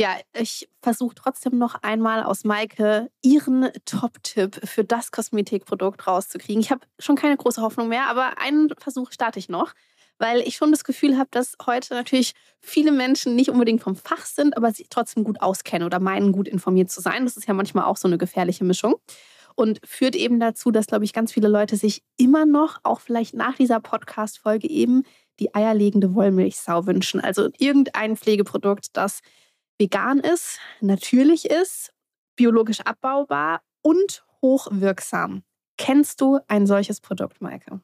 Ja, 0.00 0.16
ich 0.32 0.68
versuche 0.82 1.14
trotzdem 1.14 1.56
noch 1.56 1.76
einmal 1.82 2.24
aus 2.24 2.42
Maike 2.42 3.10
ihren 3.22 3.70
Top-Tipp 3.84 4.60
für 4.64 4.82
das 4.82 5.12
Kosmetikprodukt 5.12 6.08
rauszukriegen. 6.08 6.60
Ich 6.60 6.72
habe 6.72 6.84
schon 6.98 7.14
keine 7.14 7.36
große 7.36 7.62
Hoffnung 7.62 7.88
mehr, 7.88 8.08
aber 8.08 8.38
einen 8.38 8.70
Versuch 8.76 9.12
starte 9.12 9.38
ich 9.38 9.48
noch, 9.48 9.72
weil 10.18 10.40
ich 10.40 10.56
schon 10.56 10.72
das 10.72 10.82
Gefühl 10.82 11.16
habe, 11.16 11.28
dass 11.30 11.54
heute 11.64 11.94
natürlich 11.94 12.32
viele 12.60 12.90
Menschen 12.90 13.36
nicht 13.36 13.50
unbedingt 13.50 13.82
vom 13.82 13.94
Fach 13.94 14.26
sind, 14.26 14.56
aber 14.56 14.72
sie 14.72 14.86
trotzdem 14.90 15.22
gut 15.22 15.40
auskennen 15.40 15.86
oder 15.86 16.00
meinen, 16.00 16.32
gut 16.32 16.48
informiert 16.48 16.90
zu 16.90 17.00
sein. 17.00 17.24
Das 17.24 17.36
ist 17.36 17.46
ja 17.46 17.54
manchmal 17.54 17.84
auch 17.84 17.96
so 17.96 18.08
eine 18.08 18.18
gefährliche 18.18 18.64
Mischung 18.64 18.96
und 19.54 19.78
führt 19.84 20.16
eben 20.16 20.40
dazu, 20.40 20.72
dass, 20.72 20.86
glaube 20.86 21.04
ich, 21.04 21.12
ganz 21.12 21.32
viele 21.32 21.46
Leute 21.46 21.76
sich 21.76 22.02
immer 22.16 22.46
noch, 22.46 22.78
auch 22.82 22.98
vielleicht 22.98 23.34
nach 23.34 23.54
dieser 23.54 23.78
Podcast-Folge 23.78 24.68
eben, 24.68 25.04
die 25.38 25.54
eierlegende 25.54 26.14
Wollmilchsau 26.14 26.86
wünschen. 26.86 27.20
Also 27.20 27.48
irgendein 27.58 28.16
Pflegeprodukt, 28.16 28.88
das 28.92 29.20
vegan 29.78 30.20
ist, 30.20 30.58
natürlich 30.80 31.50
ist, 31.50 31.92
biologisch 32.36 32.80
abbaubar 32.80 33.62
und 33.82 34.24
hochwirksam. 34.42 35.42
Kennst 35.76 36.20
du 36.20 36.38
ein 36.48 36.66
solches 36.66 37.00
Produkt, 37.00 37.40
Maike? 37.40 37.80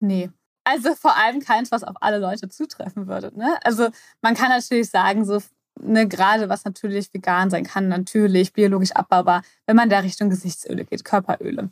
Nee. 0.00 0.30
Also 0.64 0.94
vor 0.94 1.16
allem 1.16 1.40
keins, 1.40 1.70
was 1.70 1.84
auf 1.84 1.96
alle 2.00 2.18
Leute 2.18 2.48
zutreffen 2.48 3.06
würde. 3.06 3.36
Ne? 3.36 3.58
Also 3.64 3.88
man 4.22 4.34
kann 4.34 4.50
natürlich 4.50 4.90
sagen, 4.90 5.24
so 5.24 5.40
ne, 5.80 6.06
gerade 6.06 6.48
was 6.48 6.64
natürlich 6.64 7.12
vegan 7.12 7.50
sein 7.50 7.64
kann, 7.64 7.88
natürlich 7.88 8.52
biologisch 8.52 8.92
abbaubar, 8.92 9.42
wenn 9.66 9.76
man 9.76 9.90
da 9.90 10.00
Richtung 10.00 10.30
Gesichtsöle 10.30 10.84
geht, 10.84 11.04
Körperöle. 11.04 11.70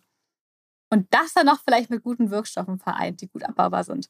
Und 0.91 1.07
das 1.11 1.35
dann 1.35 1.47
noch 1.47 1.61
vielleicht 1.63 1.91
mit 1.91 2.03
guten 2.03 2.31
Wirkstoffen 2.31 2.79
vereint, 2.79 3.21
die 3.21 3.29
gut 3.29 3.45
abbaubar 3.45 3.85
sind. 3.85 4.09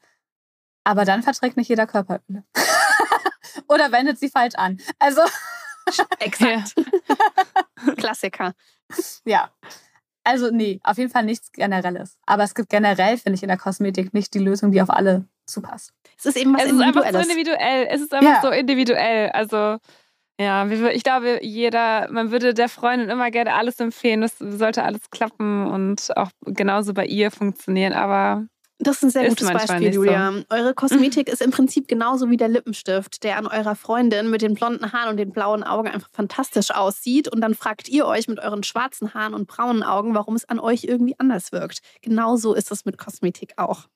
Aber 0.84 1.04
dann 1.04 1.22
verträgt 1.22 1.56
nicht 1.56 1.68
jeder 1.68 1.86
Körperöle. 1.86 2.44
oder 3.68 3.92
wendet 3.92 4.18
sie 4.18 4.28
falsch 4.28 4.54
an. 4.56 4.78
Also. 4.98 5.22
Exakt. 6.18 6.74
Klassiker. 7.96 8.54
Ja. 9.24 9.50
Also, 10.24 10.50
nee, 10.50 10.80
auf 10.82 10.98
jeden 10.98 11.10
Fall 11.10 11.24
nichts 11.24 11.50
Generelles. 11.52 12.18
Aber 12.26 12.42
es 12.42 12.54
gibt 12.54 12.68
generell, 12.68 13.16
finde 13.16 13.36
ich, 13.36 13.42
in 13.42 13.48
der 13.48 13.56
Kosmetik 13.56 14.12
nicht 14.12 14.34
die 14.34 14.40
Lösung, 14.40 14.72
die 14.72 14.82
auf 14.82 14.90
alle 14.90 15.24
zupasst. 15.46 15.94
Es 16.18 16.26
ist 16.26 16.36
eben 16.36 16.54
was 16.54 16.64
es 16.64 16.72
ist 16.72 16.80
einfach 16.80 17.10
so 17.10 17.18
individuell. 17.18 17.86
Es 17.90 18.02
ist 18.02 18.12
einfach 18.12 18.34
ja. 18.34 18.42
so 18.42 18.50
individuell. 18.50 19.30
Also, 19.30 19.78
ja, 20.40 20.66
ich 20.66 21.02
glaube, 21.02 21.40
jeder, 21.42 22.08
man 22.12 22.30
würde 22.30 22.54
der 22.54 22.68
Freundin 22.68 23.08
immer 23.08 23.30
gerne 23.30 23.54
alles 23.54 23.80
empfehlen. 23.80 24.20
Das 24.20 24.38
sollte 24.38 24.84
alles 24.84 25.10
klappen 25.10 25.66
und 25.66 26.16
auch 26.16 26.30
genauso 26.44 26.94
bei 26.94 27.06
ihr 27.06 27.30
funktionieren. 27.30 27.92
Aber 27.92 28.46
das 28.78 28.98
ist 28.98 29.02
ein 29.02 29.10
sehr 29.10 29.24
ist 29.24 29.40
gutes 29.40 29.52
Beispiel, 29.52 29.92
Julia. 29.92 30.32
So. 30.32 30.44
Eure 30.50 30.74
Kosmetik 30.74 31.28
ist 31.28 31.42
im 31.42 31.50
Prinzip 31.50 31.88
genauso 31.88 32.30
wie 32.30 32.36
der 32.36 32.48
Lippenstift, 32.48 33.24
der 33.24 33.36
an 33.36 33.46
eurer 33.46 33.74
Freundin 33.74 34.30
mit 34.30 34.42
den 34.42 34.54
blonden 34.54 34.92
Haaren 34.92 35.10
und 35.10 35.16
den 35.16 35.32
blauen 35.32 35.64
Augen 35.64 35.88
einfach 35.88 36.08
fantastisch 36.12 36.70
aussieht. 36.70 37.28
Und 37.28 37.40
dann 37.40 37.54
fragt 37.54 37.88
ihr 37.88 38.06
euch 38.06 38.28
mit 38.28 38.38
euren 38.38 38.62
schwarzen 38.62 39.14
Haaren 39.14 39.34
und 39.34 39.48
braunen 39.48 39.82
Augen, 39.82 40.14
warum 40.14 40.36
es 40.36 40.48
an 40.48 40.60
euch 40.60 40.84
irgendwie 40.84 41.16
anders 41.18 41.50
wirkt. 41.50 41.80
Genauso 42.02 42.54
ist 42.54 42.70
es 42.70 42.84
mit 42.84 42.98
Kosmetik 42.98 43.54
auch. 43.56 43.88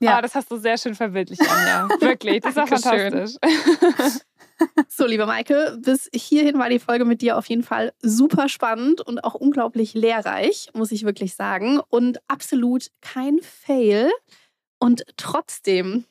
Ja, 0.00 0.18
oh, 0.18 0.22
das 0.22 0.34
hast 0.34 0.50
du 0.50 0.56
sehr 0.56 0.78
schön 0.78 0.94
verbildlicht, 0.94 1.42
Anja. 1.48 1.88
Wirklich, 2.00 2.40
das 2.40 2.56
war 2.56 2.66
fantastisch. 2.66 3.36
So, 4.88 5.06
liebe 5.06 5.26
Maike, 5.26 5.78
bis 5.80 6.08
hierhin 6.14 6.58
war 6.58 6.68
die 6.68 6.78
Folge 6.78 7.04
mit 7.04 7.22
dir 7.22 7.36
auf 7.36 7.48
jeden 7.48 7.62
Fall 7.62 7.92
super 8.00 8.48
spannend 8.48 9.00
und 9.00 9.24
auch 9.24 9.34
unglaublich 9.34 9.94
lehrreich, 9.94 10.68
muss 10.74 10.92
ich 10.92 11.04
wirklich 11.04 11.34
sagen. 11.34 11.80
Und 11.88 12.18
absolut 12.28 12.90
kein 13.00 13.40
Fail. 13.40 14.10
Und 14.78 15.04
trotzdem 15.16 16.04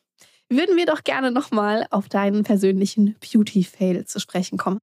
würden 0.50 0.76
wir 0.76 0.86
doch 0.86 1.04
gerne 1.04 1.32
nochmal 1.32 1.88
auf 1.90 2.10
deinen 2.10 2.44
persönlichen 2.44 3.16
Beauty-Fail 3.20 4.06
zu 4.06 4.20
sprechen 4.20 4.58
kommen. 4.58 4.80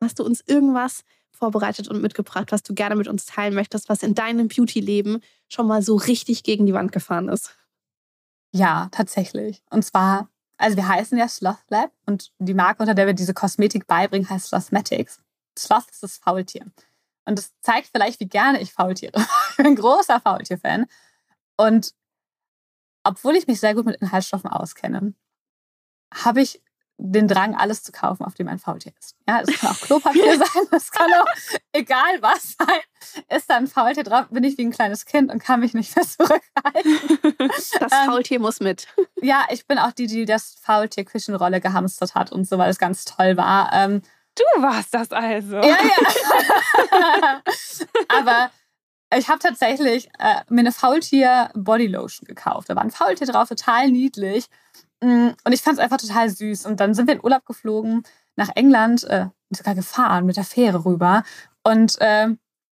Hast 0.00 0.18
du 0.18 0.24
uns 0.24 0.42
irgendwas 0.46 1.02
vorbereitet 1.30 1.88
und 1.88 2.02
mitgebracht, 2.02 2.52
was 2.52 2.62
du 2.62 2.74
gerne 2.74 2.96
mit 2.96 3.08
uns 3.08 3.26
teilen 3.26 3.54
möchtest, 3.54 3.88
was 3.88 4.02
in 4.02 4.14
deinem 4.14 4.48
Beauty-Leben 4.48 5.20
schon 5.48 5.66
mal 5.66 5.82
so 5.82 5.96
richtig 5.96 6.42
gegen 6.44 6.66
die 6.66 6.72
Wand 6.72 6.92
gefahren 6.92 7.28
ist? 7.28 7.56
Ja, 8.54 8.88
tatsächlich. 8.92 9.62
Und 9.70 9.82
zwar 9.84 10.28
also 10.62 10.76
wir 10.76 10.86
heißen 10.86 11.18
ja 11.18 11.26
Sloth 11.26 11.64
Lab 11.70 11.90
und 12.06 12.32
die 12.38 12.54
Marke, 12.54 12.82
unter 12.82 12.94
der 12.94 13.06
wir 13.06 13.14
diese 13.14 13.34
Kosmetik 13.34 13.88
beibringen, 13.88 14.30
heißt 14.30 14.46
Slothmatics. 14.46 15.20
Sloth 15.58 15.90
ist 15.90 16.04
das 16.04 16.18
Faultier. 16.18 16.64
Und 17.24 17.36
das 17.36 17.52
zeigt 17.60 17.88
vielleicht, 17.88 18.20
wie 18.20 18.28
gerne 18.28 18.60
ich 18.60 18.72
Faultiere. 18.72 19.18
ich 19.50 19.56
bin 19.56 19.66
ein 19.66 19.74
großer 19.74 20.20
Faultier-Fan. 20.20 20.86
Und 21.56 21.94
obwohl 23.02 23.34
ich 23.34 23.48
mich 23.48 23.58
sehr 23.58 23.74
gut 23.74 23.86
mit 23.86 24.00
Inhaltsstoffen 24.00 24.50
auskenne, 24.50 25.14
habe 26.14 26.40
ich 26.40 26.62
den 27.04 27.26
Drang, 27.26 27.56
alles 27.56 27.82
zu 27.82 27.90
kaufen, 27.90 28.24
auf 28.24 28.34
dem 28.34 28.46
ein 28.46 28.60
Faultier 28.60 28.92
ist. 28.98 29.16
Ja, 29.28 29.42
das 29.42 29.58
kann 29.58 29.70
auch 29.70 29.80
Klopapier 29.80 30.38
sein, 30.38 30.66
das 30.70 30.90
kann 30.92 31.12
auch 31.14 31.26
egal 31.72 32.20
was 32.20 32.56
sein. 32.56 33.24
Ist 33.28 33.50
da 33.50 33.56
ein 33.56 33.66
Faultier 33.66 34.04
drauf, 34.04 34.26
bin 34.30 34.44
ich 34.44 34.56
wie 34.56 34.64
ein 34.64 34.70
kleines 34.70 35.04
Kind 35.04 35.32
und 35.32 35.42
kann 35.42 35.60
mich 35.60 35.74
nicht 35.74 35.94
mehr 35.96 36.06
zurückhalten. 36.06 37.18
Das 37.80 37.92
ähm, 37.92 38.10
Faultier 38.10 38.38
muss 38.40 38.60
mit. 38.60 38.86
Ja, 39.20 39.46
ich 39.50 39.66
bin 39.66 39.78
auch 39.78 39.92
die, 39.92 40.06
die 40.06 40.24
das 40.24 40.56
Faultier 40.60 41.04
Küchenrolle 41.04 41.60
gehamstert 41.60 42.14
hat 42.14 42.32
und 42.32 42.46
so, 42.46 42.58
weil 42.58 42.70
es 42.70 42.78
ganz 42.78 43.04
toll 43.04 43.36
war. 43.36 43.70
Ähm, 43.72 44.02
du 44.36 44.62
warst 44.62 44.92
das 44.94 45.12
also. 45.12 45.56
Ja, 45.56 45.62
ja. 45.62 47.42
Aber 48.08 48.50
ich 49.16 49.28
habe 49.28 49.38
tatsächlich 49.38 50.08
äh, 50.18 50.40
mir 50.48 50.60
eine 50.60 50.72
Faultier 50.72 51.50
Bodylotion 51.54 52.26
gekauft. 52.26 52.68
Da 52.68 52.74
war 52.74 52.82
ein 52.82 52.90
Faultier 52.90 53.28
drauf, 53.28 53.48
total 53.48 53.90
niedlich. 53.90 54.46
Mm, 55.02 55.30
und 55.44 55.52
ich 55.52 55.62
fand 55.62 55.78
es 55.78 55.84
einfach 55.84 55.98
total 55.98 56.30
süß. 56.30 56.66
Und 56.66 56.80
dann 56.80 56.94
sind 56.94 57.06
wir 57.06 57.14
in 57.14 57.24
Urlaub 57.24 57.44
geflogen 57.44 58.04
nach 58.36 58.50
England, 58.54 59.04
äh, 59.04 59.26
sogar 59.50 59.74
gefahren 59.74 60.24
mit 60.24 60.36
der 60.36 60.44
Fähre 60.44 60.84
rüber. 60.84 61.24
Und 61.62 62.00
äh, 62.00 62.28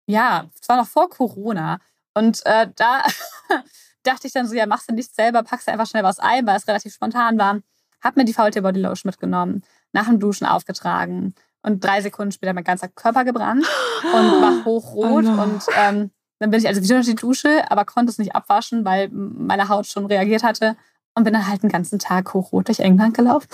ja, 0.06 0.48
es 0.60 0.68
war 0.68 0.76
noch 0.76 0.86
vor 0.86 1.10
Corona. 1.10 1.80
Und 2.14 2.44
äh, 2.46 2.68
da 2.76 3.02
dachte 4.02 4.26
ich 4.26 4.32
dann 4.32 4.46
so, 4.46 4.54
ja, 4.54 4.66
machst 4.66 4.88
du 4.88 4.94
nichts 4.94 5.16
selber, 5.16 5.42
packst 5.42 5.68
du 5.68 5.72
einfach 5.72 5.86
schnell 5.86 6.04
was 6.04 6.18
ein, 6.18 6.46
weil 6.46 6.56
es 6.56 6.68
relativ 6.68 6.94
spontan 6.94 7.38
war. 7.38 7.60
Hab 8.02 8.16
mir 8.16 8.24
die 8.24 8.34
Faultier 8.34 8.62
Body 8.62 8.80
Lotion 8.80 9.08
mitgenommen, 9.08 9.62
nach 9.92 10.06
dem 10.06 10.20
Duschen 10.20 10.46
aufgetragen 10.46 11.34
und 11.62 11.82
drei 11.82 12.00
Sekunden 12.00 12.32
später 12.32 12.52
mein 12.52 12.64
ganzer 12.64 12.88
Körper 12.88 13.24
gebrannt 13.24 13.66
und 14.04 14.42
war 14.42 14.64
hochrot. 14.64 15.04
Oh 15.04 15.20
no. 15.20 15.42
Und 15.42 15.62
ähm, 15.76 16.10
dann 16.38 16.50
bin 16.50 16.60
ich 16.60 16.68
also 16.68 16.82
wieder 16.82 16.96
durch 16.96 17.06
die 17.06 17.14
Dusche, 17.14 17.70
aber 17.70 17.84
konnte 17.84 18.10
es 18.10 18.18
nicht 18.18 18.34
abwaschen, 18.34 18.84
weil 18.84 19.08
meine 19.10 19.68
Haut 19.68 19.86
schon 19.86 20.06
reagiert 20.06 20.42
hatte. 20.42 20.76
Und 21.18 21.24
bin 21.24 21.32
dann 21.32 21.48
halt 21.48 21.64
den 21.64 21.68
ganzen 21.68 21.98
Tag 21.98 22.32
hochrot 22.32 22.68
durch 22.68 22.78
England 22.78 23.16
gelaufen. 23.16 23.48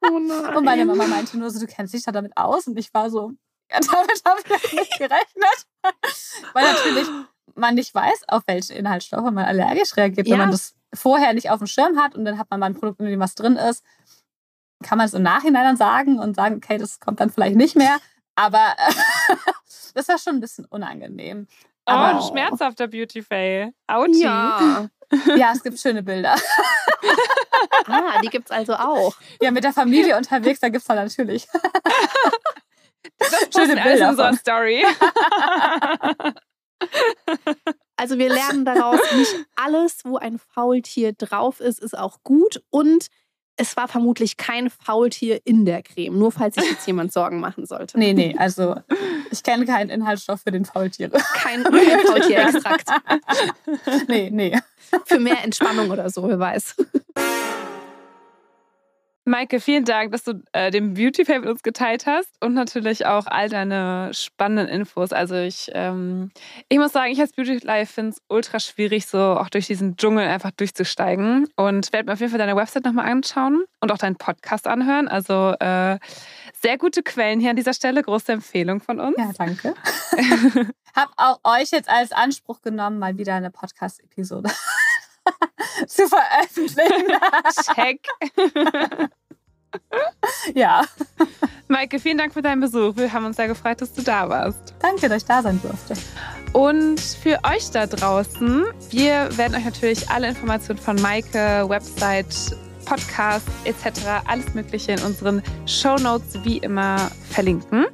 Oh 0.00 0.18
nein. 0.18 0.56
Und 0.56 0.64
meine 0.64 0.86
Mama 0.86 1.06
meinte 1.06 1.36
nur 1.38 1.50
so, 1.50 1.60
du 1.60 1.66
kennst 1.66 1.92
dich 1.92 2.02
da 2.02 2.12
damit 2.12 2.34
aus. 2.34 2.66
Und 2.66 2.78
ich 2.78 2.94
war 2.94 3.10
so, 3.10 3.32
ja, 3.70 3.78
damit 3.78 4.22
habe 4.24 4.40
ich 4.42 4.50
jetzt 4.50 4.72
nicht 4.72 4.98
gerechnet. 4.98 5.66
Weil 6.54 6.64
natürlich 6.64 7.06
man 7.56 7.74
nicht 7.74 7.94
weiß, 7.94 8.22
auf 8.28 8.44
welche 8.46 8.72
Inhaltsstoffe 8.72 9.30
man 9.30 9.44
allergisch 9.44 9.98
reagiert. 9.98 10.26
Ja. 10.26 10.32
Wenn 10.32 10.38
man 10.38 10.50
das 10.50 10.74
vorher 10.94 11.34
nicht 11.34 11.50
auf 11.50 11.58
dem 11.58 11.66
Schirm 11.66 12.00
hat 12.00 12.14
und 12.14 12.24
dann 12.24 12.38
hat 12.38 12.50
man 12.50 12.58
mal 12.58 12.66
ein 12.66 12.74
Produkt, 12.74 13.00
in 13.00 13.06
dem 13.06 13.20
was 13.20 13.34
drin 13.34 13.56
ist, 13.56 13.84
kann 14.82 14.96
man 14.96 15.06
es 15.06 15.12
im 15.12 15.22
Nachhinein 15.22 15.64
dann 15.64 15.76
sagen 15.76 16.18
und 16.18 16.36
sagen, 16.36 16.56
okay, 16.56 16.78
das 16.78 17.00
kommt 17.00 17.20
dann 17.20 17.28
vielleicht 17.28 17.56
nicht 17.56 17.76
mehr. 17.76 17.98
Aber 18.34 18.74
das 19.94 20.08
war 20.08 20.16
schon 20.16 20.36
ein 20.36 20.40
bisschen 20.40 20.64
unangenehm. 20.64 21.48
Oh, 21.86 21.92
ein 21.92 22.22
schmerzhafter 22.22 22.88
Beauty-Fail. 22.88 23.72
Ouchie. 23.86 24.22
Ja. 24.22 24.88
ja, 25.36 25.52
es 25.52 25.62
gibt 25.62 25.78
schöne 25.78 26.02
Bilder. 26.02 26.34
Ah, 27.86 28.20
die 28.22 28.28
gibt's 28.28 28.50
also 28.50 28.74
auch. 28.74 29.14
Ja, 29.40 29.50
mit 29.50 29.64
der 29.64 29.72
Familie 29.72 30.16
unterwegs, 30.16 30.60
da 30.60 30.68
gibt 30.68 30.80
es 30.82 30.86
dann 30.86 30.96
natürlich. 30.96 31.46
Das 33.18 33.48
Schöne 33.54 33.80
Bilder 33.80 34.10
in 34.10 34.16
so 34.16 34.22
einer 34.22 34.32
von. 34.32 34.38
Story. 34.38 34.84
Also 37.96 38.18
wir 38.18 38.28
lernen 38.28 38.64
daraus, 38.64 39.00
nicht 39.14 39.32
alles, 39.54 40.00
wo 40.04 40.16
ein 40.16 40.38
Faultier 40.38 41.12
drauf 41.12 41.60
ist, 41.60 41.78
ist 41.78 41.96
auch 41.96 42.18
gut. 42.24 42.62
Und 42.70 43.06
es 43.56 43.76
war 43.76 43.88
vermutlich 43.88 44.36
kein 44.36 44.70
Faultier 44.70 45.40
in 45.44 45.64
der 45.64 45.82
Creme, 45.82 46.18
nur 46.18 46.32
falls 46.32 46.56
sich 46.56 46.70
jetzt 46.70 46.86
jemand 46.86 47.12
Sorgen 47.12 47.40
machen 47.40 47.66
sollte. 47.66 47.98
Nee, 47.98 48.12
nee, 48.12 48.34
also 48.38 48.76
ich 49.30 49.42
kenne 49.42 49.64
keinen 49.64 49.90
Inhaltsstoff 49.90 50.42
für 50.42 50.50
den 50.50 50.64
Faultiere. 50.64 51.18
Kein, 51.34 51.62
kein 51.64 52.00
Faultierextrakt. 52.00 52.88
Nee, 54.08 54.30
nee. 54.30 54.58
Für 55.04 55.18
mehr 55.18 55.42
Entspannung 55.42 55.90
oder 55.90 56.08
so, 56.10 56.26
wer 56.28 56.38
weiß. 56.38 56.76
Maike, 59.26 59.58
vielen 59.58 59.86
Dank, 59.86 60.12
dass 60.12 60.24
du 60.24 60.42
äh, 60.52 60.70
den 60.70 60.92
Beauty-Fail 60.92 61.40
mit 61.40 61.48
uns 61.48 61.62
geteilt 61.62 62.04
hast 62.04 62.28
und 62.40 62.52
natürlich 62.52 63.06
auch 63.06 63.26
all 63.26 63.48
deine 63.48 64.10
spannenden 64.12 64.68
Infos. 64.68 65.12
Also 65.12 65.36
ich, 65.36 65.70
ähm, 65.72 66.30
ich 66.68 66.78
muss 66.78 66.92
sagen, 66.92 67.10
ich 67.10 67.20
als 67.20 67.32
Beauty-Life 67.32 67.92
finde 67.92 68.10
es 68.10 68.18
ultra 68.28 68.60
schwierig, 68.60 69.06
so 69.06 69.18
auch 69.18 69.48
durch 69.48 69.66
diesen 69.66 69.96
Dschungel 69.96 70.26
einfach 70.26 70.50
durchzusteigen 70.50 71.48
und 71.56 71.90
werde 71.94 72.06
mir 72.06 72.12
auf 72.12 72.20
jeden 72.20 72.30
Fall 72.30 72.38
deine 72.38 72.54
Website 72.54 72.84
nochmal 72.84 73.10
anschauen 73.10 73.64
und 73.80 73.90
auch 73.90 73.98
deinen 73.98 74.16
Podcast 74.16 74.66
anhören. 74.66 75.08
Also 75.08 75.54
äh, 75.58 75.98
sehr 76.60 76.76
gute 76.76 77.02
Quellen 77.02 77.40
hier 77.40 77.50
an 77.50 77.56
dieser 77.56 77.72
Stelle, 77.72 78.02
große 78.02 78.30
Empfehlung 78.30 78.80
von 78.80 79.00
uns. 79.00 79.16
Ja, 79.16 79.30
danke. 79.38 79.74
Hab 80.94 81.10
auch 81.16 81.40
euch 81.44 81.70
jetzt 81.70 81.88
als 81.88 82.12
Anspruch 82.12 82.60
genommen, 82.60 82.98
mal 82.98 83.16
wieder 83.16 83.34
eine 83.34 83.50
Podcast-Episode 83.50 84.50
zu 85.86 86.08
veröffentlichen. 86.08 87.18
Check. 87.74 88.00
ja, 90.54 90.84
Maike, 91.68 91.98
vielen 91.98 92.18
Dank 92.18 92.32
für 92.32 92.42
deinen 92.42 92.60
Besuch. 92.60 92.96
Wir 92.96 93.12
haben 93.12 93.24
uns 93.24 93.36
sehr 93.36 93.48
gefreut, 93.48 93.80
dass 93.80 93.92
du 93.92 94.02
da 94.02 94.28
warst. 94.28 94.74
danke, 94.80 95.08
dass 95.08 95.22
ich 95.22 95.28
da 95.28 95.42
sein 95.42 95.60
durfte. 95.62 95.94
Und 96.52 97.00
für 97.00 97.40
euch 97.42 97.70
da 97.70 97.86
draußen, 97.86 98.64
wir 98.90 99.36
werden 99.36 99.56
euch 99.56 99.64
natürlich 99.64 100.08
alle 100.08 100.28
Informationen 100.28 100.78
von 100.78 101.00
Maike, 101.02 101.68
Website, 101.68 102.56
Podcast 102.84 103.48
etc., 103.64 104.22
alles 104.26 104.54
Mögliche 104.54 104.92
in 104.92 105.02
unseren 105.02 105.42
Show 105.66 105.96
Notes 105.96 106.38
wie 106.44 106.58
immer 106.58 107.10
verlinken. 107.30 107.86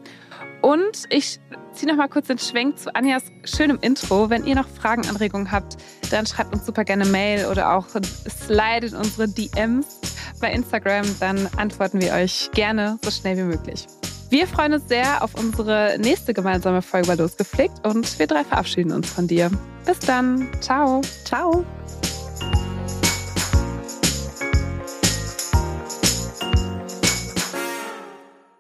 Und 0.63 1.05
ich 1.09 1.41
ziehe 1.73 1.91
noch 1.91 1.97
mal 1.97 2.09
kurz 2.09 2.27
den 2.27 2.39
Schwenk 2.39 2.79
zu 2.79 2.95
Anjas 2.95 3.25
schönem 3.45 3.79
Intro. 3.81 4.31
Wenn 4.31 4.45
ihr 4.45 4.55
noch 4.55 4.69
Fragen, 4.69 5.07
Anregungen 5.09 5.51
habt, 5.51 5.77
dann 6.11 6.27
schreibt 6.27 6.53
uns 6.53 6.67
super 6.67 6.85
gerne 6.85 7.07
Mail 7.07 7.47
oder 7.47 7.77
auch 7.77 7.87
slidet 8.29 8.95
unsere 8.95 9.29
DMs 9.29 10.01
bei 10.41 10.53
Instagram. 10.53 11.07
Dann 11.21 11.49
antworten 11.57 12.01
wir 12.01 12.13
euch 12.13 12.51
gerne 12.53 12.99
so 13.03 13.11
schnell 13.11 13.37
wie 13.37 13.43
möglich. 13.43 13.87
Wir 14.31 14.47
freuen 14.47 14.75
uns 14.75 14.89
sehr 14.89 15.25
auf 15.25 15.35
unsere 15.35 15.97
nächste 15.99 16.33
gemeinsame 16.33 16.83
Folge 16.83 17.09
bei 17.09 17.15
Losgepflegt 17.15 17.85
und 17.85 18.19
wir 18.19 18.29
drei 18.29 18.45
verabschieden 18.45 18.93
uns 18.93 19.11
von 19.11 19.27
dir. 19.27 19.51
Bis 19.85 19.99
dann. 19.99 20.49
Ciao. 20.61 21.01
Ciao. 21.25 21.65